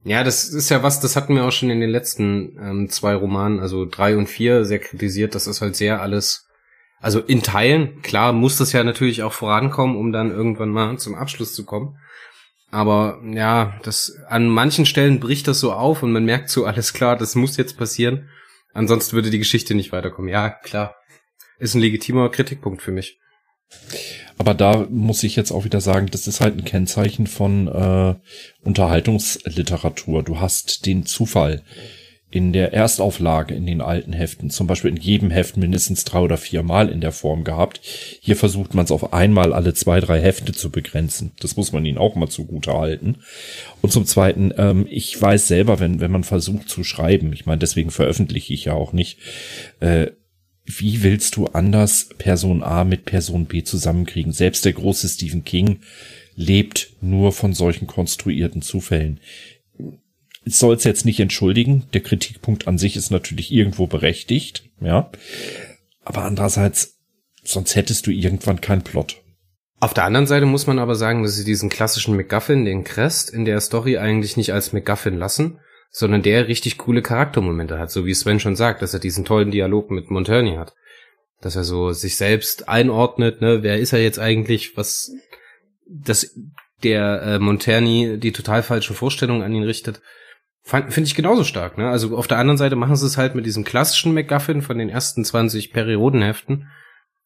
[0.05, 3.17] Ja, das ist ja was, das hatten wir auch schon in den letzten ähm, zwei
[3.17, 5.35] Romanen, also drei und vier, sehr kritisiert.
[5.35, 6.47] Das ist halt sehr alles,
[7.01, 11.17] also in Teilen, klar, muss das ja natürlich auch vorankommen, um dann irgendwann mal zum
[11.17, 11.99] Abschluss zu kommen.
[12.71, 16.93] Aber ja, das an manchen Stellen bricht das so auf und man merkt so, alles
[16.93, 18.29] klar, das muss jetzt passieren.
[18.75, 20.31] Ansonsten würde die Geschichte nicht weiterkommen.
[20.31, 20.95] Ja, klar.
[21.59, 23.19] Ist ein legitimer Kritikpunkt für mich.
[24.39, 28.15] Aber da muss ich jetzt auch wieder sagen, das ist halt ein Kennzeichen von äh,
[28.63, 30.23] Unterhaltungsliteratur.
[30.23, 31.63] Du hast den Zufall
[32.29, 36.37] in der Erstauflage in den alten Heften, zum Beispiel in jedem Heft mindestens drei oder
[36.37, 37.81] vier Mal in der Form gehabt.
[38.21, 41.33] Hier versucht man es auf einmal alle zwei, drei Hefte zu begrenzen.
[41.41, 43.19] Das muss man ihnen auch mal zugute halten.
[43.81, 47.61] Und zum Zweiten, ähm, ich weiß selber, wenn, wenn man versucht zu schreiben, ich meine,
[47.61, 49.19] deswegen veröffentliche ich ja auch nicht,
[49.81, 50.09] äh,
[50.67, 54.33] wie willst du anders Person A mit Person B zusammenkriegen?
[54.33, 55.81] Selbst der große Stephen King
[56.35, 59.21] lebt nur von solchen konstruierten Zufällen.
[60.45, 61.85] Soll es jetzt nicht entschuldigen.
[61.93, 65.11] Der Kritikpunkt an sich ist natürlich irgendwo berechtigt, ja.
[66.05, 66.99] Aber andererseits,
[67.43, 69.23] sonst hättest du irgendwann keinen Plot.
[69.79, 73.31] Auf der anderen Seite muss man aber sagen, dass sie diesen klassischen MacGuffin, den Crest,
[73.31, 75.59] in der Story eigentlich nicht als MacGuffin lassen,
[75.91, 79.51] sondern der richtig coole Charaktermomente hat, so wie Sven schon sagt, dass er diesen tollen
[79.51, 80.75] Dialog mit Monturney hat.
[81.41, 85.11] Dass er so sich selbst einordnet, ne, wer ist er jetzt eigentlich, was,
[85.87, 86.35] dass
[86.83, 90.01] der äh, Monturney die total falsche Vorstellung an ihn richtet.
[90.63, 91.89] Finde ich genauso stark, ne?
[91.89, 94.89] Also auf der anderen Seite machen sie es halt mit diesem klassischen MacGuffin von den
[94.89, 96.69] ersten 20 Periodenheften.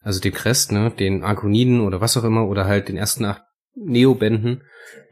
[0.03, 0.91] Also dem Crest, ne?
[0.91, 3.43] Den Arkoniden oder was auch immer, oder halt den ersten acht
[3.75, 4.63] Neo-Bänden.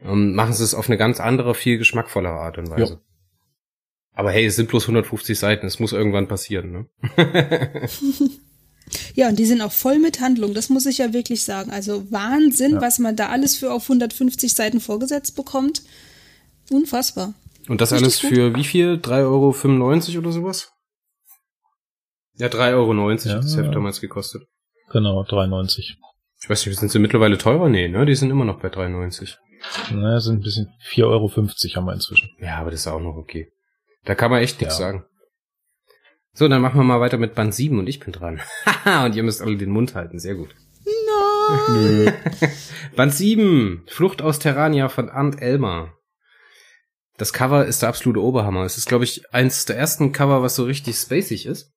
[0.03, 2.93] Ähm, machen sie es auf eine ganz andere, viel geschmackvollere Art und Weise.
[2.93, 2.99] Ja.
[4.13, 6.85] Aber hey, es sind bloß 150 Seiten, es muss irgendwann passieren, ne?
[9.15, 11.71] ja, und die sind auch voll mit Handlung, das muss ich ja wirklich sagen.
[11.71, 12.81] Also Wahnsinn, ja.
[12.81, 15.83] was man da alles für auf 150 Seiten vorgesetzt bekommt.
[16.69, 17.33] Unfassbar.
[17.67, 18.29] Und das Richtig alles gut.
[18.29, 18.95] für wie viel?
[18.95, 20.71] 3,95 Euro oder sowas?
[22.35, 24.43] Ja, 3,90 Euro ja, hat das Heft damals gekostet.
[24.91, 25.95] Genau, 3,90.
[26.41, 27.69] Ich weiß nicht, sind sie mittlerweile teurer?
[27.69, 28.05] Nee, ne?
[28.05, 29.35] Die sind immer noch bei 3,90.
[29.93, 32.29] Naja, sind ein bisschen 4,50 Euro haben wir inzwischen.
[32.39, 33.51] Ja, aber das ist auch noch okay.
[34.05, 34.85] Da kann man echt nichts ja.
[34.85, 35.05] sagen.
[36.33, 38.41] So, dann machen wir mal weiter mit Band 7 und ich bin dran.
[38.65, 40.55] Haha, und ihr müsst alle den Mund halten, sehr gut.
[40.85, 42.13] Nein!
[42.95, 45.93] Band 7, Flucht aus Terrania von Arndt Elmer.
[47.17, 48.63] Das Cover ist der absolute Oberhammer.
[48.63, 51.73] Es ist, glaube ich, eins der ersten Cover, was so richtig spacig ist.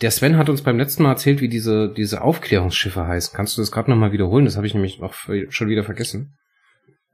[0.00, 3.36] Der Sven hat uns beim letzten Mal erzählt, wie diese, diese Aufklärungsschiffe heißen.
[3.36, 4.46] Kannst du das gerade nochmal wiederholen?
[4.46, 6.38] Das habe ich nämlich auch schon wieder vergessen.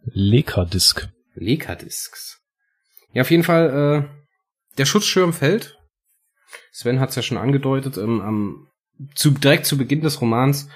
[0.04, 1.08] Lekadisk.
[1.34, 2.40] Lekadisks.
[3.12, 4.15] Ja, auf jeden Fall, äh,
[4.78, 5.78] der Schutzschirm fällt.
[6.72, 7.96] Sven hat es ja schon angedeutet.
[7.96, 8.68] Ähm, am,
[9.14, 10.68] zu, direkt zu Beginn des Romans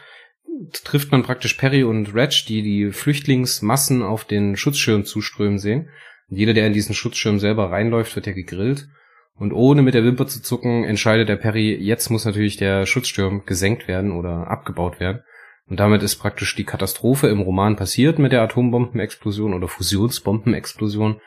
[0.85, 5.89] trifft man praktisch Perry und Reg, die die Flüchtlingsmassen auf den Schutzschirm zuströmen sehen.
[6.29, 8.89] Und jeder, der in diesen Schutzschirm selber reinläuft, wird ja gegrillt.
[9.35, 13.45] Und ohne mit der Wimper zu zucken, entscheidet der Perry, jetzt muss natürlich der Schutzschirm
[13.47, 15.23] gesenkt werden oder abgebaut werden.
[15.67, 21.21] Und damit ist praktisch die Katastrophe im Roman passiert mit der Atombombenexplosion oder Fusionsbombenexplosion.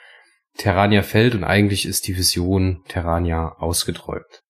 [0.57, 4.41] Terrania fällt und eigentlich ist die Vision Terrania ausgeträumt.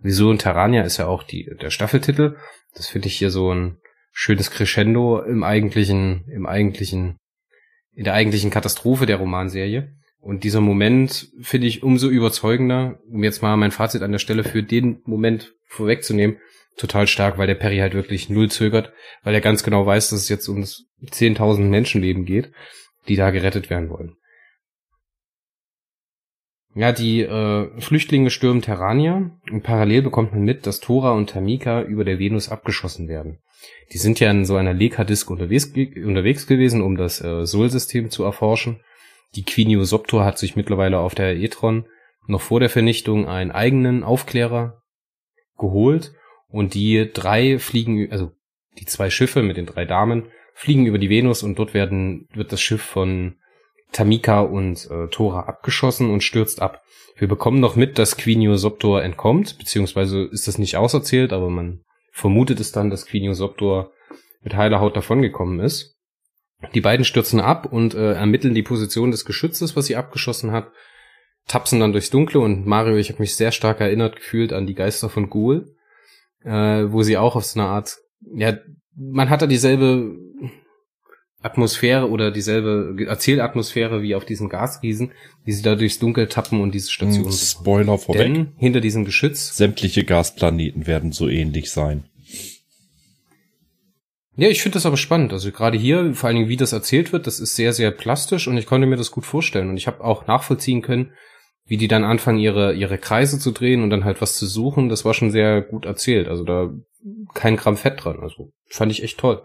[0.00, 2.36] Vision Terrania ist ja auch die, der Staffeltitel.
[2.74, 3.78] Das finde ich hier so ein
[4.12, 7.18] schönes Crescendo im eigentlichen, im eigentlichen,
[7.94, 9.94] in der eigentlichen Katastrophe der Romanserie.
[10.18, 14.44] Und dieser Moment finde ich umso überzeugender, um jetzt mal mein Fazit an der Stelle
[14.44, 16.38] für den Moment vorwegzunehmen,
[16.76, 18.92] total stark, weil der Perry halt wirklich null zögert,
[19.22, 22.52] weil er ganz genau weiß, dass es jetzt um 10.000 Menschenleben geht,
[23.08, 24.16] die da gerettet werden wollen.
[26.74, 31.82] Ja, die äh, Flüchtlinge stürmen Terrania und parallel bekommt man mit, dass Thora und Tamika
[31.82, 33.38] über der Venus abgeschossen werden.
[33.92, 38.24] Die sind ja in so einer Lekadisk unterwegs, unterwegs gewesen, um das äh, Sol-System zu
[38.24, 38.80] erforschen.
[39.34, 41.86] Die Quiniosoptor hat sich mittlerweile auf der Etron
[42.26, 44.82] noch vor der Vernichtung einen eigenen Aufklärer
[45.58, 46.12] geholt
[46.48, 48.32] und die drei fliegen, also
[48.78, 52.52] die zwei Schiffe mit den drei Damen fliegen über die Venus und dort werden, wird
[52.52, 53.36] das Schiff von
[53.92, 56.82] Tamika und äh, Tora abgeschossen und stürzt ab.
[57.16, 61.82] Wir bekommen noch mit, dass Quinio Soptor entkommt, beziehungsweise ist das nicht auserzählt, aber man
[62.10, 63.92] vermutet es dann, dass Quinio Soptor
[64.42, 65.96] mit heiler Haut davongekommen ist.
[66.74, 70.70] Die beiden stürzen ab und äh, ermitteln die Position des Geschützes, was sie abgeschossen hat,
[71.46, 74.74] tapsen dann durchs Dunkle und Mario, ich habe mich sehr stark erinnert gefühlt an die
[74.74, 75.74] Geister von Ghoul,
[76.44, 77.96] äh, wo sie auch auf so eine Art,
[78.34, 78.56] ja,
[78.94, 80.16] man hat da dieselbe
[81.42, 85.12] Atmosphäre oder dieselbe Erzählatmosphäre wie auf diesem Gasriesen,
[85.44, 87.24] wie sie da durchs Dunkel tappen und diese Station.
[87.24, 88.22] Hm, Spoiler vorweg.
[88.22, 89.56] Denn hinter diesem Geschütz.
[89.56, 92.04] Sämtliche Gasplaneten werden so ähnlich sein.
[94.36, 95.32] Ja, ich finde das aber spannend.
[95.32, 98.48] Also gerade hier, vor allen Dingen, wie das erzählt wird, das ist sehr, sehr plastisch
[98.48, 99.68] und ich konnte mir das gut vorstellen.
[99.68, 101.12] Und ich habe auch nachvollziehen können,
[101.66, 104.88] wie die dann anfangen, ihre, ihre Kreise zu drehen und dann halt was zu suchen.
[104.88, 106.28] Das war schon sehr gut erzählt.
[106.28, 106.70] Also da
[107.34, 108.20] kein Gramm Fett dran.
[108.20, 109.42] Also fand ich echt toll.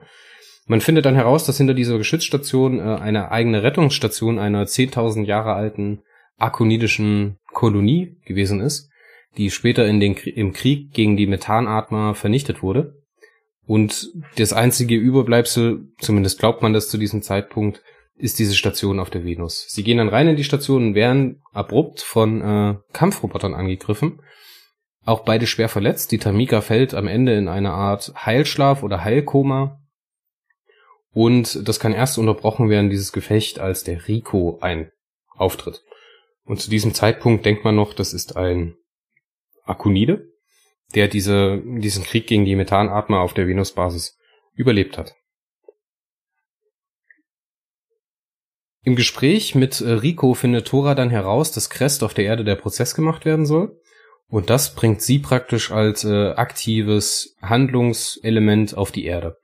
[0.68, 5.54] Man findet dann heraus, dass hinter dieser Geschützstation äh, eine eigene Rettungsstation einer 10.000 Jahre
[5.54, 6.04] alten
[6.38, 8.90] arkonidischen Kolonie gewesen ist,
[9.38, 13.02] die später in den, im Krieg gegen die Methanatmer vernichtet wurde.
[13.66, 17.82] Und das einzige Überbleibsel, zumindest glaubt man das zu diesem Zeitpunkt,
[18.16, 19.68] ist diese Station auf der Venus.
[19.70, 24.22] Sie gehen dann rein in die Station und werden abrupt von äh, Kampfrobotern angegriffen.
[25.06, 26.12] Auch beide schwer verletzt.
[26.12, 29.80] Die Tamika fällt am Ende in eine Art Heilschlaf oder Heilkoma
[31.14, 34.92] und das kann erst unterbrochen werden, dieses Gefecht, als der Rico ein
[35.36, 35.84] auftritt.
[36.44, 38.76] Und zu diesem Zeitpunkt denkt man noch, das ist ein
[39.64, 40.32] Akonide,
[40.96, 44.18] der diese, diesen Krieg gegen die Methanatmer auf der Venusbasis
[44.54, 45.16] überlebt hat.
[48.84, 52.56] Im Gespräch mit äh, Rico findet Thora dann heraus, dass Crest auf der Erde der
[52.56, 53.78] Prozess gemacht werden soll.
[54.30, 59.38] Und das bringt sie praktisch als äh, aktives Handlungselement auf die Erde.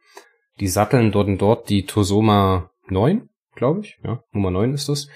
[0.59, 3.97] Die satteln dort und dort die Tosoma 9, glaube ich.
[4.03, 5.07] Ja, Nummer 9 ist das.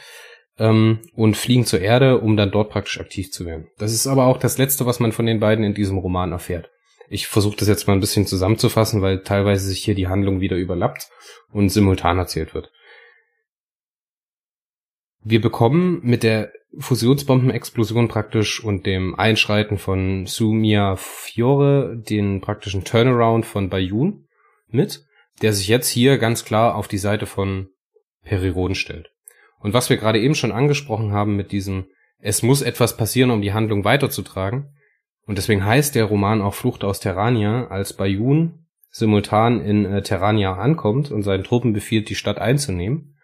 [0.58, 3.68] Ähm, und fliegen zur Erde, um dann dort praktisch aktiv zu werden.
[3.78, 6.72] Das ist aber auch das Letzte, was man von den beiden in diesem Roman erfährt.
[7.10, 10.58] Ich versuche das jetzt mal ein bisschen zusammenzufassen, weil teilweise sich hier die Handlung wieder
[10.58, 11.10] überlappt
[11.52, 12.72] und simultan erzählt wird.
[15.30, 23.46] wir bekommen mit der Fusionsbombenexplosion praktisch und dem Einschreiten von Sumia Fiore den praktischen Turnaround
[23.46, 24.28] von Bayun
[24.70, 25.06] mit,
[25.42, 27.70] der sich jetzt hier ganz klar auf die Seite von
[28.24, 29.12] Periron stellt.
[29.60, 31.88] Und was wir gerade eben schon angesprochen haben mit diesem,
[32.20, 34.76] es muss etwas passieren, um die Handlung weiterzutragen.
[35.26, 40.56] Und deswegen heißt der Roman auch Flucht aus Terrania, als Bayun simultan in äh, Terrania
[40.56, 43.18] ankommt und seinen Truppen befiehlt, die Stadt einzunehmen,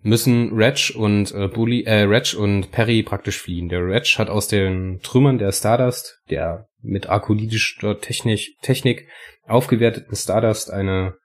[0.00, 3.68] müssen Reg und äh, Bully, äh, Reg und Perry praktisch fliehen.
[3.68, 9.08] Der Reg hat aus den Trümmern der Stardust, der mit arkolidischer Technik, Technik
[9.46, 11.16] aufgewerteten Stardust eine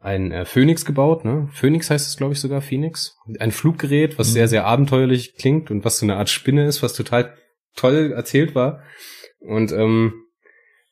[0.00, 1.48] ein äh, Phoenix gebaut, ne?
[1.52, 3.16] Phoenix heißt es, glaube ich, sogar, Phoenix.
[3.40, 4.32] Ein Fluggerät, was mhm.
[4.32, 7.36] sehr, sehr abenteuerlich klingt und was so eine Art Spinne ist, was total
[7.74, 8.82] toll erzählt war.
[9.40, 10.24] Und ähm,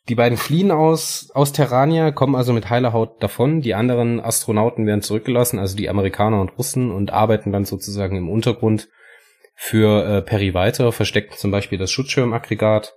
[0.09, 3.61] die beiden fliehen aus, aus Terrania, kommen also mit heiler Haut davon.
[3.61, 8.29] Die anderen Astronauten werden zurückgelassen, also die Amerikaner und Russen, und arbeiten dann sozusagen im
[8.29, 8.89] Untergrund
[9.55, 12.95] für äh, Perry weiter, verstecken zum Beispiel das Schutzschirmaggregat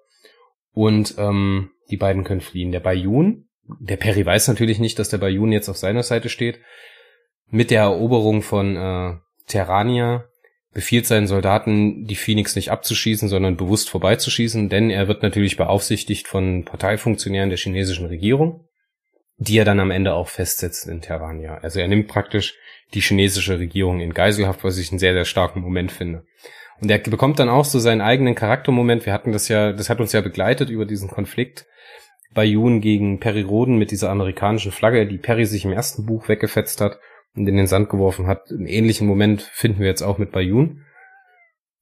[0.72, 2.72] und ähm, die beiden können fliehen.
[2.72, 3.49] Der Bayun,
[3.80, 6.59] der Perry weiß natürlich nicht, dass der Bayun jetzt auf seiner Seite steht.
[7.49, 9.15] Mit der Eroberung von äh,
[9.47, 10.26] Terrania
[10.74, 16.28] befiehlt seinen Soldaten, die Phoenix nicht abzuschießen, sondern bewusst vorbeizuschießen, denn er wird natürlich beaufsichtigt
[16.28, 18.67] von Parteifunktionären der chinesischen Regierung,
[19.38, 21.57] die er dann am Ende auch festsetzt in Terrania.
[21.57, 22.55] Also er nimmt praktisch
[22.93, 26.26] die chinesische Regierung in Geiselhaft, was ich einen sehr, sehr starken Moment finde.
[26.82, 29.05] Und er bekommt dann auch so seinen eigenen Charaktermoment.
[29.05, 31.65] Wir hatten das ja, das hat uns ja begleitet über diesen Konflikt
[32.34, 36.28] bei Jun gegen Perry Roden mit dieser amerikanischen Flagge, die Perry sich im ersten Buch
[36.28, 37.00] weggefetzt hat
[37.36, 38.52] und in den Sand geworfen hat.
[38.52, 40.86] Einen ähnlichen Moment finden wir jetzt auch mit Bayun,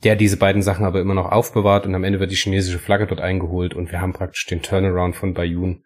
[0.04, 3.08] der diese beiden Sachen aber immer noch aufbewahrt und am Ende wird die chinesische Flagge
[3.08, 5.84] dort eingeholt und wir haben praktisch den Turnaround von Bayun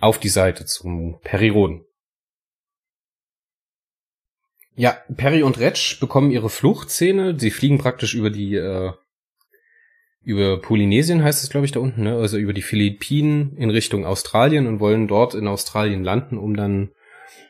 [0.00, 1.84] auf die Seite zum Periroden.
[4.74, 7.38] Ja, Perry und Retsch bekommen ihre Fluchtszene.
[7.38, 8.92] Sie fliegen praktisch über die, äh,
[10.24, 12.16] über Polynesien heißt es, glaube ich, da unten, ne?
[12.16, 16.90] also über die Philippinen in Richtung Australien und wollen dort in Australien landen, um dann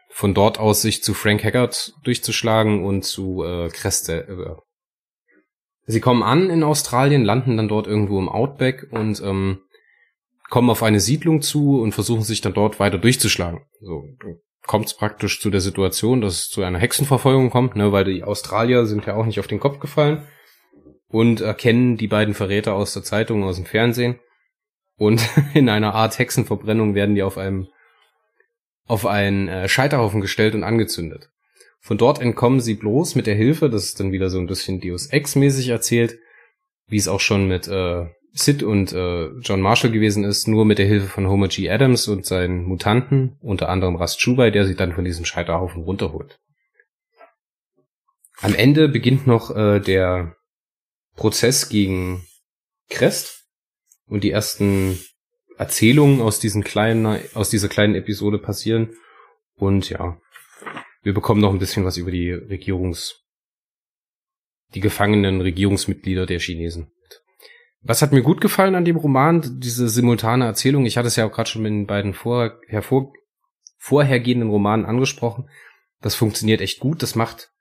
[0.08, 4.26] von dort aus sich zu Frank Haggard durchzuschlagen und zu äh, Creste.
[4.28, 4.60] Äh.
[5.86, 9.60] Sie kommen an in Australien, landen dann dort irgendwo im Outback und ähm,
[10.48, 13.62] kommen auf eine Siedlung zu und versuchen sich dann dort weiter durchzuschlagen.
[13.80, 14.04] So
[14.66, 18.22] kommt es praktisch zu der Situation, dass es zu einer Hexenverfolgung kommt, ne, weil die
[18.22, 20.26] Australier sind ja auch nicht auf den Kopf gefallen
[21.12, 24.18] und erkennen die beiden Verräter aus der Zeitung, aus dem Fernsehen
[24.96, 25.22] und
[25.54, 27.68] in einer Art Hexenverbrennung werden die auf einem
[28.86, 31.30] auf einen äh, Scheiterhaufen gestellt und angezündet.
[31.80, 34.80] Von dort entkommen sie bloß mit der Hilfe, das ist dann wieder so ein bisschen
[34.80, 36.18] Deus Ex-mäßig erzählt,
[36.88, 40.78] wie es auch schon mit äh, Sid und äh, John Marshall gewesen ist, nur mit
[40.78, 41.70] der Hilfe von Homer G.
[41.70, 46.40] Adams und seinen Mutanten, unter anderem Rast Chubai, der sie dann von diesem Scheiterhaufen runterholt.
[48.40, 50.36] Am Ende beginnt noch äh, der
[51.16, 52.26] Prozess gegen
[52.88, 53.46] Crest
[54.06, 54.98] und die ersten
[55.56, 58.94] Erzählungen aus diesen kleinen, aus dieser kleinen Episode passieren.
[59.54, 60.18] Und ja,
[61.02, 63.20] wir bekommen noch ein bisschen was über die Regierungs,
[64.74, 66.92] die gefangenen Regierungsmitglieder der Chinesen.
[67.80, 69.60] Was hat mir gut gefallen an dem Roman?
[69.60, 70.86] Diese simultane Erzählung.
[70.86, 73.12] Ich hatte es ja auch gerade schon mit den beiden vor, hervor,
[73.78, 75.50] vorhergehenden Romanen angesprochen.
[76.00, 77.02] Das funktioniert echt gut.
[77.02, 77.51] Das macht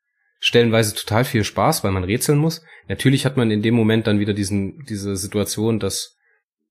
[0.42, 2.64] stellenweise total viel Spaß, weil man rätseln muss.
[2.90, 6.18] Natürlich hat man in dem Moment dann wieder diesen, diese Situation, dass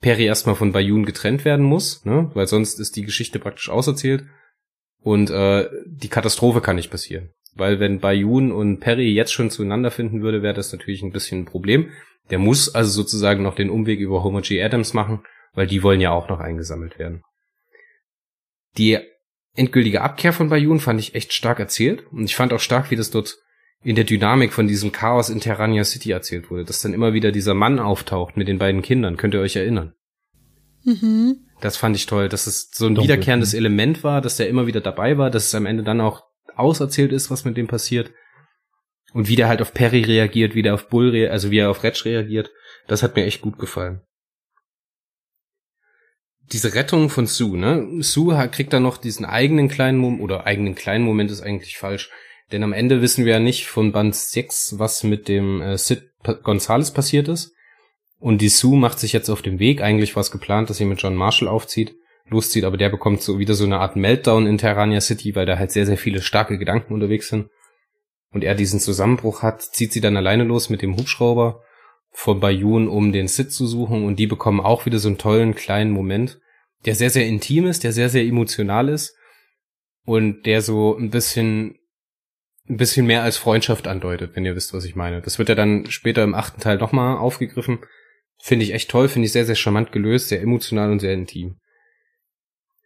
[0.00, 2.30] Perry erstmal von Bayun getrennt werden muss, ne?
[2.34, 4.24] weil sonst ist die Geschichte praktisch auserzählt
[5.00, 7.30] und äh, die Katastrophe kann nicht passieren.
[7.54, 11.40] Weil wenn Bayun und Perry jetzt schon zueinander finden würde, wäre das natürlich ein bisschen
[11.40, 11.90] ein Problem.
[12.30, 14.62] Der muss also sozusagen noch den Umweg über Homer G.
[14.62, 15.22] Adams machen,
[15.54, 17.22] weil die wollen ja auch noch eingesammelt werden.
[18.78, 18.98] Die
[19.54, 22.96] endgültige Abkehr von Bayun fand ich echt stark erzählt und ich fand auch stark, wie
[22.96, 23.36] das dort
[23.82, 27.32] in der Dynamik von diesem Chaos in Terrania City erzählt wurde, dass dann immer wieder
[27.32, 29.16] dieser Mann auftaucht mit den beiden Kindern.
[29.16, 29.94] Könnt ihr euch erinnern?
[30.84, 31.46] Mhm.
[31.60, 33.04] Das fand ich toll, dass es so ein Dunkel.
[33.04, 36.24] wiederkehrendes Element war, dass der immer wieder dabei war, dass es am Ende dann auch
[36.56, 38.12] auserzählt ist, was mit dem passiert.
[39.12, 41.70] Und wie der halt auf Perry reagiert, wie der auf Bull, reagiert, also wie er
[41.70, 42.50] auf Retsch reagiert,
[42.86, 44.02] das hat mir echt gut gefallen.
[46.52, 48.02] Diese Rettung von Sue, ne?
[48.02, 52.10] Sue kriegt dann noch diesen eigenen kleinen Moment, oder eigenen kleinen Moment ist eigentlich falsch,
[52.52, 56.10] denn am Ende wissen wir ja nicht von Band 6, was mit dem äh, Sid
[56.42, 57.54] Gonzales passiert ist.
[58.18, 59.80] Und die Sue macht sich jetzt auf dem Weg.
[59.80, 61.94] Eigentlich war es geplant, dass sie mit John Marshall aufzieht,
[62.28, 65.58] loszieht, aber der bekommt so wieder so eine Art Meltdown in Terrania City, weil da
[65.58, 67.48] halt sehr, sehr viele starke Gedanken unterwegs sind.
[68.32, 71.62] Und er diesen Zusammenbruch hat, zieht sie dann alleine los mit dem Hubschrauber
[72.12, 74.04] von Bayun, um den Sid zu suchen.
[74.04, 76.40] Und die bekommen auch wieder so einen tollen kleinen Moment,
[76.84, 79.16] der sehr, sehr intim ist, der sehr, sehr emotional ist
[80.04, 81.79] und der so ein bisschen
[82.70, 85.20] ein bisschen mehr als Freundschaft andeutet, wenn ihr wisst, was ich meine.
[85.20, 87.80] Das wird ja dann später im achten Teil nochmal aufgegriffen.
[88.38, 91.56] Finde ich echt toll, finde ich sehr, sehr charmant gelöst, sehr emotional und sehr intim.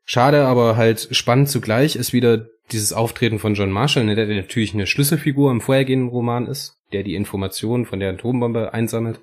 [0.07, 4.75] Schade, aber halt spannend zugleich ist wieder dieses Auftreten von John Marshall, ne, der natürlich
[4.75, 9.21] eine Schlüsselfigur im vorhergehenden Roman ist, der die Informationen von der Atombombe einsammelt,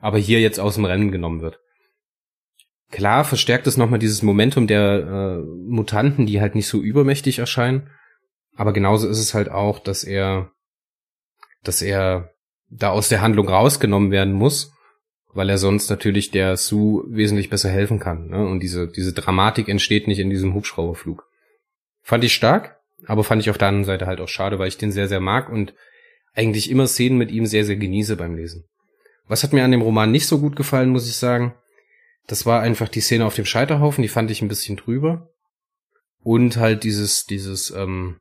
[0.00, 1.58] aber hier jetzt aus dem Rennen genommen wird.
[2.92, 7.90] Klar verstärkt es nochmal dieses Momentum der äh, Mutanten, die halt nicht so übermächtig erscheinen,
[8.56, 10.50] aber genauso ist es halt auch, dass er,
[11.62, 12.30] dass er
[12.68, 14.72] da aus der Handlung rausgenommen werden muss,
[15.32, 18.28] weil er sonst natürlich der Sue wesentlich besser helfen kann.
[18.28, 18.44] Ne?
[18.46, 21.28] Und diese, diese Dramatik entsteht nicht in diesem Hubschrauberflug.
[22.02, 24.78] Fand ich stark, aber fand ich auf der anderen Seite halt auch schade, weil ich
[24.78, 25.74] den sehr, sehr mag und
[26.34, 28.64] eigentlich immer Szenen mit ihm sehr, sehr genieße beim Lesen.
[29.28, 31.54] Was hat mir an dem Roman nicht so gut gefallen, muss ich sagen?
[32.26, 35.30] Das war einfach die Szene auf dem Scheiterhaufen, die fand ich ein bisschen drüber.
[36.22, 38.18] Und halt dieses, dieses, ähm,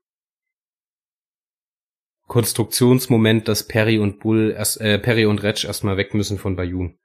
[2.27, 6.97] Konstruktionsmoment, dass Perry und Bull erst, äh, Perry und Retch erstmal weg müssen von Bayun.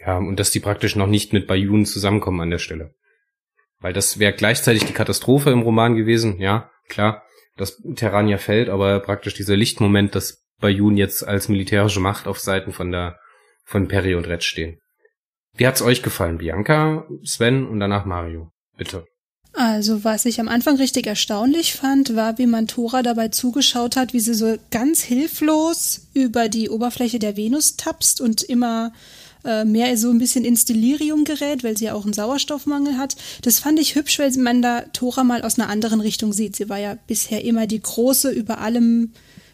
[0.00, 2.94] Ja, und dass die praktisch noch nicht mit Bayun zusammenkommen an der Stelle.
[3.80, 7.24] Weil das wäre gleichzeitig die Katastrophe im Roman gewesen, ja, klar,
[7.56, 12.72] dass Terrania fällt, aber praktisch dieser Lichtmoment, dass Bayun jetzt als militärische Macht auf Seiten
[12.72, 13.18] von der,
[13.64, 14.80] von Perry und Retch stehen.
[15.54, 18.52] Wie hat's euch gefallen, Bianca, Sven und danach Mario?
[18.76, 19.06] Bitte.
[19.60, 24.12] Also, was ich am Anfang richtig erstaunlich fand, war, wie man Tora dabei zugeschaut hat,
[24.12, 28.92] wie sie so ganz hilflos über die Oberfläche der Venus tapst und immer
[29.44, 33.16] äh, mehr so ein bisschen ins Delirium gerät, weil sie ja auch einen Sauerstoffmangel hat.
[33.42, 36.54] Das fand ich hübsch, weil man da Tora mal aus einer anderen Richtung sieht.
[36.54, 39.10] Sie war ja bisher immer die große, über allem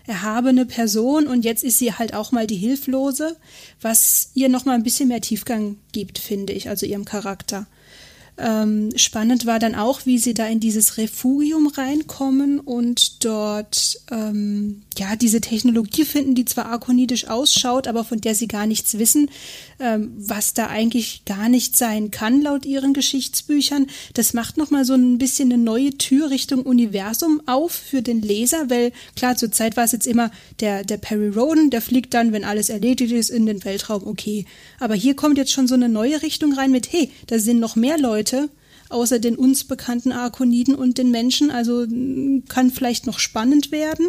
[0.06, 3.38] erhabene Person und jetzt ist sie halt auch mal die Hilflose,
[3.80, 7.66] was ihr noch mal ein bisschen mehr Tiefgang gibt, finde ich, also ihrem Charakter.
[8.36, 14.82] Ähm, spannend war dann auch, wie sie da in dieses Refugium reinkommen und dort ähm,
[14.98, 19.30] ja diese Technologie finden, die zwar arkonidisch ausschaut, aber von der sie gar nichts wissen,
[19.78, 23.86] ähm, was da eigentlich gar nicht sein kann laut ihren Geschichtsbüchern.
[24.14, 28.20] Das macht noch mal so ein bisschen eine neue Tür Richtung Universum auf für den
[28.20, 32.14] Leser, weil klar zur Zeit war es jetzt immer der der Perry Roden, der fliegt
[32.14, 34.04] dann, wenn alles erledigt ist, in den Weltraum.
[34.04, 34.44] Okay,
[34.84, 37.74] aber hier kommt jetzt schon so eine neue Richtung rein mit hey, da sind noch
[37.76, 38.48] mehr Leute
[38.90, 41.50] außer den uns bekannten Arkoniden und den Menschen.
[41.50, 41.86] Also
[42.48, 44.08] kann vielleicht noch spannend werden.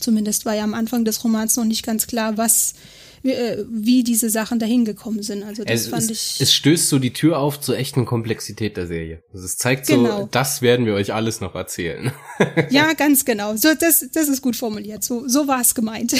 [0.00, 2.74] Zumindest war ja am Anfang des Romans noch nicht ganz klar, was
[3.22, 5.42] äh, wie diese Sachen dahin gekommen sind.
[5.42, 6.40] Also das es, fand ich.
[6.40, 9.22] Es stößt so die Tür auf zur echten Komplexität der Serie.
[9.32, 10.28] Also es zeigt so, Genau.
[10.30, 12.12] das werden wir euch alles noch erzählen.
[12.70, 13.56] Ja, ganz genau.
[13.56, 15.04] So, das, das ist gut formuliert.
[15.04, 16.14] So, so war es gemeint.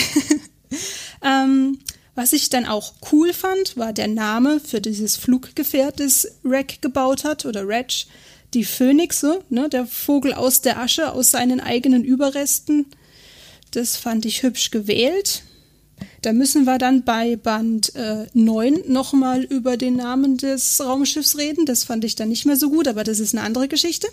[1.23, 1.79] ähm,
[2.15, 7.25] was ich dann auch cool fand, war der Name für dieses Fluggefährt, das Rec gebaut
[7.25, 8.07] hat, oder Reg,
[8.55, 12.87] die Phönixe, ne, der Vogel aus der Asche, aus seinen eigenen Überresten.
[13.73, 15.43] Das fand ich hübsch gewählt.
[16.23, 21.67] Da müssen wir dann bei Band äh, 9 nochmal über den Namen des Raumschiffs reden.
[21.67, 24.07] Das fand ich dann nicht mehr so gut, aber das ist eine andere Geschichte.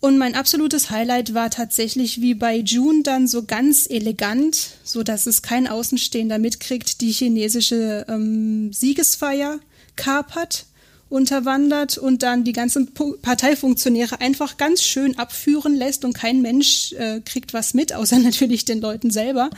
[0.00, 5.26] Und mein absolutes Highlight war tatsächlich wie bei June dann so ganz elegant, so dass
[5.26, 9.58] es kein Außenstehender mitkriegt, die chinesische ähm, Siegesfeier
[9.96, 10.66] kapert,
[11.08, 16.92] unterwandert und dann die ganzen Pu Parteifunktionäre einfach ganz schön abführen lässt und kein Mensch
[16.92, 19.50] äh, kriegt was mit, außer natürlich den Leuten selber.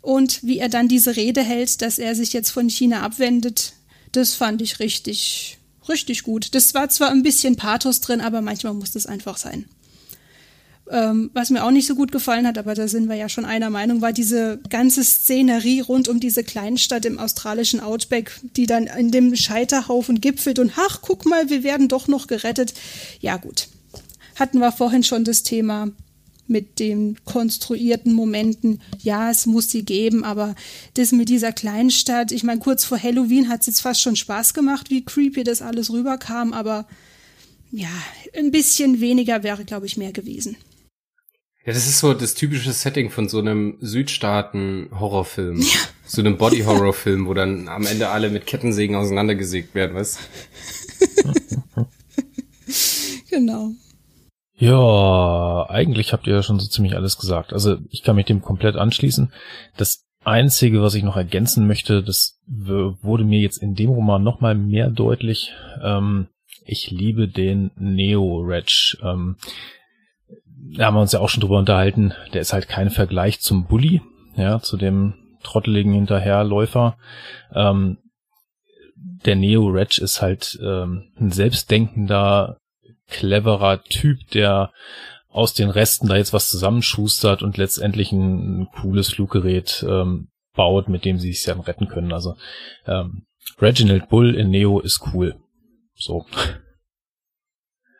[0.00, 3.74] Und wie er dann diese Rede hält, dass er sich jetzt von China abwendet,
[4.12, 5.58] das fand ich richtig,
[5.88, 6.54] richtig gut.
[6.54, 9.66] Das war zwar ein bisschen Pathos drin, aber manchmal muss das einfach sein.
[10.90, 13.44] Ähm, was mir auch nicht so gut gefallen hat, aber da sind wir ja schon
[13.44, 18.88] einer Meinung, war diese ganze Szenerie rund um diese Kleinstadt im australischen Outback, die dann
[18.88, 22.74] in dem Scheiterhaufen gipfelt und ach, guck mal, wir werden doch noch gerettet.
[23.20, 23.68] Ja gut,
[24.34, 25.90] hatten wir vorhin schon das Thema
[26.50, 28.80] mit den konstruierten Momenten.
[29.02, 30.54] Ja, es muss sie geben, aber
[30.94, 34.52] das mit dieser Kleinstadt, ich meine, kurz vor Halloween hat es jetzt fast schon Spaß
[34.52, 36.86] gemacht, wie creepy das alles rüberkam, aber
[37.72, 37.88] ja,
[38.36, 40.56] ein bisschen weniger wäre, glaube ich, mehr gewesen.
[41.64, 45.60] Ja, das ist so das typische Setting von so einem Südstaaten-Horrorfilm.
[45.60, 45.78] Ja.
[46.06, 50.18] So einem Body-Horror-Film, wo dann am Ende alle mit Kettensägen auseinandergesägt werden, weißt
[53.30, 53.72] Genau.
[54.60, 57.54] Ja, eigentlich habt ihr ja schon so ziemlich alles gesagt.
[57.54, 59.32] Also ich kann mich dem komplett anschließen.
[59.78, 64.54] Das Einzige, was ich noch ergänzen möchte, das wurde mir jetzt in dem Roman nochmal
[64.54, 65.54] mehr deutlich.
[65.82, 66.28] Ähm,
[66.66, 68.98] ich liebe den Neo-Reg.
[69.02, 69.36] Ähm,
[70.76, 72.12] da haben wir uns ja auch schon drüber unterhalten.
[72.34, 74.02] Der ist halt kein Vergleich zum Bully,
[74.36, 76.98] ja, zu dem trotteligen Hinterherläufer.
[77.54, 77.96] Ähm,
[79.24, 82.58] der Neo-Reg ist halt ähm, ein selbstdenkender,
[83.10, 84.72] cleverer Typ, der
[85.28, 91.04] aus den Resten da jetzt was zusammenschustert und letztendlich ein, cooles Fluggerät ähm, baut, mit
[91.04, 92.12] dem sie sich dann retten können.
[92.12, 92.36] Also
[92.86, 93.26] ähm,
[93.60, 95.36] Reginald Bull in Neo ist cool.
[95.94, 96.26] So.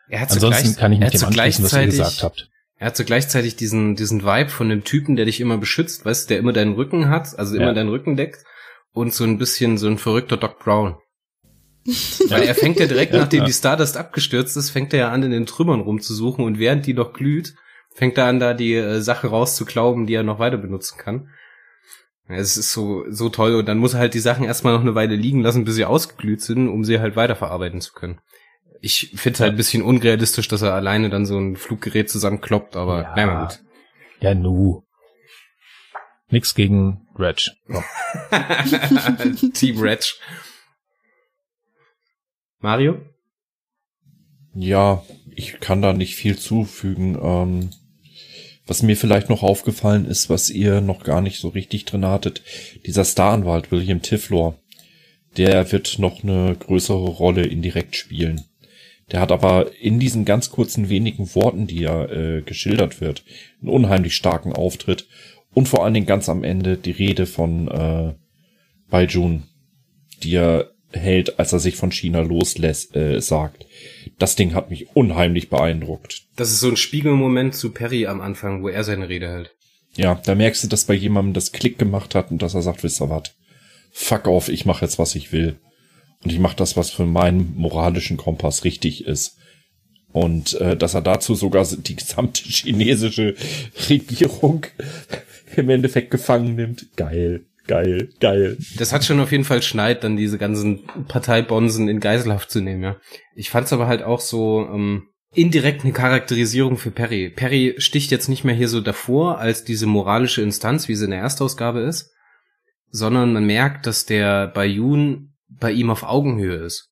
[0.09, 2.47] Er hat Ansonsten gleich, kann ich hat dem anschließen, was ihr gleichzeitig- gesagt habt.
[2.75, 6.25] Er hat so gleichzeitig diesen, diesen Vibe von dem Typen, der dich immer beschützt, weißt
[6.25, 7.73] du, der immer deinen Rücken hat, also immer Ja.
[7.73, 8.43] deinen Rücken deckt
[8.91, 10.97] und so ein bisschen so ein verrückter Doc Brown.
[12.29, 13.45] Weil er fängt ja direkt, Ja, nachdem ja.
[13.45, 16.93] die Stardust abgestürzt ist, fängt er ja an, in den Trümmern rumzusuchen und während die
[16.93, 17.55] noch glüht,
[17.93, 21.29] fängt er an, da die äh, Sache rauszuklauben, die er noch weiter benutzen kann.
[22.29, 24.81] Ja, Es ist so, so toll und dann muss er halt die Sachen erstmal noch
[24.81, 28.19] eine Weile liegen lassen, bis sie ausgeglüht sind, um sie halt weiterverarbeiten zu können.
[28.79, 33.01] Ich finde halt ein bisschen unrealistisch, dass er alleine dann so ein Fluggerät zusammenkloppt, aber
[33.03, 33.13] Ja.
[33.15, 33.59] na ja, gut.
[34.21, 34.83] Ja, nu.
[36.29, 37.49] Nix gegen Reg.
[37.67, 37.83] So.
[39.53, 40.13] Team Reg.
[42.61, 43.01] Mario?
[44.53, 45.03] Ja,
[45.35, 47.17] ich kann da nicht viel zufügen.
[47.21, 47.69] Ähm,
[48.67, 52.43] was mir vielleicht noch aufgefallen ist, was ihr noch gar nicht so richtig drin hattet,
[52.85, 54.55] dieser Staranwalt William Tiflor,
[55.37, 58.45] der wird noch eine größere Rolle indirekt spielen.
[59.11, 63.23] Der hat aber in diesen ganz kurzen wenigen Worten, die er äh, geschildert wird,
[63.59, 65.07] einen unheimlich starken Auftritt
[65.53, 68.13] und vor allen Dingen ganz am Ende die Rede von äh,
[68.89, 69.43] Baijun,
[70.23, 73.65] die er hält, als er sich von China loslässt, äh, sagt.
[74.19, 76.23] Das Ding hat mich unheimlich beeindruckt.
[76.35, 79.51] Das ist so ein Spiegelmoment zu Perry am Anfang, wo er seine Rede hält.
[79.95, 82.83] Ja, da merkst du, dass bei jemandem das Klick gemacht hat und dass er sagt,
[82.83, 83.33] wisst ihr was?
[83.91, 85.59] Fuck off, ich mache jetzt, was ich will.
[86.23, 89.37] Und ich mache das, was für meinen moralischen Kompass richtig ist.
[90.13, 93.35] Und äh, dass er dazu sogar die gesamte chinesische
[93.89, 94.65] Regierung
[95.55, 96.87] im Endeffekt gefangen nimmt.
[96.95, 98.57] Geil, geil, geil.
[98.77, 102.83] Das hat schon auf jeden Fall Schneid, dann diese ganzen Parteibonsen in Geiselhaft zu nehmen,
[102.83, 102.97] ja.
[103.35, 107.29] Ich fand's aber halt auch so ähm, indirekt eine Charakterisierung für Perry.
[107.29, 111.11] Perry sticht jetzt nicht mehr hier so davor als diese moralische Instanz, wie sie in
[111.11, 112.11] der Erstausgabe ist,
[112.89, 116.89] sondern man merkt, dass der Bayun bei ihm auf Augenhöhe ist.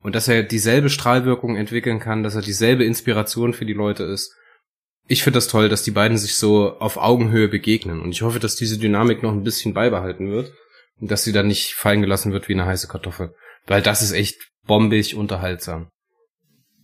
[0.00, 4.34] Und dass er dieselbe Strahlwirkung entwickeln kann, dass er dieselbe Inspiration für die Leute ist.
[5.08, 8.00] Ich finde das toll, dass die beiden sich so auf Augenhöhe begegnen.
[8.00, 10.52] Und ich hoffe, dass diese Dynamik noch ein bisschen beibehalten wird.
[11.00, 13.34] Und dass sie dann nicht fallen gelassen wird wie eine heiße Kartoffel.
[13.66, 14.36] Weil das ist echt
[14.66, 15.88] bombig unterhaltsam.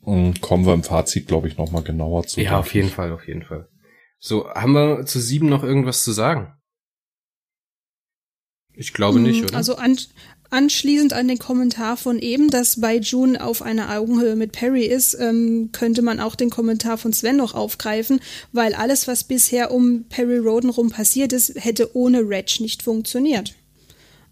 [0.00, 2.40] Und kommen wir im Fazit, glaube ich, nochmal genauer zu.
[2.40, 3.68] ja, auf jeden Fall, auf jeden Fall.
[4.18, 6.54] So, haben wir zu sieben noch irgendwas zu sagen?
[8.72, 9.56] Ich glaube nicht, Mm, oder?
[9.56, 9.98] Also an,
[10.50, 15.14] anschließend an den Kommentar von eben, dass bei June auf einer Augenhöhe mit Perry ist,
[15.20, 18.20] ähm, könnte man auch den Kommentar von Sven noch aufgreifen,
[18.52, 23.54] weil alles, was bisher um Perry Roden rum passiert ist, hätte ohne Reg nicht funktioniert.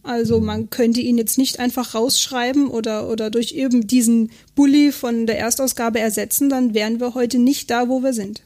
[0.02, 5.26] Also man könnte ihn jetzt nicht einfach rausschreiben oder, oder durch eben diesen Bully von
[5.26, 8.42] der Erstausgabe ersetzen, dann wären wir heute nicht da, wo wir sind.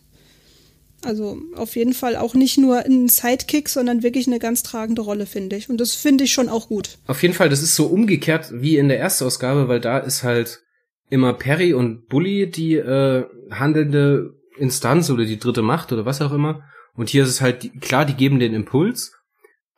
[1.02, 5.26] Also auf jeden Fall auch nicht nur ein Sidekick, sondern wirklich eine ganz tragende Rolle,
[5.26, 5.70] finde ich.
[5.70, 6.98] Und das finde ich schon auch gut.
[7.06, 10.62] Auf jeden Fall, das ist so umgekehrt wie in der Erstausgabe, weil da ist halt
[11.08, 16.32] immer Perry und Bully die äh, handelnde Instanz oder die dritte Macht oder was auch
[16.32, 16.62] immer.
[16.94, 19.12] Und hier ist es halt, klar, die geben den Impuls,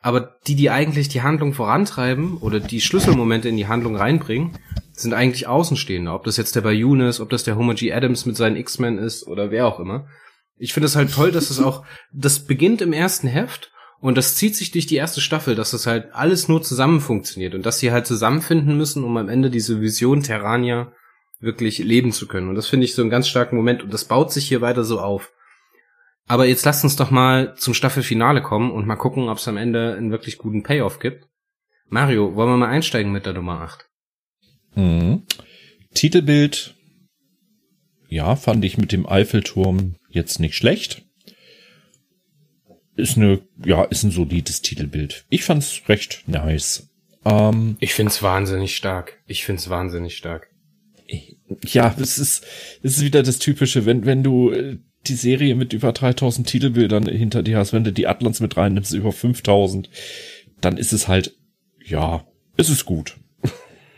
[0.00, 4.58] aber die, die eigentlich die Handlung vorantreiben oder die Schlüsselmomente in die Handlung reinbringen,
[4.92, 6.12] sind eigentlich Außenstehende.
[6.12, 7.92] Ob das jetzt der Bayun ist, ob das der Homer G.
[7.92, 10.08] Adams mit seinen X-Men ist oder wer auch immer.
[10.57, 14.34] Ich finde es halt toll, dass es auch, das beginnt im ersten Heft und das
[14.34, 17.78] zieht sich durch die erste Staffel, dass das halt alles nur zusammen funktioniert und dass
[17.78, 20.92] sie halt zusammenfinden müssen, um am Ende diese Vision Terrania
[21.40, 22.48] wirklich leben zu können.
[22.48, 24.84] Und das finde ich so einen ganz starken Moment und das baut sich hier weiter
[24.84, 25.32] so auf.
[26.26, 29.57] Aber jetzt lasst uns doch mal zum Staffelfinale kommen und mal gucken, ob es am
[29.57, 31.26] Ende einen wirklich guten Payoff gibt.
[31.88, 33.86] Mario, wollen wir mal einsteigen mit der Nummer 8?
[34.74, 35.26] Mhm.
[35.94, 36.74] Titelbild,
[38.09, 41.02] ja, fand ich mit dem Eiffelturm jetzt nicht schlecht.
[42.94, 45.24] Ist eine, ja, ist ein solides Titelbild.
[45.28, 46.90] Ich fand's recht nice.
[47.24, 49.20] Ähm, Ich find's wahnsinnig stark.
[49.26, 50.48] Ich find's wahnsinnig stark.
[51.66, 52.44] ja, es ist,
[52.82, 57.06] es ist wieder das Typische, wenn, wenn du äh, die Serie mit über 3000 Titelbildern
[57.06, 59.90] hinter dir hast, wenn du die Atlas mit reinnimmst, über 5000,
[60.60, 61.34] dann ist es halt,
[61.84, 63.16] ja, es ist gut.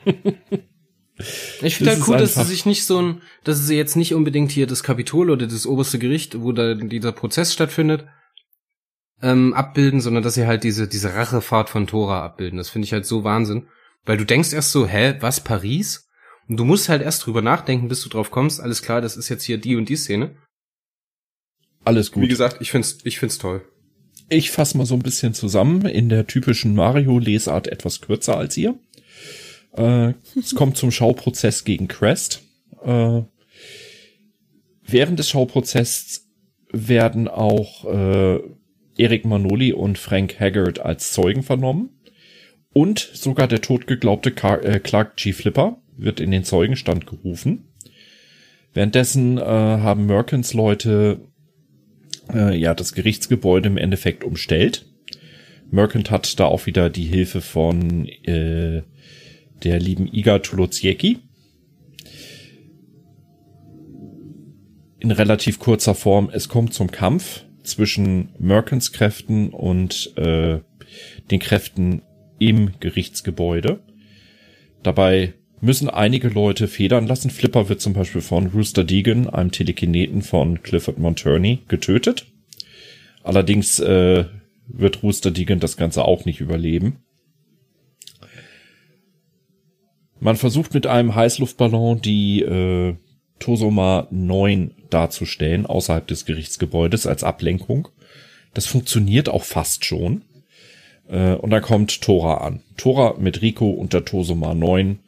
[1.64, 4.50] Ich finde halt cool, dass sie sich nicht so ein, dass sie jetzt nicht unbedingt
[4.50, 8.06] hier das Kapitol oder das oberste Gericht, wo da dieser Prozess stattfindet,
[9.22, 12.58] ähm, abbilden, sondern dass sie halt diese, diese Rachefahrt von Tora abbilden.
[12.58, 13.68] Das finde ich halt so Wahnsinn.
[14.04, 16.08] Weil du denkst erst so, hä, was, Paris?
[16.48, 18.60] Und du musst halt erst drüber nachdenken, bis du drauf kommst.
[18.60, 20.36] Alles klar, das ist jetzt hier die und die Szene.
[21.84, 22.22] Alles gut.
[22.22, 23.64] Wie gesagt, ich find's, ich find's toll.
[24.28, 25.86] Ich fasse mal so ein bisschen zusammen.
[25.86, 28.78] In der typischen Mario-Lesart etwas kürzer als ihr.
[29.76, 32.42] Äh, es kommt zum Schauprozess gegen Crest.
[32.82, 33.22] Äh,
[34.82, 36.28] während des Schauprozesses
[36.70, 38.40] werden auch äh,
[38.96, 41.90] Eric Manoli und Frank Haggard als Zeugen vernommen.
[42.72, 45.32] Und sogar der totgeglaubte äh, Clark G.
[45.32, 47.68] Flipper wird in den Zeugenstand gerufen.
[48.72, 51.20] Währenddessen äh, haben Merkins Leute
[52.32, 54.86] äh, ja das Gerichtsgebäude im Endeffekt umstellt.
[55.70, 58.82] Merkant hat da auch wieder die Hilfe von äh,
[59.64, 61.18] der lieben Iga Tulodziecki.
[65.00, 70.60] In relativ kurzer Form, es kommt zum Kampf zwischen Merkins Kräften und äh,
[71.30, 72.02] den Kräften
[72.38, 73.80] im Gerichtsgebäude.
[74.82, 77.30] Dabei müssen einige Leute federn lassen.
[77.30, 82.26] Flipper wird zum Beispiel von Rooster Deegan, einem Telekineten von Clifford Monturney, getötet.
[83.22, 84.26] Allerdings äh,
[84.66, 86.98] wird Rooster Deegan das Ganze auch nicht überleben.
[90.24, 92.94] Man versucht mit einem Heißluftballon die äh,
[93.40, 97.88] Tosoma 9 darzustellen, außerhalb des Gerichtsgebäudes als Ablenkung.
[98.54, 100.22] Das funktioniert auch fast schon.
[101.08, 102.62] Äh, und dann kommt Tora an.
[102.78, 104.98] Tora mit Rico und der Tosoma 9.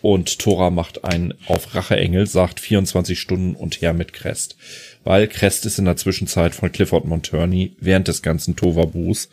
[0.00, 4.56] Und Tora macht einen auf Racheengel, sagt 24 Stunden und her mit Crest.
[5.04, 9.28] Weil Crest ist in der Zwischenzeit von Clifford Monturney während des ganzen Tovabus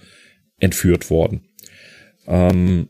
[0.60, 1.46] entführt worden.
[2.28, 2.90] Ähm,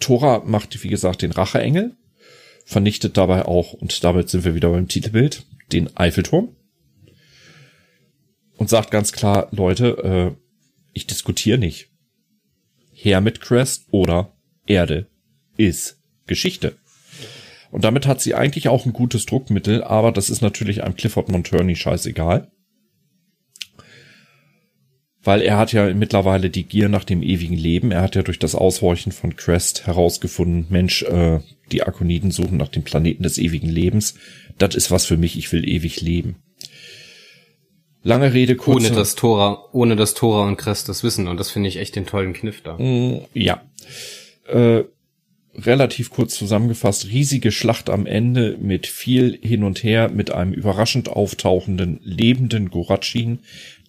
[0.00, 1.96] Tora macht, wie gesagt, den Racheengel,
[2.64, 6.54] vernichtet dabei auch, und damit sind wir wieder beim Titelbild, den Eiffelturm
[8.56, 10.40] und sagt ganz klar, Leute, äh,
[10.92, 11.90] ich diskutiere nicht.
[12.92, 14.32] Her mit Crest oder
[14.66, 15.08] Erde
[15.56, 16.76] ist Geschichte.
[17.70, 21.28] Und damit hat sie eigentlich auch ein gutes Druckmittel, aber das ist natürlich einem Clifford
[21.28, 22.50] Monturney scheißegal.
[25.24, 27.90] Weil er hat ja mittlerweile die Gier nach dem ewigen Leben.
[27.90, 31.40] Er hat ja durch das Aushorchen von Crest herausgefunden, Mensch, äh,
[31.72, 34.14] die Akoniden suchen nach dem Planeten des ewigen Lebens.
[34.58, 36.36] Das ist was für mich, ich will ewig leben.
[38.02, 38.88] Lange Rede, kurze...
[38.88, 41.26] Ohne das Tora, ohne das Tora und Crest das wissen.
[41.26, 42.76] Und das finde ich echt den tollen Kniff da.
[42.76, 43.62] Mm, ja.
[44.46, 44.84] Äh,
[45.56, 51.08] relativ kurz zusammengefasst, riesige Schlacht am Ende mit viel hin und her, mit einem überraschend
[51.08, 53.40] auftauchenden, lebenden Gorachin,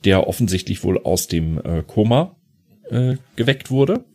[0.03, 2.35] der offensichtlich wohl aus dem äh, Koma
[2.89, 4.05] äh, geweckt wurde.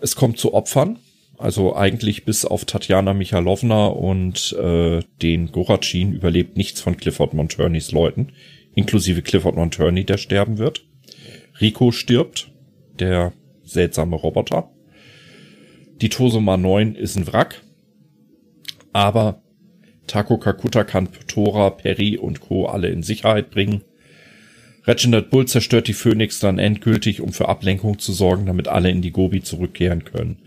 [0.00, 0.98] Es kommt zu Opfern,
[1.38, 7.92] also eigentlich bis auf Tatjana Michalowna und äh, den Gorachin überlebt nichts von Clifford Monturneys
[7.92, 8.32] Leuten
[8.74, 10.84] inklusive Clifford Monturney, der sterben wird.
[11.60, 12.50] Rico stirbt,
[12.98, 13.32] der
[13.62, 14.70] seltsame Roboter.
[16.00, 17.62] Die Tosoma 9 ist ein Wrack.
[18.92, 19.42] Aber
[20.06, 22.66] Taco Kakuta kann Tora, Perry und Co.
[22.66, 23.82] alle in Sicherheit bringen.
[24.84, 29.02] Reginald Bull zerstört die Phoenix dann endgültig, um für Ablenkung zu sorgen, damit alle in
[29.02, 30.38] die Gobi zurückkehren können.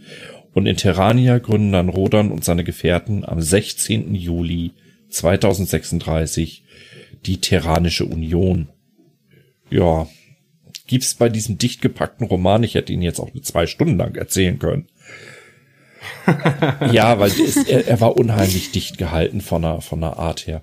[0.54, 4.14] Und in Terrania gründen dann Rodan und seine Gefährten am 16.
[4.16, 4.72] Juli
[5.10, 6.64] 2036
[7.26, 8.68] die Terranische Union.
[9.70, 10.08] Ja,
[10.88, 14.60] gibt's bei diesem dicht gepackten Roman, ich hätte ihn jetzt auch zwei Stunden lang erzählen
[14.60, 14.88] können.
[16.92, 20.62] Ja, weil es, er, er, war unheimlich dicht gehalten von der, von der Art her.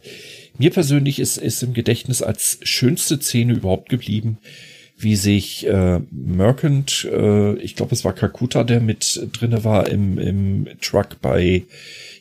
[0.59, 4.39] Mir persönlich ist, ist im Gedächtnis als schönste Szene überhaupt geblieben,
[4.99, 10.19] wie sich äh, Merkant, äh, ich glaube es war Kakuta, der mit drinne war im,
[10.19, 11.65] im Truck bei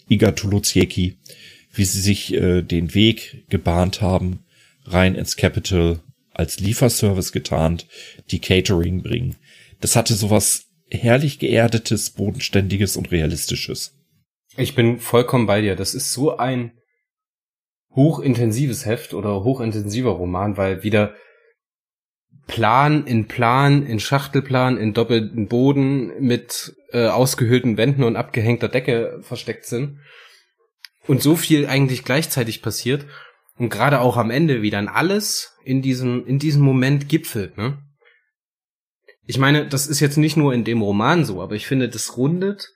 [0.08, 1.18] Iga Tuluzieki,
[1.74, 4.40] wie sie sich äh, den Weg gebahnt haben,
[4.86, 6.00] rein ins Capital
[6.34, 7.86] als Lieferservice getarnt,
[8.32, 9.36] die Catering bringen.
[9.82, 13.96] Das hatte sowas herrlich geerdetes, bodenständiges und realistisches.
[14.58, 15.76] Ich bin vollkommen bei dir.
[15.76, 16.72] Das ist so ein
[17.92, 21.16] hochintensives Heft oder hochintensiver Roman, weil wieder
[22.48, 29.20] Plan in Plan, in Schachtelplan, in doppelten Boden mit äh, ausgehöhlten Wänden und abgehängter Decke
[29.22, 30.00] versteckt sind
[31.08, 33.06] und so viel eigentlich gleichzeitig passiert
[33.58, 37.78] und gerade auch am Ende, wie dann alles in diesem, in diesem Moment gipfelt, ne?
[39.30, 42.18] Ich meine, das ist jetzt nicht nur in dem Roman so, aber ich finde, das
[42.18, 42.74] rundet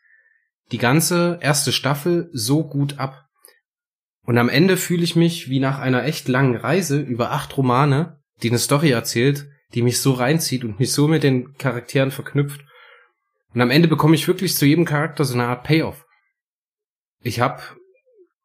[0.71, 3.25] die ganze erste Staffel so gut ab.
[4.21, 8.21] Und am Ende fühle ich mich wie nach einer echt langen Reise über acht Romane,
[8.43, 12.61] die eine Story erzählt, die mich so reinzieht und mich so mit den Charakteren verknüpft.
[13.55, 16.05] Und am Ende bekomme ich wirklich zu jedem Charakter so eine Art Payoff.
[17.23, 17.63] Ich habe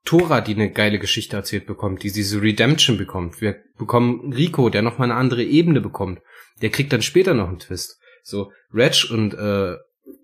[0.06, 3.42] Tora, die eine geile Geschichte erzählt bekommt, die diese Redemption bekommt.
[3.42, 6.22] Wir bekommen Rico, der nochmal eine andere Ebene bekommt.
[6.62, 7.98] Der kriegt dann später noch einen Twist.
[8.22, 9.76] So, Reg und äh,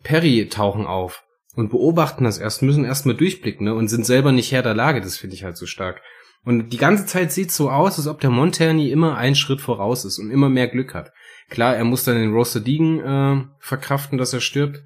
[0.03, 1.25] Perry tauchen auf
[1.55, 5.01] und beobachten das erst, müssen erstmal durchblicken ne, und sind selber nicht Herr der Lage.
[5.01, 6.03] Das finde ich halt so stark.
[6.45, 10.05] Und die ganze Zeit sieht so aus, als ob der Monterni immer einen Schritt voraus
[10.05, 11.13] ist und immer mehr Glück hat.
[11.49, 14.83] Klar, er muss dann den Roster Deegan äh, verkraften, dass er stirbt.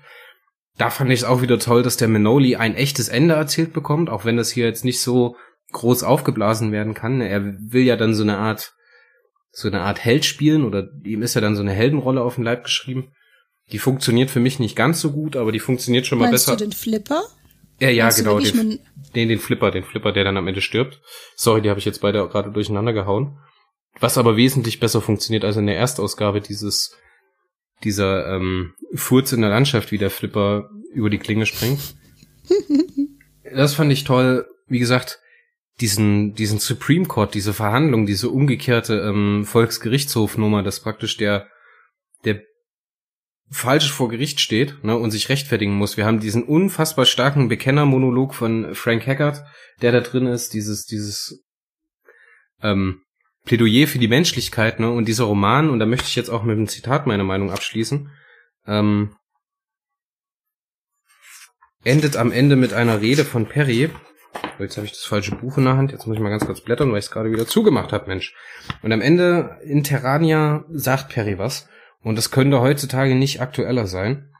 [0.77, 4.11] da fand ich es auch wieder toll, dass der Manoli ein echtes Ende erzählt bekommt,
[4.11, 5.37] auch wenn das hier jetzt nicht so
[5.73, 7.21] groß aufgeblasen werden kann.
[7.21, 8.75] Er will ja dann so eine Art,
[9.59, 12.45] so eine Art Held spielen oder ihm ist ja dann so eine Heldenrolle auf den
[12.45, 13.13] Leib geschrieben.
[13.73, 16.57] Die funktioniert für mich nicht ganz so gut, aber die funktioniert schon mal Meinst besser.
[16.57, 17.25] du den Flipper?
[17.81, 18.79] Ja, ja, Meinst genau, den,
[19.15, 21.01] den, den Flipper, den Flipper, der dann am Ende stirbt.
[21.35, 23.39] Sorry, die habe ich jetzt beide gerade durcheinander gehauen.
[23.99, 26.97] Was aber wesentlich besser funktioniert als in der Erstausgabe dieses,
[27.83, 31.81] dieser ähm, Furz in der Landschaft, wie der Flipper über die Klinge springt.
[33.53, 34.47] das fand ich toll.
[34.69, 35.19] Wie gesagt,
[35.81, 41.49] diesen, diesen Supreme Court, diese Verhandlung, diese umgekehrte ähm, Volksgerichtshofnummer, dass praktisch der,
[42.25, 42.43] der
[43.51, 45.97] falsch vor Gericht steht ne, und sich rechtfertigen muss.
[45.97, 49.45] Wir haben diesen unfassbar starken Bekennermonolog von Frank Haggart,
[49.81, 51.45] der da drin ist, dieses, dieses
[52.63, 53.03] ähm,
[53.45, 56.57] Plädoyer für die Menschlichkeit, ne, und dieser Roman, und da möchte ich jetzt auch mit
[56.57, 58.11] einem Zitat meine Meinung abschließen,
[58.67, 59.15] ähm,
[61.85, 63.91] endet am Ende mit einer Rede von Perry.
[64.59, 65.93] Jetzt habe ich das falsche Buch in der Hand.
[65.93, 68.35] Jetzt muss ich mal ganz kurz blättern, weil ich es gerade wieder zugemacht habe, Mensch.
[68.83, 71.69] Und am Ende in Terrania sagt Perry was.
[72.03, 74.31] Und das könnte heutzutage nicht aktueller sein.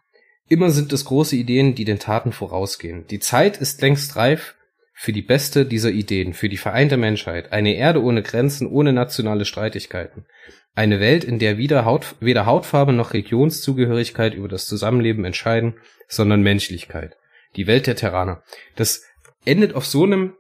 [0.49, 3.07] Immer sind es große Ideen, die den Taten vorausgehen.
[3.09, 4.55] Die Zeit ist längst reif
[4.95, 7.53] für die beste dieser Ideen, für die vereinte Menschheit.
[7.53, 10.27] Eine Erde ohne Grenzen, ohne nationale Streitigkeiten.
[10.75, 15.75] Eine Welt, in der weder, Haut, weder Hautfarbe noch Religionszugehörigkeit über das Zusammenleben entscheiden,
[16.09, 17.17] sondern Menschlichkeit.
[17.57, 18.43] Die Welt der Terraner.
[18.77, 19.03] Das
[19.45, 20.35] endet auf so einem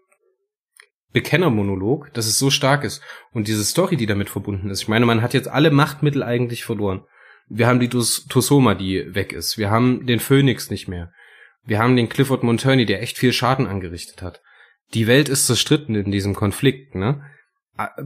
[1.12, 3.02] Bekennermonolog, dass es so stark ist.
[3.32, 4.82] Und diese Story, die damit verbunden ist.
[4.82, 7.04] Ich meine, man hat jetzt alle Machtmittel eigentlich verloren.
[7.48, 9.56] Wir haben die Tosoma, die weg ist.
[9.56, 11.12] Wir haben den Phönix nicht mehr.
[11.64, 14.42] Wir haben den Clifford Monturney, der echt viel Schaden angerichtet hat.
[14.94, 17.22] Die Welt ist zerstritten in diesem Konflikt, ne?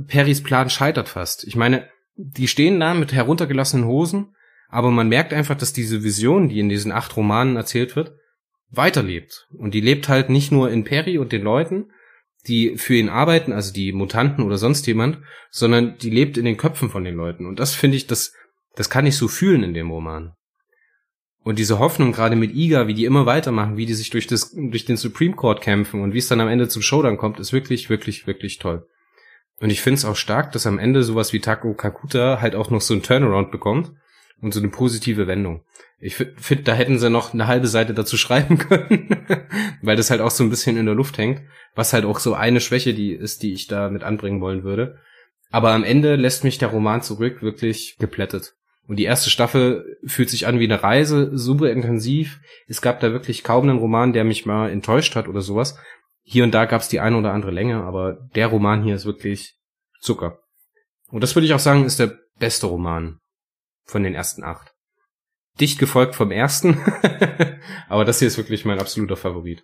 [0.06, 1.44] Perrys Plan scheitert fast.
[1.44, 4.34] Ich meine, die stehen da mit heruntergelassenen Hosen,
[4.68, 8.12] aber man merkt einfach, dass diese Vision, die in diesen acht Romanen erzählt wird,
[8.72, 9.46] weiterlebt.
[9.52, 11.92] Und die lebt halt nicht nur in Perry und den Leuten,
[12.48, 15.18] die für ihn arbeiten, also die Mutanten oder sonst jemand,
[15.50, 17.46] sondern die lebt in den Köpfen von den Leuten.
[17.46, 18.32] Und das finde ich, das,
[18.74, 20.32] das kann ich so fühlen in dem Roman.
[21.44, 24.52] Und diese Hoffnung gerade mit Iga, wie die immer weitermachen, wie die sich durch das,
[24.54, 27.52] durch den Supreme Court kämpfen und wie es dann am Ende zum Showdown kommt, ist
[27.52, 28.86] wirklich, wirklich, wirklich toll.
[29.60, 32.70] Und ich finde es auch stark, dass am Ende sowas wie Taku Kakuta halt auch
[32.70, 33.92] noch so ein Turnaround bekommt
[34.42, 35.64] und so eine positive Wendung.
[35.98, 39.24] Ich finde, da hätten sie noch eine halbe Seite dazu schreiben können,
[39.80, 41.42] weil das halt auch so ein bisschen in der Luft hängt,
[41.74, 44.98] was halt auch so eine Schwäche die ist, die ich da mit anbringen wollen würde.
[45.50, 48.54] Aber am Ende lässt mich der Roman zurück wirklich geplättet.
[48.88, 52.40] Und die erste Staffel fühlt sich an wie eine Reise, super intensiv.
[52.66, 55.78] Es gab da wirklich kaum einen Roman, der mich mal enttäuscht hat oder sowas.
[56.24, 59.06] Hier und da gab es die eine oder andere Länge, aber der Roman hier ist
[59.06, 59.54] wirklich
[60.00, 60.40] Zucker.
[61.10, 63.20] Und das würde ich auch sagen, ist der beste Roman
[63.92, 64.74] von den ersten acht.
[65.60, 66.80] Dicht gefolgt vom ersten,
[67.88, 69.62] aber das hier ist wirklich mein absoluter Favorit.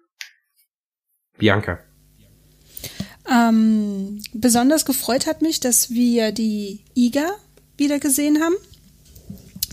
[1.38, 1.80] Bianca.
[3.30, 7.30] Ähm, besonders gefreut hat mich, dass wir die Iga
[7.76, 8.54] wieder gesehen haben.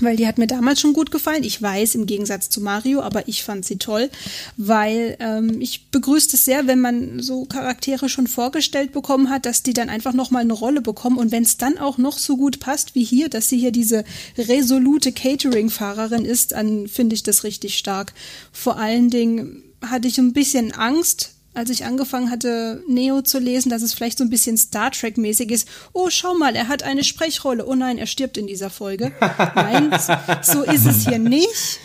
[0.02, 1.44] Weil die hat mir damals schon gut gefallen.
[1.44, 4.10] Ich weiß, im Gegensatz zu Mario, aber ich fand sie toll,
[4.58, 9.64] weil ähm, ich begrüße es sehr, wenn man so Charaktere schon vorgestellt bekommen hat, dass
[9.64, 11.18] die dann einfach nochmal eine Rolle bekommen.
[11.18, 14.04] Und wenn es dann auch noch so gut passt wie hier, dass sie hier diese
[14.38, 18.14] resolute Catering-Fahrerin ist, dann finde ich das richtig stark.
[18.52, 23.70] Vor allen Dingen hatte ich ein bisschen Angst, als ich angefangen hatte, Neo zu lesen,
[23.70, 25.68] dass es vielleicht so ein bisschen Star Trek-mäßig ist.
[25.94, 27.66] Oh, schau mal, er hat eine Sprechrolle.
[27.66, 29.12] Oh nein, er stirbt in dieser Folge.
[29.56, 29.98] Nein,
[30.42, 31.80] so ist es hier nicht.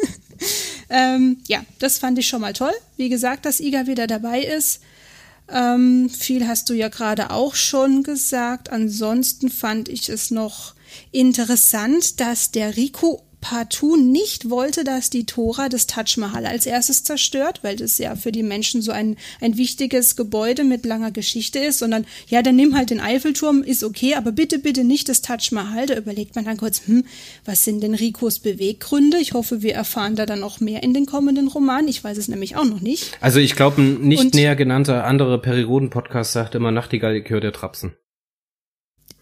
[0.90, 2.72] ähm, ja, das fand ich schon mal toll.
[2.96, 4.80] Wie gesagt, dass Iga wieder dabei ist.
[5.52, 8.70] Ähm, viel hast du ja gerade auch schon gesagt.
[8.70, 10.74] Ansonsten fand ich es noch
[11.12, 17.04] interessant, dass der Rico partout nicht wollte, dass die Tora das Taj Mahal als erstes
[17.04, 21.58] zerstört, weil das ja für die Menschen so ein, ein wichtiges Gebäude mit langer Geschichte
[21.58, 25.22] ist, sondern ja, dann nimm halt den Eiffelturm, ist okay, aber bitte, bitte nicht das
[25.22, 25.86] Taj Mahal.
[25.86, 27.04] Da überlegt man dann kurz, hm,
[27.44, 29.18] was sind denn Ricos Beweggründe?
[29.18, 31.88] Ich hoffe, wir erfahren da dann noch mehr in den kommenden Romanen.
[31.88, 33.16] Ich weiß es nämlich auch noch nicht.
[33.20, 37.40] Also ich glaube, ein nicht Und- näher genannter andere Perioden-Podcast sagt immer Nachtigall, ich höre
[37.40, 37.92] der Trapsen.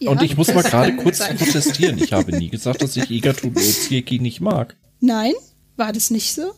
[0.01, 1.37] Ja, Und ich muss mal gerade kurz sein.
[1.37, 1.99] protestieren.
[1.99, 4.77] Ich habe nie gesagt, dass ich Egatu Ozieki nicht mag.
[5.01, 5.33] Nein,
[5.77, 6.53] war das nicht so?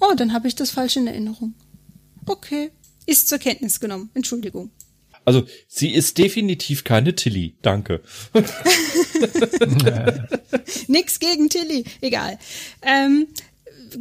[0.00, 1.54] Oh, dann habe ich das falsch in Erinnerung.
[2.26, 2.70] Okay,
[3.06, 4.10] ist zur Kenntnis genommen.
[4.14, 4.70] Entschuldigung.
[5.24, 7.56] Also, sie ist definitiv keine Tilly.
[7.62, 8.00] Danke.
[10.86, 11.84] Nix gegen Tilly.
[12.00, 12.38] Egal.
[12.82, 13.26] Ähm,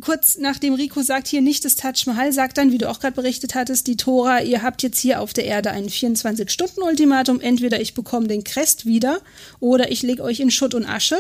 [0.02, 3.16] kurz nachdem Rico sagt, hier nicht das Taj Mahal, sagt dann, wie du auch gerade
[3.16, 7.40] berichtet hattest, die Tora, ihr habt jetzt hier auf der Erde ein 24-Stunden-Ultimatum.
[7.42, 9.20] Entweder ich bekomme den Crest wieder
[9.60, 11.18] oder ich lege euch in Schutt und Asche.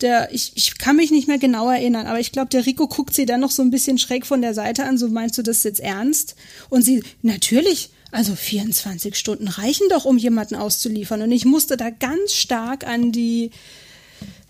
[0.00, 3.14] der, ich, ich kann mich nicht mehr genau erinnern, aber ich glaube, der Rico guckt
[3.14, 5.62] sie dann noch so ein bisschen schräg von der Seite an, so meinst du das
[5.62, 6.36] jetzt ernst?
[6.70, 11.22] Und sie, natürlich, also 24 Stunden reichen doch, um jemanden auszuliefern.
[11.22, 13.50] Und ich musste da ganz stark an die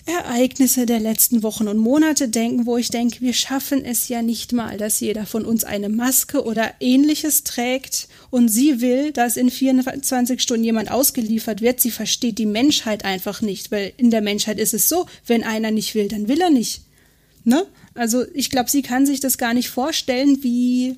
[0.06, 4.52] Ereignisse der letzten Wochen und Monate denken, wo ich denke, wir schaffen es ja nicht
[4.52, 9.50] mal, dass jeder von uns eine Maske oder ähnliches trägt und sie will, dass in
[9.50, 11.80] 24 Stunden jemand ausgeliefert wird.
[11.80, 15.70] Sie versteht die Menschheit einfach nicht, weil in der Menschheit ist es so, wenn einer
[15.70, 16.82] nicht will, dann will er nicht.
[17.44, 17.66] Ne?
[17.94, 20.96] Also ich glaube, sie kann sich das gar nicht vorstellen, wie,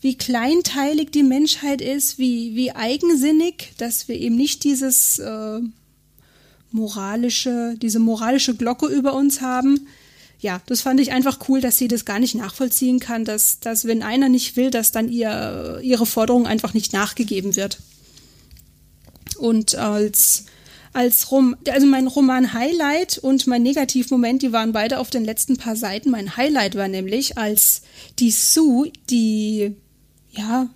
[0.00, 5.60] wie kleinteilig die Menschheit ist, wie, wie eigensinnig, dass wir eben nicht dieses äh,
[6.74, 9.86] moralische, diese moralische Glocke über uns haben.
[10.40, 13.86] Ja, das fand ich einfach cool, dass sie das gar nicht nachvollziehen kann, dass, dass
[13.86, 17.78] wenn einer nicht will, dass dann ihr, ihre Forderung einfach nicht nachgegeben wird.
[19.38, 20.46] Und als,
[20.92, 25.56] als Rom, also mein Roman Highlight und mein Negativmoment, die waren beide auf den letzten
[25.56, 26.10] paar Seiten.
[26.10, 27.82] Mein Highlight war nämlich, als
[28.18, 29.76] die Sue, die,
[30.32, 30.68] ja,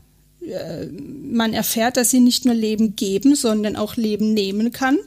[0.46, 4.98] äh, man erfährt, dass sie nicht nur Leben geben, sondern auch Leben nehmen kann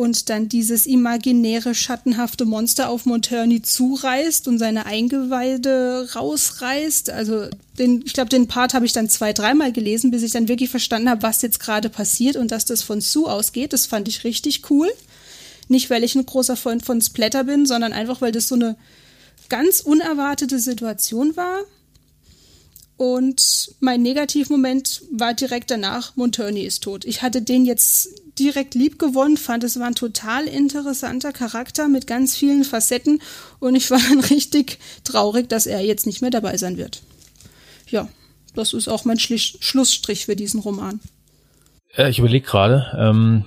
[0.00, 7.10] und dann dieses imaginäre, schattenhafte Monster auf Monturney zureißt und seine Eingeweide rausreißt.
[7.10, 10.48] Also den, ich glaube, den Part habe ich dann zwei, dreimal gelesen, bis ich dann
[10.48, 13.74] wirklich verstanden habe, was jetzt gerade passiert und dass das von Sue ausgeht.
[13.74, 14.88] Das fand ich richtig cool.
[15.68, 18.76] Nicht, weil ich ein großer Freund von Splatter bin, sondern einfach, weil das so eine
[19.50, 21.58] ganz unerwartete Situation war.
[22.96, 27.04] Und mein Negativmoment war direkt danach, Monturney ist tot.
[27.04, 28.08] Ich hatte den jetzt
[28.40, 33.20] direkt lieb gewonnen, fand es war ein total interessanter Charakter mit ganz vielen Facetten
[33.58, 37.02] und ich war dann richtig traurig, dass er jetzt nicht mehr dabei sein wird.
[37.88, 38.08] Ja,
[38.54, 41.00] das ist auch mein Schlich Schlussstrich für diesen Roman.
[41.94, 43.44] Äh, ich überlege gerade, ähm,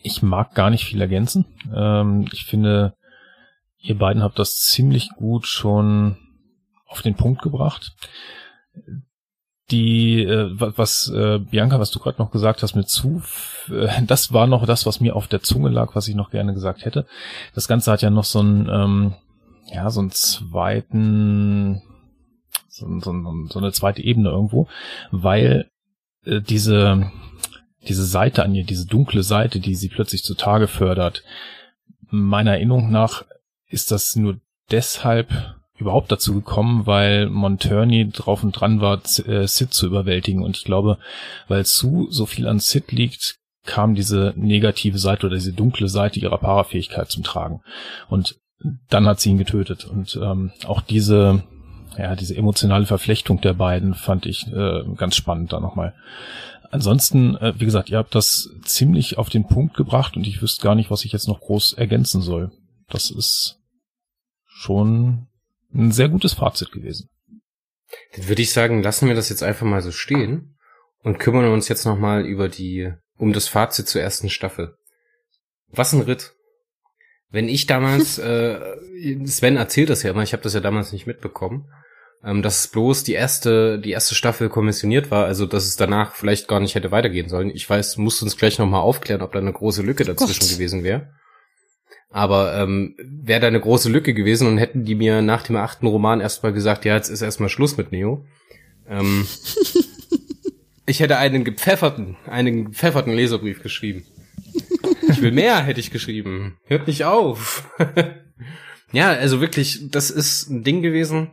[0.00, 1.44] ich mag gar nicht viel ergänzen.
[1.74, 2.94] Ähm, ich finde,
[3.78, 6.16] ihr beiden habt das ziemlich gut schon
[6.86, 7.92] auf den Punkt gebracht
[9.70, 13.22] die, äh, was äh, Bianca, was du gerade noch gesagt hast mit zu,
[13.70, 16.54] äh, das war noch das, was mir auf der Zunge lag, was ich noch gerne
[16.54, 17.06] gesagt hätte.
[17.54, 19.14] Das Ganze hat ja noch so einen, ähm,
[19.72, 21.82] ja, so einen zweiten,
[22.68, 23.12] so, so,
[23.48, 24.68] so eine zweite Ebene irgendwo,
[25.10, 25.68] weil
[26.24, 27.10] äh, diese
[27.88, 31.22] diese Seite an ihr, diese dunkle Seite, die sie plötzlich zutage fördert,
[32.10, 33.24] meiner Erinnerung nach
[33.68, 34.40] ist das nur
[34.70, 40.42] deshalb überhaupt dazu gekommen, weil Monturney drauf und dran war, äh, Sid zu überwältigen.
[40.42, 40.98] Und ich glaube,
[41.48, 46.20] weil zu so viel an Sid liegt, kam diese negative Seite oder diese dunkle Seite
[46.20, 47.60] ihrer Parafähigkeit zum Tragen.
[48.08, 48.36] Und
[48.88, 49.84] dann hat sie ihn getötet.
[49.84, 51.42] Und ähm, auch diese,
[51.98, 55.94] ja, diese emotionale Verflechtung der beiden fand ich äh, ganz spannend da nochmal.
[56.70, 60.62] Ansonsten, äh, wie gesagt, ihr habt das ziemlich auf den Punkt gebracht und ich wüsste
[60.62, 62.50] gar nicht, was ich jetzt noch groß ergänzen soll.
[62.88, 63.58] Das ist
[64.46, 65.25] schon
[65.76, 67.08] ein sehr gutes Fazit gewesen.
[68.14, 70.56] Dann würde ich sagen, lassen wir das jetzt einfach mal so stehen
[71.02, 74.76] und kümmern uns jetzt nochmal über die, um das Fazit zur ersten Staffel.
[75.68, 76.34] Was ein Ritt.
[77.30, 78.60] Wenn ich damals, äh,
[79.26, 81.68] Sven erzählt das ja immer, ich habe das ja damals nicht mitbekommen,
[82.24, 86.48] ähm, dass bloß die erste, die erste Staffel kommissioniert war, also dass es danach vielleicht
[86.48, 87.50] gar nicht hätte weitergehen sollen.
[87.50, 90.50] Ich weiß, musst uns gleich nochmal aufklären, ob da eine große Lücke dazwischen Gott.
[90.50, 91.12] gewesen wäre.
[92.10, 95.86] Aber ähm, wäre da eine große Lücke gewesen und hätten die mir nach dem achten
[95.86, 98.24] Roman erstmal gesagt, ja, jetzt ist erstmal Schluss mit Neo.
[98.88, 99.26] Ähm,
[100.86, 104.04] ich hätte einen gepfefferten, einen gepfefferten Leserbrief geschrieben.
[105.08, 106.58] Ich will mehr, hätte ich geschrieben.
[106.64, 107.68] Hört nicht auf.
[108.92, 111.32] ja, also wirklich, das ist ein Ding gewesen.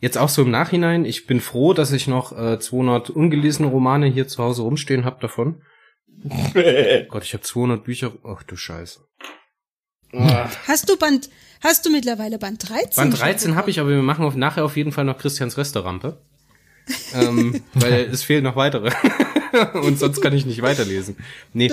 [0.00, 1.04] Jetzt auch so im Nachhinein.
[1.04, 5.20] Ich bin froh, dass ich noch äh, 200 ungelesene Romane hier zu Hause rumstehen habe
[5.20, 5.62] davon.
[7.08, 8.12] Gott, ich habe 200 Bücher.
[8.24, 9.00] Ach du Scheiße.
[10.12, 11.28] Hast du Band,
[11.62, 12.90] hast du mittlerweile Band 13?
[12.96, 16.18] Band 13 habe ich, aber wir machen auf, nachher auf jeden Fall noch Christians Restaurante.
[17.14, 18.90] ähm, weil es fehlen noch weitere.
[19.74, 21.16] Und sonst kann ich nicht weiterlesen.
[21.52, 21.68] Nee.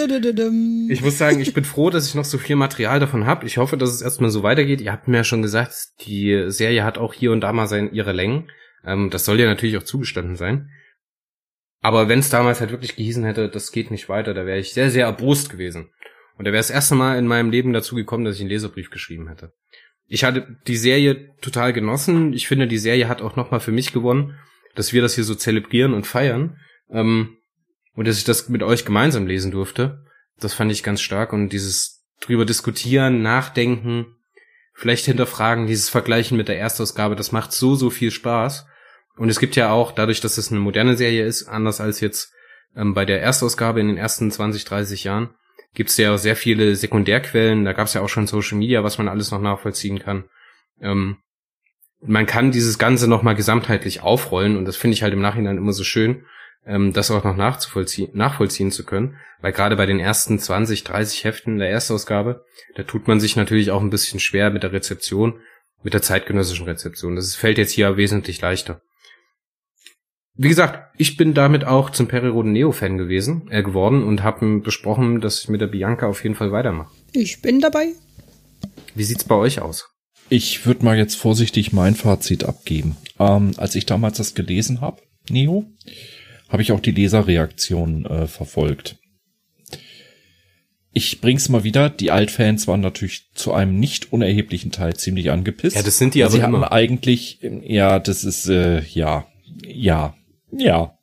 [0.90, 3.46] Ich muss sagen, ich bin froh, dass ich noch so viel Material davon habe.
[3.46, 4.82] Ich hoffe, dass es erstmal so weitergeht.
[4.82, 5.76] Ihr habt mir ja schon gesagt,
[6.06, 8.50] die Serie hat auch hier und da mal sein, ihre Längen.
[8.86, 10.70] Ähm, das soll ja natürlich auch zugestanden sein.
[11.82, 14.74] Aber wenn es damals halt wirklich gehießen hätte, das geht nicht weiter, da wäre ich
[14.74, 15.90] sehr, sehr erbost gewesen.
[16.38, 18.90] Und da wäre das erste Mal in meinem Leben dazu gekommen, dass ich einen Leserbrief
[18.90, 19.54] geschrieben hätte.
[20.08, 22.34] Ich hatte die Serie total genossen.
[22.34, 24.38] Ich finde, die Serie hat auch nochmal für mich gewonnen,
[24.76, 26.60] dass wir das hier so zelebrieren und feiern.
[26.90, 27.38] Ähm,
[27.96, 30.04] und dass ich das mit euch gemeinsam lesen durfte.
[30.40, 31.34] Das fand ich ganz stark.
[31.34, 34.08] Und dieses drüber diskutieren, nachdenken,
[34.74, 38.68] vielleicht hinterfragen, dieses Vergleichen mit der Erstausgabe, das macht so, so viel Spaß.
[39.18, 42.34] Und es gibt ja auch, dadurch, dass es eine moderne Serie ist, anders als jetzt
[42.76, 45.30] ähm, bei der Erstausgabe in den ersten 20, 30 Jahren,
[45.76, 47.66] gibt's ja auch sehr viele Sekundärquellen.
[47.66, 50.24] Da gab's ja auch schon Social Media, was man alles noch nachvollziehen kann.
[50.82, 51.18] Ähm,
[52.02, 55.74] man kann dieses Ganze nochmal gesamtheitlich aufrollen und das finde ich halt im Nachhinein immer
[55.74, 56.26] so schön,
[56.66, 61.24] ähm, das auch noch nachzuvollziehen, nachvollziehen zu können, weil gerade bei den ersten 20, 30
[61.24, 62.44] Heften der Erstausgabe,
[62.76, 65.40] da tut man sich natürlich auch ein bisschen schwer mit der Rezeption,
[65.84, 67.16] mit der zeitgenössischen Rezeption.
[67.16, 68.82] Das fällt jetzt hier wesentlich leichter.
[70.38, 75.22] Wie gesagt, ich bin damit auch zum Periroden Neo-Fan gewesen, äh, geworden und habe besprochen,
[75.22, 76.92] dass ich mit der Bianca auf jeden Fall weitermache.
[77.14, 77.94] Ich bin dabei.
[78.96, 79.90] Wie sieht's bei euch aus?
[80.30, 82.98] Ich würde mal jetzt vorsichtig mein Fazit abgeben.
[83.20, 85.66] Ähm, als ich damals das gelesen habe, Neo,
[86.50, 88.98] habe ich auch die Leserreaktion äh, verfolgt.
[90.92, 95.76] Ich bring's mal wieder, die Altfans waren natürlich zu einem nicht unerheblichen Teil ziemlich angepisst.
[95.76, 96.62] Ja, das sind die aber Sie immer.
[96.62, 99.28] hatten eigentlich, ja, das ist, äh, ja,
[99.66, 100.16] ja,
[100.58, 100.98] ja.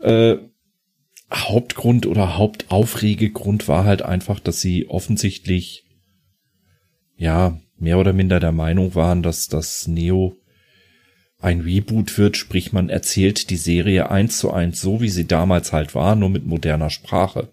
[0.00, 0.36] Äh,
[1.32, 5.84] Hauptgrund oder Hauptaufregegrund war halt einfach, dass sie offensichtlich,
[7.16, 10.36] ja, mehr oder minder der Meinung waren, dass das Neo
[11.40, 15.72] ein Reboot wird, sprich man erzählt die Serie eins zu eins so, wie sie damals
[15.72, 17.52] halt war, nur mit moderner Sprache.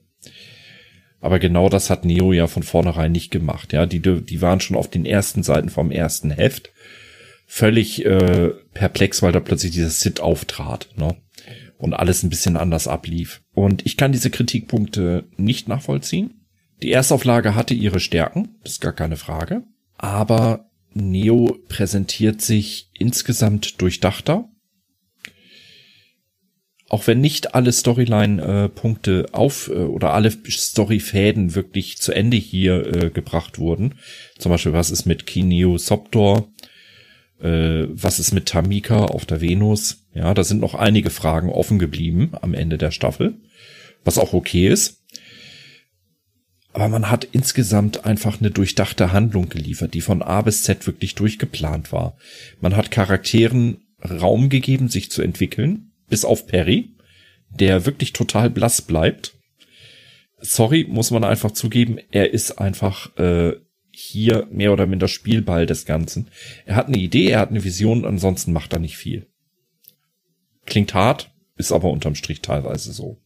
[1.19, 3.73] Aber genau das hat Neo ja von vornherein nicht gemacht.
[3.73, 6.71] Ja, die, die waren schon auf den ersten Seiten vom ersten Heft
[7.53, 11.17] völlig äh, perplex, weil da plötzlich dieser Sid auftrat, ne?
[11.77, 13.41] Und alles ein bisschen anders ablief.
[13.53, 16.45] Und ich kann diese Kritikpunkte nicht nachvollziehen.
[16.81, 19.63] Die Erstauflage hatte ihre Stärken, das ist gar keine Frage.
[19.97, 24.47] Aber Neo präsentiert sich insgesamt durchdachter.
[26.87, 33.09] Auch wenn nicht alle Storyline-Punkte auf äh, oder alle Storyfäden wirklich zu Ende hier äh,
[33.09, 33.95] gebracht wurden.
[34.37, 36.50] Zum Beispiel, was ist mit Kineo Soptor?
[37.41, 40.05] Äh, was ist mit Tamika auf der Venus?
[40.13, 43.35] Ja, da sind noch einige Fragen offen geblieben am Ende der Staffel,
[44.03, 45.01] was auch okay ist.
[46.73, 51.15] Aber man hat insgesamt einfach eine durchdachte Handlung geliefert, die von A bis Z wirklich
[51.15, 52.15] durchgeplant war.
[52.61, 56.95] Man hat Charakteren Raum gegeben, sich zu entwickeln, bis auf Perry,
[57.49, 59.33] der wirklich total blass bleibt.
[60.39, 63.53] Sorry, muss man einfach zugeben, er ist einfach äh,
[63.91, 66.29] hier mehr oder minder Spielball des Ganzen.
[66.65, 69.27] Er hat eine Idee, er hat eine Vision, ansonsten macht er nicht viel.
[70.65, 73.21] Klingt hart, ist aber unterm Strich teilweise so.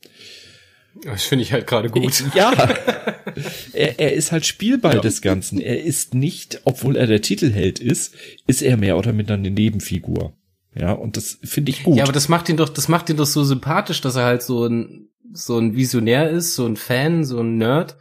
[1.04, 2.24] Das finde ich halt gerade gut.
[2.34, 2.52] Ja,
[3.74, 5.02] er, er ist halt Spielball ja.
[5.02, 5.60] des Ganzen.
[5.60, 8.16] Er ist nicht, obwohl er der Titelheld ist,
[8.48, 10.36] ist er mehr oder minder eine Nebenfigur.
[10.74, 11.98] Ja, und das finde ich gut.
[11.98, 14.42] Ja, aber das macht ihn doch, das macht ihn doch so sympathisch, dass er halt
[14.44, 17.98] so ein, so ein Visionär ist, so ein Fan, so ein Nerd,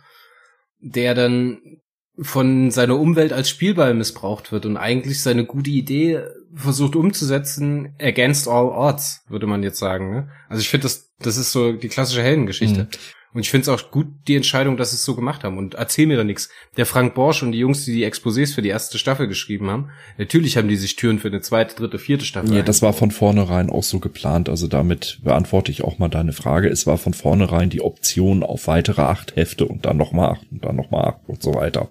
[0.80, 1.73] der dann
[2.18, 6.22] von seiner Umwelt als Spielball missbraucht wird und eigentlich seine gute Idee
[6.54, 10.10] versucht umzusetzen against all odds, würde man jetzt sagen.
[10.10, 10.28] Ne?
[10.48, 12.84] Also ich finde, das, das ist so die klassische Heldengeschichte.
[12.84, 12.88] Mhm.
[13.34, 15.58] Und ich finde es auch gut, die Entscheidung, dass sie es so gemacht haben.
[15.58, 16.50] Und erzähl mir da nichts.
[16.76, 19.90] Der Frank Borsch und die Jungs, die die Exposés für die erste Staffel geschrieben haben,
[20.18, 22.54] natürlich haben die sich Türen für eine zweite, dritte, vierte Staffel.
[22.54, 24.48] Ja, das war von vornherein auch so geplant.
[24.48, 26.68] Also damit beantworte ich auch mal deine Frage.
[26.68, 30.64] Es war von vornherein die Option auf weitere acht Hefte und dann nochmal acht und
[30.64, 31.90] dann nochmal acht und so weiter.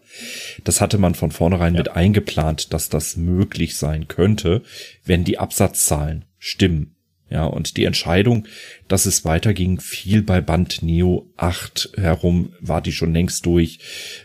[0.64, 1.80] Das hatte man von vornherein ja.
[1.80, 4.62] mit eingeplant, dass das möglich sein könnte,
[5.04, 6.96] wenn die Absatzzahlen stimmen.
[7.34, 8.48] Ja, und die Entscheidung,
[8.88, 13.80] dass es weiterging, fiel bei Band Neo 8 herum, war die schon längst durch.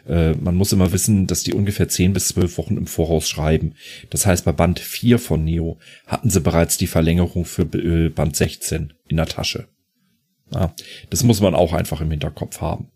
[0.06, 3.76] Äh, man muss immer wissen, dass die ungefähr 10 bis 12 Wochen im Voraus schreiben.
[4.10, 8.36] Das heißt, bei Band 4 von Neo hatten sie bereits die Verlängerung für äh, Band
[8.36, 9.68] 16 in der Tasche.
[10.52, 10.74] Ja,
[11.09, 12.90] das muss man auch einfach im Hinterkopf haben.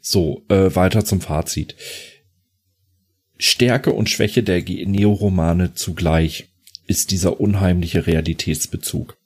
[0.00, 1.74] So, äh, weiter zum Fazit.
[3.36, 6.49] Stärke und Schwäche der Neo-Romane zugleich
[6.90, 9.16] ist dieser unheimliche Realitätsbezug.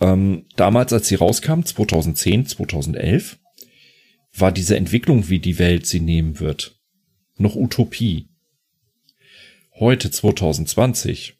[0.00, 3.38] Ähm, damals, als sie rauskam, 2010, 2011,
[4.34, 6.80] war diese Entwicklung, wie die Welt sie nehmen wird,
[7.36, 8.30] noch Utopie.
[9.74, 11.34] Heute, 2020,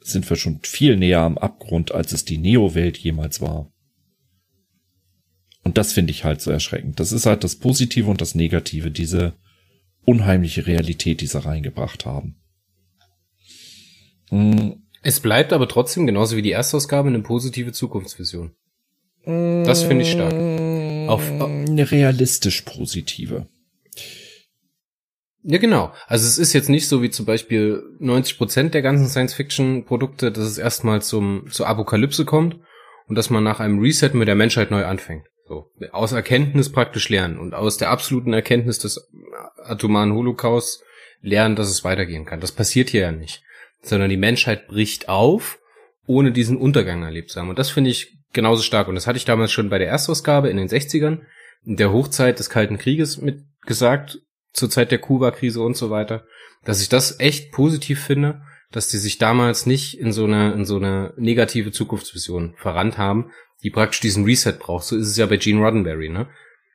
[0.00, 3.72] sind wir schon viel näher am Abgrund, als es die Neo-Welt jemals war.
[5.62, 6.98] Und das finde ich halt so erschreckend.
[6.98, 9.34] Das ist halt das Positive und das Negative, diese
[10.04, 12.40] unheimliche Realität, die sie reingebracht haben.
[15.02, 18.52] Es bleibt aber trotzdem, genauso wie die Erstausgabe, eine positive Zukunftsvision.
[19.24, 20.32] Das finde ich stark.
[21.08, 23.46] Auf, eine realistisch positive.
[25.42, 25.92] Ja, genau.
[26.06, 30.44] Also es ist jetzt nicht so wie zum Beispiel 90 Prozent der ganzen Science-Fiction-Produkte, dass
[30.44, 32.58] es erstmal zum, zur Apokalypse kommt
[33.06, 35.26] und dass man nach einem Reset mit der Menschheit neu anfängt.
[35.46, 35.70] So.
[35.92, 39.08] Aus Erkenntnis praktisch lernen und aus der absoluten Erkenntnis des
[39.62, 40.82] atomaren Holocausts
[41.22, 42.40] lernen, dass es weitergehen kann.
[42.40, 43.42] Das passiert hier ja nicht
[43.82, 45.58] sondern die Menschheit bricht auf,
[46.06, 47.50] ohne diesen Untergang erlebt zu haben.
[47.50, 48.88] Und das finde ich genauso stark.
[48.88, 51.20] Und das hatte ich damals schon bei der Erstausgabe in den 60ern.
[51.64, 54.20] in der Hochzeit des Kalten Krieges mit gesagt,
[54.52, 56.24] zur Zeit der Kuba-Krise und so weiter,
[56.64, 60.64] dass ich das echt positiv finde, dass die sich damals nicht in so eine, in
[60.64, 63.30] so eine negative Zukunftsvision verrannt haben,
[63.62, 64.84] die praktisch diesen Reset braucht.
[64.84, 66.28] So ist es ja bei Gene Roddenberry, ne?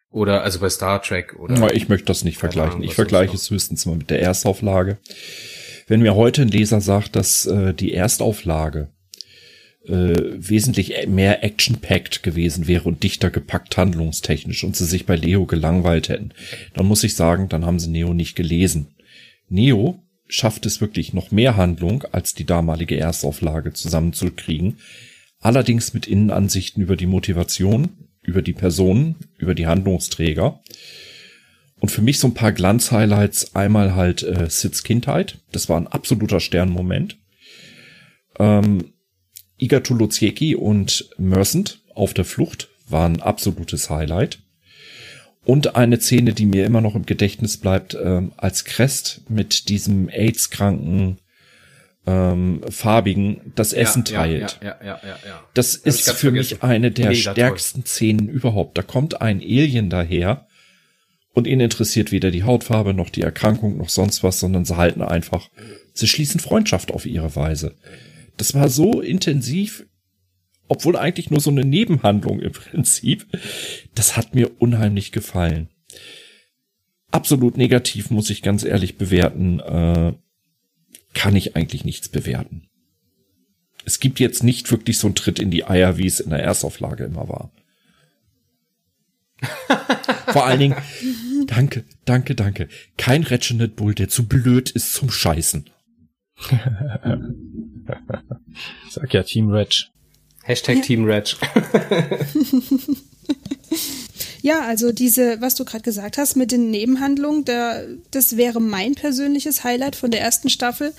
[0.10, 1.56] Oder also bei Star Trek oder.
[1.56, 2.74] Ja, ich möchte das nicht vergleichen.
[2.74, 4.98] Ahnung, ich vergleiche es höchstens mal mit der Erstauflage.
[5.88, 8.90] Wenn mir heute ein Leser sagt, dass äh, die Erstauflage
[9.86, 15.46] äh, wesentlich mehr action-packed gewesen wäre und dichter gepackt handlungstechnisch und sie sich bei Leo
[15.46, 16.32] gelangweilt hätten,
[16.74, 18.96] dann muss ich sagen, dann haben sie Neo nicht gelesen.
[19.50, 24.78] Neo schafft es wirklich noch mehr Handlung als die damalige Erstauflage zusammenzukriegen,
[25.40, 27.90] allerdings mit Innenansichten über die Motivation,
[28.22, 30.62] über die Personen, über die Handlungsträger.
[31.84, 33.58] Und für mich so ein paar Glanz-Highlights.
[33.58, 35.40] Einmal halt äh, Sids Kindheit.
[35.52, 37.18] Das war ein absoluter Sternmoment.
[38.40, 38.94] Ähm,
[39.58, 44.40] Igatu Luziecki und Mercent auf der Flucht war ein absolutes Highlight.
[45.44, 50.08] Und eine Szene, die mir immer noch im Gedächtnis bleibt, ähm, als Crest mit diesem
[50.08, 51.18] AIDS-kranken
[52.08, 54.60] ähm, farbigen das Essen ja, teilt.
[54.64, 55.44] Ja, ja, ja, ja.
[55.54, 56.60] Das ist für vergessen.
[56.60, 57.88] mich eine der Mega stärksten toll.
[57.88, 58.78] Szenen überhaupt.
[58.78, 60.48] Da kommt ein Alien daher
[61.34, 65.02] und ihn interessiert weder die Hautfarbe noch die Erkrankung noch sonst was, sondern sie halten
[65.02, 65.50] einfach,
[65.94, 67.76] sie schließen Freundschaft auf ihre Weise.
[68.38, 69.86] Das war so intensiv,
[70.68, 73.26] obwohl eigentlich nur so eine Nebenhandlung im Prinzip.
[73.96, 75.70] Das hat mir unheimlich gefallen.
[77.12, 79.60] Absolut negativ muss ich ganz ehrlich bewerten.
[79.60, 80.14] Äh,
[81.14, 82.70] kann ich eigentlich nichts bewerten.
[83.86, 86.40] Es gibt jetzt nicht wirklich so einen Tritt in die Eier, wie es in der
[86.40, 87.52] Erstauflage immer war.
[90.34, 90.76] Vor allen Dingen,
[91.48, 92.68] danke, danke, danke.
[92.98, 95.70] Kein Reginald Bull, der zu blöd ist zum Scheißen.
[98.90, 99.90] Sag ja Team Reg.
[100.44, 100.82] Hashtag ja.
[100.82, 101.36] Team Reg.
[104.42, 107.82] ja, also diese, was du gerade gesagt hast mit den Nebenhandlungen, da,
[108.12, 110.94] das wäre mein persönliches Highlight von der ersten Staffel.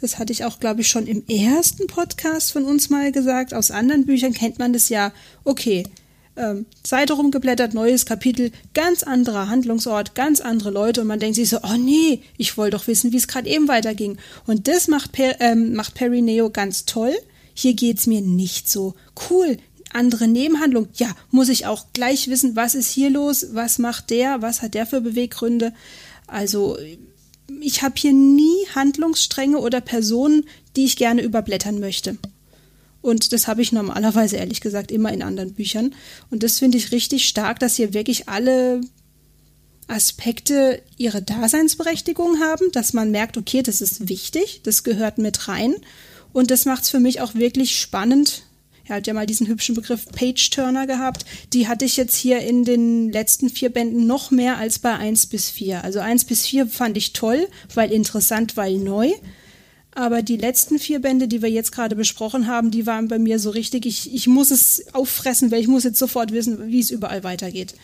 [0.00, 3.52] Das hatte ich auch, glaube ich, schon im ersten Podcast von uns mal gesagt.
[3.52, 5.12] Aus anderen Büchern kennt man das ja.
[5.44, 5.84] Okay,
[6.40, 11.48] ähm, Seite rumgeblättert, neues Kapitel, ganz anderer Handlungsort, ganz andere Leute und man denkt sich
[11.48, 14.18] so, oh nee, ich wollte doch wissen, wie es gerade eben weiterging.
[14.46, 17.14] Und das macht, per, ähm, macht Perry Neo ganz toll.
[17.54, 18.94] Hier geht's mir nicht so.
[19.28, 19.58] Cool,
[19.92, 20.88] andere Nebenhandlung.
[20.94, 24.74] Ja, muss ich auch gleich wissen, was ist hier los, was macht der, was hat
[24.74, 25.72] der für Beweggründe.
[26.26, 26.78] Also
[27.60, 30.44] ich habe hier nie Handlungsstränge oder Personen,
[30.76, 32.16] die ich gerne überblättern möchte.
[33.02, 35.94] Und das habe ich normalerweise ehrlich gesagt immer in anderen Büchern.
[36.30, 38.80] Und das finde ich richtig stark, dass hier wirklich alle
[39.88, 45.74] Aspekte ihre Daseinsberechtigung haben, dass man merkt, okay, das ist wichtig, das gehört mit rein.
[46.32, 48.42] Und das macht es für mich auch wirklich spannend.
[48.86, 51.24] Er hat ja mal diesen hübschen Begriff Page-Turner gehabt.
[51.52, 55.26] Die hatte ich jetzt hier in den letzten vier Bänden noch mehr als bei eins
[55.26, 55.84] bis vier.
[55.84, 59.12] Also eins bis vier fand ich toll, weil interessant, weil neu.
[59.92, 63.38] Aber die letzten vier Bände, die wir jetzt gerade besprochen haben, die waren bei mir
[63.38, 66.90] so richtig, ich, ich muss es auffressen, weil ich muss jetzt sofort wissen, wie es
[66.90, 67.74] überall weitergeht.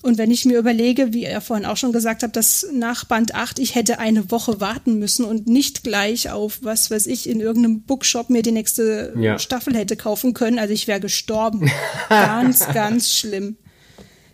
[0.00, 3.34] Und wenn ich mir überlege, wie er vorhin auch schon gesagt hat, dass nach Band
[3.34, 7.40] 8 ich hätte eine Woche warten müssen und nicht gleich auf, was weiß ich, in
[7.40, 9.40] irgendeinem Bookshop mir die nächste ja.
[9.40, 10.60] Staffel hätte kaufen können.
[10.60, 11.68] Also ich wäre gestorben.
[12.08, 13.56] ganz, ganz schlimm.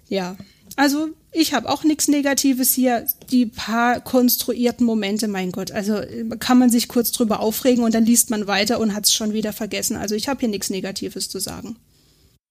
[0.08, 0.36] Ja.
[0.76, 3.06] Also ich habe auch nichts Negatives hier.
[3.30, 5.72] Die paar konstruierten Momente, mein Gott.
[5.72, 6.00] Also
[6.38, 9.32] kann man sich kurz drüber aufregen und dann liest man weiter und hat es schon
[9.32, 9.96] wieder vergessen.
[9.96, 11.76] Also ich habe hier nichts Negatives zu sagen.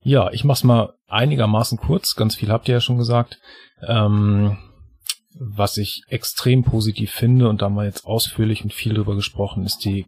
[0.03, 2.15] Ja, ich mach's mal einigermaßen kurz.
[2.15, 3.39] Ganz viel habt ihr ja schon gesagt.
[3.87, 4.57] Ähm,
[5.33, 9.65] was ich extrem positiv finde, und da haben wir jetzt ausführlich und viel drüber gesprochen,
[9.65, 10.07] ist die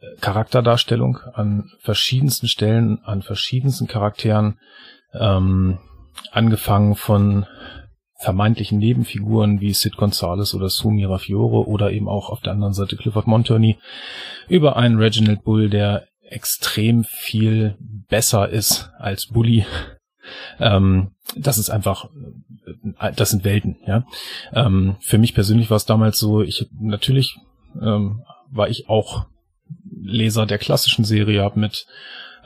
[0.00, 4.58] äh, Charakterdarstellung an verschiedensten Stellen, an verschiedensten Charakteren.
[5.12, 5.78] Ähm,
[6.32, 7.46] angefangen von
[8.20, 12.96] vermeintlichen Nebenfiguren wie Sid Gonzales oder Sumi Rafiore oder eben auch auf der anderen Seite
[12.96, 13.78] Clifford Monturney
[14.48, 19.64] über einen Reginald Bull, der extrem viel besser ist als Bully.
[20.58, 22.10] Ähm, das ist einfach,
[22.98, 24.04] äh, das sind Welten, ja.
[24.52, 27.36] Ähm, für mich persönlich war es damals so, ich natürlich
[27.80, 29.26] ähm, war ich auch
[29.90, 31.86] Leser der klassischen Serie, habe mit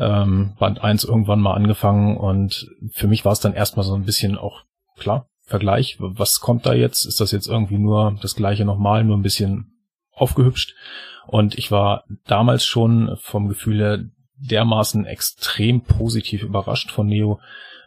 [0.02, 4.04] ähm, Band 1 irgendwann mal angefangen und für mich war es dann erstmal so ein
[4.04, 4.64] bisschen auch
[4.98, 7.04] klar, Vergleich, was kommt da jetzt?
[7.04, 9.74] Ist das jetzt irgendwie nur das gleiche nochmal, nur ein bisschen
[10.12, 10.74] aufgehübscht?
[11.26, 14.04] Und ich war damals schon vom Gefühl her
[14.36, 17.40] dermaßen extrem positiv überrascht von Neo.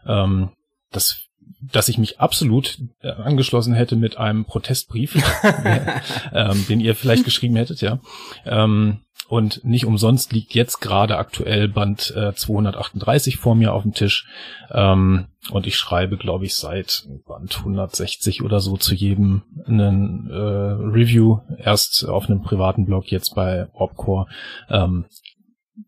[0.06, 0.52] Ähm,
[0.92, 1.22] das
[1.62, 5.16] dass ich mich absolut äh, angeschlossen hätte mit einem Protestbrief,
[6.34, 8.00] ähm, den ihr vielleicht geschrieben hättet, ja.
[8.46, 13.94] Ähm, und nicht umsonst liegt jetzt gerade aktuell Band äh, 238 vor mir auf dem
[13.94, 14.28] Tisch.
[14.72, 20.36] Ähm, und ich schreibe, glaube ich, seit Band 160 oder so zu jedem einen äh,
[20.36, 21.40] Review.
[21.58, 24.28] Erst auf einem privaten Blog, jetzt bei Opcore.
[24.70, 25.06] Ähm,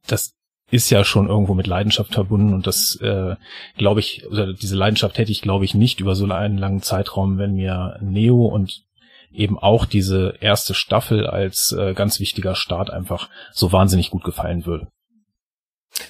[0.07, 0.33] das
[0.69, 3.35] ist ja schon irgendwo mit Leidenschaft verbunden und das äh,
[3.77, 7.37] glaube ich, oder diese Leidenschaft hätte ich glaube ich nicht über so einen langen Zeitraum,
[7.37, 8.86] wenn mir Neo und
[9.31, 14.65] eben auch diese erste Staffel als äh, ganz wichtiger Start einfach so wahnsinnig gut gefallen
[14.65, 14.87] würde.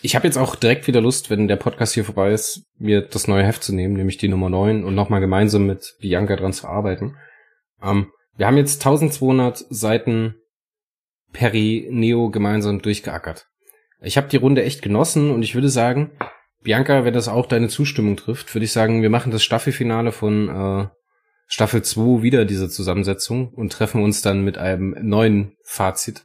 [0.01, 3.27] Ich habe jetzt auch direkt wieder Lust, wenn der Podcast hier vorbei ist, mir das
[3.27, 6.67] neue Heft zu nehmen, nämlich die Nummer 9 und nochmal gemeinsam mit Bianca dran zu
[6.67, 7.15] arbeiten.
[7.81, 10.35] Ähm, wir haben jetzt 1200 Seiten
[11.33, 13.47] Peri Neo gemeinsam durchgeackert.
[14.01, 16.11] Ich habe die Runde echt genossen und ich würde sagen,
[16.61, 20.49] Bianca, wenn das auch deine Zustimmung trifft, würde ich sagen, wir machen das Staffelfinale von
[20.49, 20.87] äh,
[21.47, 26.23] Staffel 2 wieder diese Zusammensetzung und treffen uns dann mit einem neuen Fazit.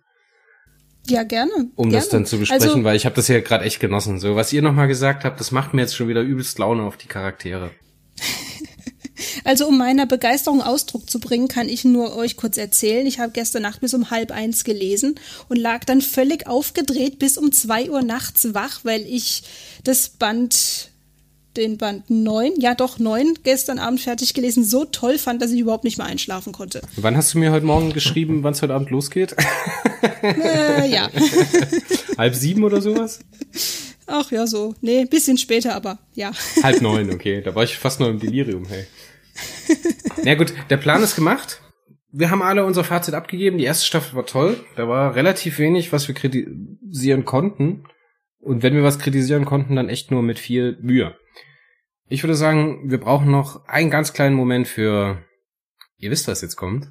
[1.07, 1.51] Ja, gerne.
[1.75, 1.97] Um gerne.
[1.97, 4.21] das dann zu besprechen, Also- weil ich habe das ja gerade echt genossen.
[4.21, 6.97] So, was ihr nochmal gesagt habt, das macht mir jetzt schon wieder übelst Laune auf
[6.97, 7.71] die Charaktere.
[9.45, 13.07] Also um meiner Begeisterung Ausdruck zu bringen, kann ich nur euch kurz erzählen.
[13.07, 15.17] Ich habe gestern Nacht bis um halb eins gelesen
[15.49, 19.43] und lag dann völlig aufgedreht bis um zwei Uhr nachts wach, weil ich
[19.85, 20.92] das Band,
[21.57, 25.61] den Band neun, ja doch neun, gestern Abend fertig gelesen, so toll fand, dass ich
[25.61, 26.83] überhaupt nicht mehr einschlafen konnte.
[26.97, 29.37] Wann hast du mir heute Morgen geschrieben, wann es heute Abend losgeht?
[30.25, 31.09] Äh, ja.
[32.19, 33.21] Halb sieben oder sowas?
[34.07, 34.75] Ach ja, so.
[34.81, 36.33] Nee, bisschen später, aber ja.
[36.63, 37.41] Halb neun, okay.
[37.41, 38.87] Da war ich fast noch im Delirium, hey.
[40.25, 41.61] Na gut, der Plan ist gemacht.
[42.11, 43.59] Wir haben alle unser Fazit abgegeben.
[43.59, 44.61] Die erste Staffel war toll.
[44.77, 47.85] Da war relativ wenig, was wir kritisieren konnten.
[48.41, 51.15] Und wenn wir was kritisieren konnten, dann echt nur mit viel Mühe.
[52.13, 55.25] Ich würde sagen, wir brauchen noch einen ganz kleinen Moment für,
[55.97, 56.91] ihr wisst, was jetzt kommt.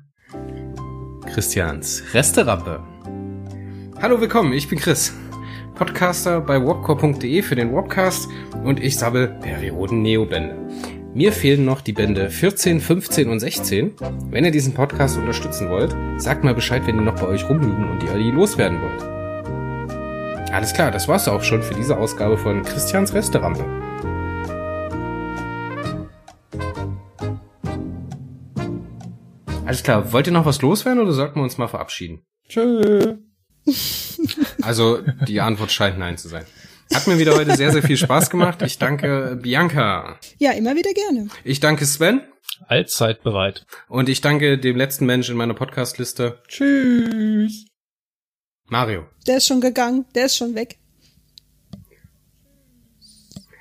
[1.31, 2.83] Christians Resterampe.
[4.01, 5.13] Hallo, willkommen, ich bin Chris.
[5.75, 8.29] Podcaster bei warpcore.de für den Warpcast
[8.63, 10.57] und ich sammle Perioden Neobände.
[11.13, 13.93] Mir fehlen noch die Bände 14, 15 und 16.
[14.31, 17.87] Wenn ihr diesen Podcast unterstützen wollt, sagt mal Bescheid, wenn die noch bei euch rumliegen
[17.91, 20.51] und ihr die loswerden wollt.
[20.51, 23.90] Alles klar, das war's auch schon für diese Ausgabe von Christians Resterampe.
[29.71, 32.25] Alles klar, wollt ihr noch was loswerden oder sollten wir uns mal verabschieden?
[32.49, 33.15] Tschö.
[34.61, 36.43] Also die Antwort scheint nein zu sein.
[36.93, 38.61] Hat mir wieder heute sehr, sehr viel Spaß gemacht.
[38.63, 40.17] Ich danke Bianca.
[40.39, 41.29] Ja, immer wieder gerne.
[41.45, 42.21] Ich danke Sven.
[42.67, 43.65] Allzeit bereit.
[43.87, 47.65] Und ich danke dem letzten Mensch in meiner Podcast-Liste, Tschüss.
[48.67, 49.05] Mario.
[49.25, 50.79] Der ist schon gegangen, der ist schon weg.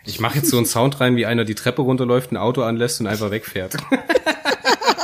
[0.05, 3.01] Ich mache jetzt so einen Sound rein, wie einer die Treppe runterläuft, ein Auto anlässt
[3.01, 3.77] und einfach wegfährt.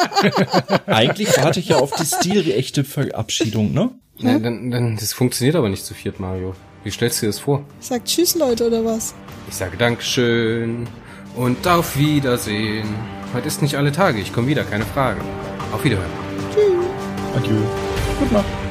[0.86, 3.90] Eigentlich warte ich ja auf die stilechte Verabschiedung, ne?
[4.18, 6.54] Ja, dann, dann, das funktioniert aber nicht zu viert, Mario.
[6.84, 7.64] Wie stellst du dir das vor?
[7.80, 9.14] Sagt Tschüss, Leute, oder was?
[9.48, 10.86] Ich sage Dankeschön
[11.34, 12.88] und auf Wiedersehen.
[13.34, 15.20] Heute ist nicht alle Tage, ich komme wieder, keine Frage.
[15.72, 16.10] Auf Wiederhören.
[17.36, 17.60] Adieu.
[18.18, 18.65] Gute Nacht.